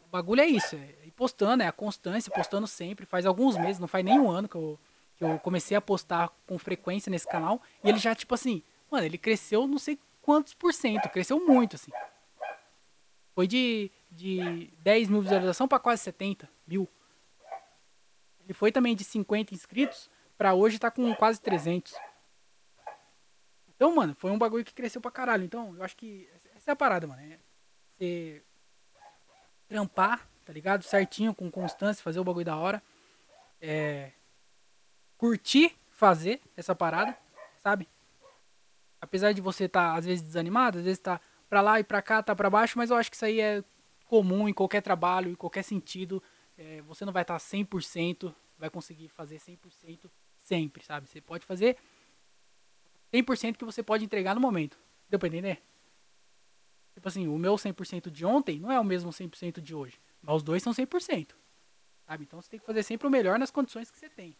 o 0.00 0.08
bagulho 0.08 0.40
é 0.40 0.46
isso, 0.46 0.76
é 0.76 1.08
postando, 1.18 1.64
é 1.64 1.66
a 1.66 1.72
constância, 1.72 2.32
postando 2.32 2.66
sempre. 2.68 3.04
Faz 3.04 3.26
alguns 3.26 3.56
meses, 3.56 3.80
não 3.80 3.88
faz 3.88 4.04
nem 4.04 4.20
um 4.20 4.30
ano 4.30 4.48
que 4.48 4.54
eu, 4.54 4.78
que 5.16 5.24
eu 5.24 5.38
comecei 5.40 5.76
a 5.76 5.80
postar 5.80 6.30
com 6.46 6.56
frequência 6.58 7.10
nesse 7.10 7.26
canal. 7.26 7.60
E 7.82 7.88
ele 7.88 7.98
já, 7.98 8.14
tipo 8.14 8.32
assim, 8.34 8.62
mano, 8.88 9.04
ele 9.04 9.18
cresceu 9.18 9.66
não 9.66 9.78
sei 9.78 9.98
quantos 10.22 10.54
por 10.54 10.72
cento, 10.72 11.08
cresceu 11.08 11.44
muito, 11.44 11.74
assim. 11.74 11.90
Foi 13.34 13.48
de, 13.48 13.90
de 14.10 14.70
10 14.78 15.08
mil 15.08 15.20
visualizações 15.20 15.68
para 15.68 15.78
quase 15.80 16.02
70 16.02 16.48
mil. 16.66 16.88
Ele 18.44 18.54
foi 18.54 18.70
também 18.70 18.94
de 18.94 19.04
50 19.04 19.52
inscritos 19.52 20.08
para 20.38 20.54
hoje 20.54 20.78
tá 20.78 20.90
com 20.90 21.12
quase 21.16 21.40
300. 21.40 21.92
Então, 23.78 23.94
mano, 23.94 24.12
foi 24.12 24.32
um 24.32 24.38
bagulho 24.38 24.64
que 24.64 24.74
cresceu 24.74 25.00
pra 25.00 25.08
caralho. 25.08 25.44
Então, 25.44 25.72
eu 25.76 25.84
acho 25.84 25.96
que 25.96 26.28
essa 26.56 26.72
é 26.72 26.72
a 26.72 26.76
parada, 26.76 27.06
mano. 27.06 27.22
É 27.22 27.38
você 27.96 28.42
trampar, 29.68 30.28
tá 30.44 30.52
ligado? 30.52 30.82
Certinho, 30.82 31.32
com 31.32 31.48
constância, 31.48 32.02
fazer 32.02 32.18
o 32.18 32.24
bagulho 32.24 32.44
da 32.44 32.56
hora. 32.56 32.82
É, 33.62 34.10
curtir 35.16 35.76
fazer 35.92 36.40
essa 36.56 36.74
parada, 36.74 37.16
sabe? 37.62 37.88
Apesar 39.00 39.32
de 39.32 39.40
você 39.40 39.66
estar, 39.66 39.92
tá, 39.92 39.96
às 39.96 40.04
vezes, 40.04 40.24
desanimado, 40.24 40.78
às 40.78 40.84
vezes 40.84 40.98
tá 40.98 41.20
pra 41.48 41.60
lá 41.60 41.78
e 41.78 41.84
pra 41.84 42.02
cá, 42.02 42.20
tá 42.20 42.34
pra 42.34 42.50
baixo, 42.50 42.76
mas 42.76 42.90
eu 42.90 42.96
acho 42.96 43.08
que 43.08 43.14
isso 43.14 43.24
aí 43.24 43.40
é 43.40 43.62
comum 44.06 44.48
em 44.48 44.52
qualquer 44.52 44.80
trabalho, 44.80 45.30
em 45.30 45.36
qualquer 45.36 45.62
sentido. 45.62 46.20
É, 46.56 46.82
você 46.82 47.04
não 47.04 47.12
vai 47.12 47.22
estar 47.22 47.34
tá 47.34 47.38
100%, 47.38 48.34
vai 48.58 48.70
conseguir 48.70 49.08
fazer 49.08 49.38
100% 49.38 50.10
sempre, 50.40 50.84
sabe? 50.84 51.08
Você 51.08 51.20
pode 51.20 51.46
fazer 51.46 51.76
100% 53.12 53.56
que 53.56 53.64
você 53.64 53.82
pode 53.82 54.04
entregar 54.04 54.34
no 54.34 54.40
momento. 54.40 54.78
Deu 55.08 55.18
pra 55.18 55.28
entender? 55.28 55.62
Tipo 56.94 57.08
assim, 57.08 57.28
o 57.28 57.38
meu 57.38 57.54
100% 57.54 58.10
de 58.10 58.24
ontem 58.24 58.58
não 58.58 58.72
é 58.72 58.78
o 58.78 58.84
mesmo 58.84 59.10
100% 59.10 59.60
de 59.60 59.74
hoje. 59.74 60.00
Mas 60.20 60.36
os 60.36 60.42
dois 60.42 60.62
são 60.62 60.72
100%. 60.72 61.32
Sabe? 62.06 62.24
Então 62.24 62.40
você 62.40 62.50
tem 62.50 62.58
que 62.60 62.66
fazer 62.66 62.82
sempre 62.82 63.06
o 63.06 63.10
melhor 63.10 63.38
nas 63.38 63.50
condições 63.50 63.90
que 63.90 63.98
você 63.98 64.08
tem. 64.08 64.36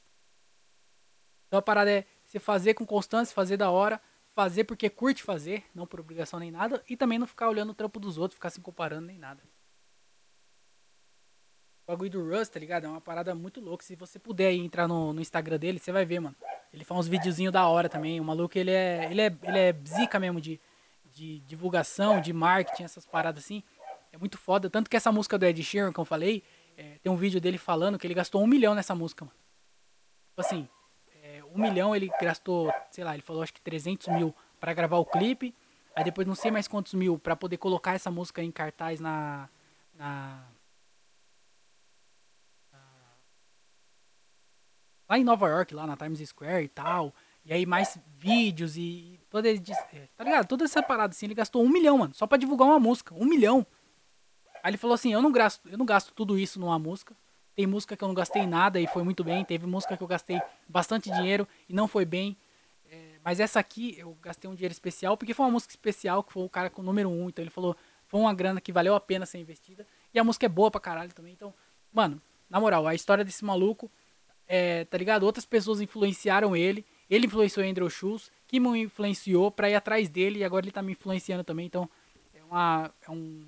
Então 1.47 1.59
a 1.59 1.63
parada 1.63 1.91
é 1.91 2.05
você 2.25 2.39
fazer 2.39 2.75
com 2.75 2.85
constância, 2.85 3.35
fazer 3.35 3.57
da 3.57 3.71
hora, 3.71 4.01
fazer 4.35 4.65
porque 4.65 4.91
curte 4.91 5.23
fazer, 5.23 5.65
não 5.75 5.87
por 5.87 6.01
obrigação 6.01 6.39
nem 6.39 6.51
nada, 6.51 6.83
e 6.89 6.97
também 6.97 7.19
não 7.19 7.27
ficar 7.27 7.49
olhando 7.49 7.71
o 7.71 7.75
trampo 7.75 7.99
dos 7.99 8.19
outros, 8.19 8.37
ficar 8.37 8.51
se 8.51 8.61
comparando 8.61 9.07
nem 9.07 9.19
nada. 9.19 9.43
O 11.87 11.93
bagulho 11.93 12.11
do 12.11 12.29
Rust, 12.29 12.53
tá 12.53 12.61
ligado? 12.61 12.85
É 12.85 12.89
uma 12.89 13.01
parada 13.01 13.35
muito 13.35 13.61
louca. 13.61 13.83
Se 13.83 13.97
você 13.97 14.19
puder 14.19 14.53
entrar 14.53 14.87
no, 14.87 15.13
no 15.13 15.21
Instagram 15.21 15.59
dele, 15.59 15.79
você 15.79 15.91
vai 15.91 16.05
ver, 16.05 16.21
mano. 16.21 16.37
Ele 16.73 16.85
faz 16.85 17.01
uns 17.01 17.09
videozinhos 17.09 17.53
da 17.53 17.67
hora 17.67 17.89
também. 17.89 18.21
O 18.21 18.25
maluco, 18.25 18.57
ele 18.59 18.71
é, 18.71 19.09
ele 19.11 19.23
é, 19.23 19.37
ele 19.43 19.59
é 19.59 19.75
zica 19.87 20.19
mesmo 20.19 20.41
de, 20.41 20.61
de 21.13 21.41
divulgação, 21.41 22.21
de 22.21 22.33
marketing, 22.33 22.85
essas 22.85 23.07
paradas 23.07 23.45
assim. 23.45 23.63
É 24.13 24.19
muito 24.19 24.39
foda. 24.39 24.69
Tanto 24.71 24.89
que 24.89 24.97
essa 24.97 25.13
música 25.13 25.39
do 25.39 25.47
Ed 25.47 25.63
Sheeran 25.63 25.93
que 25.93 26.01
eu 26.01 26.05
falei, 26.05 26.43
é, 26.77 26.99
tem 27.03 27.11
um 27.11 27.17
vídeo 27.17 27.41
dele 27.41 27.59
falando 27.59 27.99
que 27.99 28.07
ele 28.07 28.15
gastou 28.15 28.43
um 28.43 28.47
milhão 28.47 28.75
nessa 28.75 28.95
música, 28.95 29.25
mano. 29.25 29.37
Tipo 30.31 30.41
assim, 30.41 30.69
é, 31.23 31.43
um 31.53 31.61
milhão 31.61 31.95
ele 31.95 32.09
gastou, 32.21 32.73
sei 32.91 33.03
lá, 33.03 33.15
ele 33.15 33.23
falou 33.23 33.43
acho 33.43 33.53
que 33.53 33.61
300 33.61 34.07
mil 34.09 34.35
para 34.61 34.73
gravar 34.73 34.99
o 34.99 35.05
clipe. 35.05 35.55
Aí 35.97 36.05
depois 36.05 36.27
não 36.27 36.37
sei 36.37 36.51
mais 36.53 36.69
quantos 36.69 36.95
mil 36.95 37.19
para 37.19 37.35
poder 37.35 37.57
colocar 37.57 37.95
essa 37.95 38.11
música 38.11 38.41
em 38.41 38.53
cartaz 38.53 39.01
na, 39.01 39.49
na, 39.95 40.45
na. 40.45 40.58
Lá 45.09 45.19
em 45.19 45.25
Nova 45.25 45.49
York, 45.49 45.75
lá 45.75 45.87
na 45.87 45.97
Times 45.97 46.21
Square 46.29 46.65
e 46.65 46.69
tal. 46.69 47.15
E 47.45 47.53
aí 47.53 47.65
mais 47.65 47.99
vídeos 48.17 48.77
e 48.77 49.19
toda 49.31 49.49
é, 49.51 49.57
tá 50.17 50.23
ligado? 50.23 50.47
Toda 50.47 50.65
essa 50.65 50.83
parada 50.83 51.13
assim, 51.13 51.27
ele 51.27 51.35
gastou 51.35 51.65
um 51.65 51.69
milhão, 51.69 51.97
mano, 51.97 52.13
só 52.15 52.27
para 52.27 52.37
divulgar 52.37 52.69
uma 52.69 52.79
música, 52.79 53.15
um 53.15 53.25
milhão. 53.25 53.67
Aí 54.63 54.71
ele 54.71 54.77
falou 54.77 54.95
assim, 54.95 55.13
eu 55.13 55.23
não 55.23 55.33
gasto, 55.33 55.67
eu 55.69 55.79
não 55.79 55.87
gasto 55.87 56.13
tudo 56.13 56.39
isso 56.39 56.61
numa 56.61 56.79
música. 56.79 57.17
Tem 57.55 57.67
música 57.67 57.97
que 57.97 58.05
eu 58.05 58.09
não 58.09 58.15
gastei 58.15 58.47
nada 58.47 58.79
e 58.79 58.87
foi 58.87 59.03
muito 59.03 59.25
bem. 59.25 59.45
Teve 59.45 59.67
música 59.67 59.97
que 59.97 60.03
eu 60.03 60.07
gastei 60.07 60.41
bastante 60.69 61.11
dinheiro 61.11 61.49
e 61.69 61.73
não 61.73 61.89
foi 61.89 62.05
bem. 62.05 62.37
É, 62.91 63.19
mas 63.25 63.41
essa 63.41 63.59
aqui 63.59 63.97
eu 63.99 64.17
gastei 64.23 64.49
um 64.49 64.55
dinheiro 64.55 64.73
especial 64.73 65.17
porque 65.17 65.35
foi 65.35 65.47
uma 65.47 65.53
música 65.53 65.73
especial 65.73 66.23
que 66.23 66.33
foi 66.33 66.45
o 66.45 66.49
cara 66.49 66.71
com 66.71 66.83
o 66.83 66.85
número 66.85 67.09
um. 67.09 67.29
Então 67.29 67.43
ele 67.43 67.51
falou, 67.51 67.77
foi 68.07 68.21
uma 68.21 68.33
grana 68.35 68.61
que 68.61 68.73
valeu 68.73 68.95
a 68.95 69.01
pena 69.01 69.27
ser 69.27 69.39
investida. 69.39 69.87
E 70.13 70.19
a 70.19 70.25
música 70.25 70.47
é 70.47 70.49
boa 70.49 70.71
pra 70.71 70.81
caralho 70.81 71.13
também. 71.13 71.33
Então, 71.33 71.53
mano, 71.93 72.21
na 72.49 72.61
moral, 72.61 72.87
a 72.87 72.95
história 72.95 73.25
desse 73.25 73.45
maluco, 73.45 73.91
é, 74.49 74.87
tá 74.87 74.97
ligado? 74.97 75.25
Outras 75.25 75.45
pessoas 75.45 75.81
influenciaram 75.81 76.57
ele. 76.57 76.85
Ele 77.09 77.27
influenciou 77.27 77.65
Andrew 77.65 77.89
Schultz, 77.91 78.33
que 78.47 78.59
me 78.59 78.81
influenciou 78.81 79.51
para 79.51 79.69
ir 79.69 79.75
atrás 79.75 80.09
dele 80.09 80.41
e 80.41 80.45
agora 80.45 80.65
ele 80.65 80.73
tá 80.73 80.81
me 80.81 80.93
influenciando 80.93 81.45
também. 81.45 81.67
Então 81.67 81.89
é 82.35 82.43
uma, 82.43 82.95
é 83.07 83.11
um, 83.11 83.47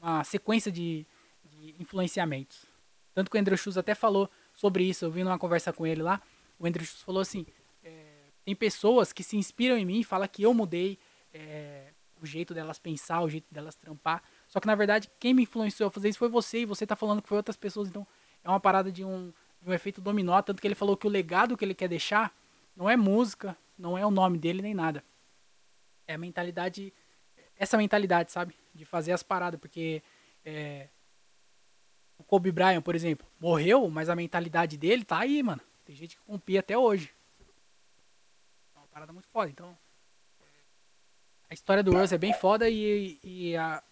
uma 0.00 0.22
sequência 0.22 0.70
de, 0.70 1.04
de 1.44 1.74
influenciamentos. 1.80 2.64
Tanto 3.12 3.30
que 3.30 3.36
o 3.36 3.40
Andrew 3.40 3.56
Schultz 3.56 3.76
até 3.76 3.94
falou 3.94 4.30
sobre 4.54 4.84
isso. 4.84 5.04
Eu 5.04 5.10
vi 5.10 5.24
numa 5.24 5.38
conversa 5.38 5.72
com 5.72 5.86
ele 5.86 6.02
lá. 6.02 6.22
O 6.58 6.66
Andrew 6.66 6.84
Schultz 6.84 7.02
falou 7.02 7.20
assim: 7.20 7.44
é, 7.82 8.04
tem 8.44 8.54
pessoas 8.54 9.12
que 9.12 9.24
se 9.24 9.36
inspiram 9.36 9.76
em 9.76 9.84
mim, 9.84 10.02
fala 10.04 10.28
que 10.28 10.42
eu 10.42 10.54
mudei, 10.54 10.98
é, 11.34 11.92
o 12.22 12.26
jeito 12.26 12.54
delas 12.54 12.78
pensar, 12.78 13.20
o 13.20 13.28
jeito 13.28 13.52
delas 13.52 13.74
trampar. 13.74 14.22
Só 14.46 14.60
que 14.60 14.66
na 14.66 14.74
verdade, 14.74 15.10
quem 15.18 15.34
me 15.34 15.42
influenciou 15.42 15.88
a 15.88 15.90
fazer 15.90 16.08
isso 16.08 16.18
foi 16.18 16.28
você, 16.28 16.60
e 16.60 16.66
você 16.66 16.86
tá 16.86 16.94
falando 16.94 17.20
que 17.20 17.28
foi 17.28 17.36
outras 17.36 17.56
pessoas, 17.56 17.88
então 17.88 18.06
é 18.44 18.48
uma 18.48 18.60
parada 18.60 18.92
de 18.92 19.04
um, 19.04 19.32
de 19.60 19.70
um 19.70 19.72
efeito 19.72 20.00
dominó, 20.00 20.40
tanto 20.42 20.60
que 20.60 20.66
ele 20.66 20.74
falou 20.74 20.96
que 20.96 21.06
o 21.06 21.10
legado 21.10 21.56
que 21.56 21.64
ele 21.64 21.74
quer 21.74 21.88
deixar 21.88 22.34
não 22.74 22.88
é 22.88 22.96
música, 22.96 23.56
não 23.78 23.96
é 23.96 24.04
o 24.04 24.10
nome 24.10 24.38
dele 24.38 24.62
nem 24.62 24.74
nada. 24.74 25.02
É 26.06 26.14
a 26.14 26.18
mentalidade, 26.18 26.92
essa 27.56 27.76
mentalidade, 27.76 28.30
sabe? 28.32 28.54
De 28.74 28.84
fazer 28.84 29.12
as 29.12 29.22
paradas, 29.22 29.58
porque 29.58 30.02
é, 30.44 30.88
o 32.18 32.24
Kobe 32.24 32.52
Bryant, 32.52 32.82
por 32.82 32.94
exemplo, 32.94 33.26
morreu, 33.40 33.88
mas 33.90 34.08
a 34.08 34.16
mentalidade 34.16 34.76
dele 34.76 35.04
tá 35.04 35.18
aí, 35.18 35.42
mano. 35.42 35.60
Tem 35.84 35.94
gente 35.94 36.16
que 36.16 36.22
compia 36.22 36.60
até 36.60 36.76
hoje. 36.76 37.12
É 38.74 38.78
uma 38.78 38.88
parada 38.88 39.12
muito 39.12 39.28
foda, 39.28 39.50
então 39.50 39.76
a 41.48 41.54
história 41.54 41.82
do 41.82 41.92
Russ 41.92 42.12
é 42.12 42.18
bem 42.18 42.32
foda 42.32 42.68
e, 42.68 43.18
e 43.22 43.56
a, 43.56 43.82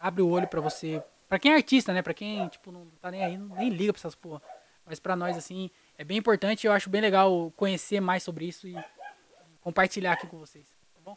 abre 0.00 0.22
o 0.22 0.28
olho 0.28 0.48
pra 0.48 0.60
você. 0.60 1.02
Pra 1.28 1.38
quem 1.38 1.52
é 1.52 1.56
artista, 1.56 1.92
né? 1.92 2.02
Pra 2.02 2.14
quem, 2.14 2.48
tipo, 2.48 2.72
não 2.72 2.86
tá 3.00 3.10
nem 3.10 3.24
aí, 3.24 3.36
nem 3.36 3.68
liga 3.68 3.92
pra 3.92 4.00
essas 4.00 4.14
porra. 4.14 4.42
Mas 4.88 4.98
pra 4.98 5.14
nós, 5.14 5.36
assim, 5.36 5.70
é 5.98 6.02
bem 6.02 6.16
importante. 6.16 6.66
Eu 6.66 6.72
acho 6.72 6.88
bem 6.88 7.02
legal 7.02 7.52
conhecer 7.56 8.00
mais 8.00 8.22
sobre 8.22 8.46
isso 8.46 8.66
e 8.66 8.74
compartilhar 9.60 10.12
aqui 10.12 10.26
com 10.26 10.38
vocês. 10.38 10.66
Tá 10.94 11.00
bom? 11.04 11.16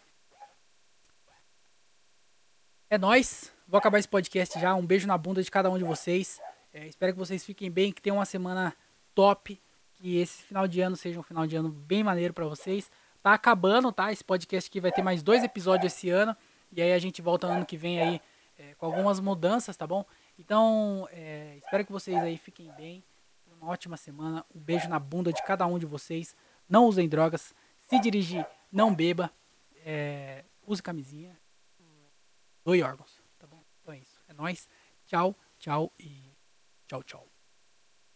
É 2.90 2.98
nóis. 2.98 3.54
Vou 3.66 3.78
acabar 3.78 3.98
esse 3.98 4.10
podcast 4.10 4.60
já. 4.60 4.76
Um 4.76 4.86
beijo 4.86 5.08
na 5.08 5.18
bunda 5.18 5.42
de 5.42 5.50
cada 5.50 5.72
um 5.72 5.78
de 5.78 5.86
vocês. 5.86 6.42
É, 6.74 6.86
espero 6.86 7.14
que 7.14 7.20
vocês 7.20 7.46
fiquem 7.46 7.72
bem, 7.72 7.94
que 7.94 8.02
tenham 8.02 8.18
uma 8.18 8.26
semana 8.26 8.76
top. 9.16 9.58
Que 9.94 10.18
esse 10.18 10.44
final 10.44 10.68
de 10.68 10.82
ano 10.82 10.98
seja 10.98 11.18
um 11.18 11.24
final 11.24 11.48
de 11.48 11.56
ano 11.56 11.70
bem 11.70 12.04
maneiro 12.04 12.34
pra 12.34 12.46
vocês. 12.46 12.92
Tá 13.24 13.34
acabando, 13.34 13.90
tá? 13.94 14.12
Esse 14.12 14.24
podcast 14.24 14.70
aqui 14.70 14.82
vai 14.82 14.92
ter 14.92 15.02
mais 15.02 15.24
dois 15.24 15.46
episódios 15.46 15.94
esse 15.94 16.10
ano. 16.10 16.36
E 16.74 16.82
aí 16.82 16.92
a 16.92 17.00
gente 17.00 17.22
volta 17.22 17.48
ano 17.48 17.66
que 17.66 17.78
vem 17.78 18.02
aí 18.02 18.22
é, 18.60 18.74
com 18.74 18.86
algumas 18.86 19.22
mudanças, 19.22 19.78
tá 19.78 19.88
bom? 19.88 20.06
Então, 20.38 21.08
é, 21.12 21.56
espero 21.58 21.86
que 21.86 21.92
vocês 21.92 22.18
aí 22.18 22.38
fiquem 22.38 22.70
bem. 22.76 23.02
Uma 23.62 23.72
ótima 23.72 23.96
semana. 23.96 24.44
Um 24.54 24.60
beijo 24.60 24.90
na 24.90 24.98
bunda 24.98 25.32
de 25.32 25.44
cada 25.44 25.68
um 25.68 25.78
de 25.78 25.86
vocês. 25.86 26.36
Não 26.68 26.88
usem 26.88 27.08
drogas. 27.08 27.54
Se 27.80 28.00
dirigir, 28.00 28.46
não 28.72 28.94
beba. 28.94 29.32
É, 29.86 30.44
use 30.66 30.82
camisinha. 30.82 31.40
Doe 32.66 32.82
órgãos, 32.82 33.22
tá 33.38 33.46
bom? 33.46 33.64
Então 33.82 33.94
é 33.94 34.00
isso. 34.00 34.20
É 34.28 34.34
nóis. 34.34 34.68
Tchau, 35.06 35.36
tchau 35.60 35.94
e 36.00 36.36
tchau, 36.88 37.04
tchau. 37.04 37.31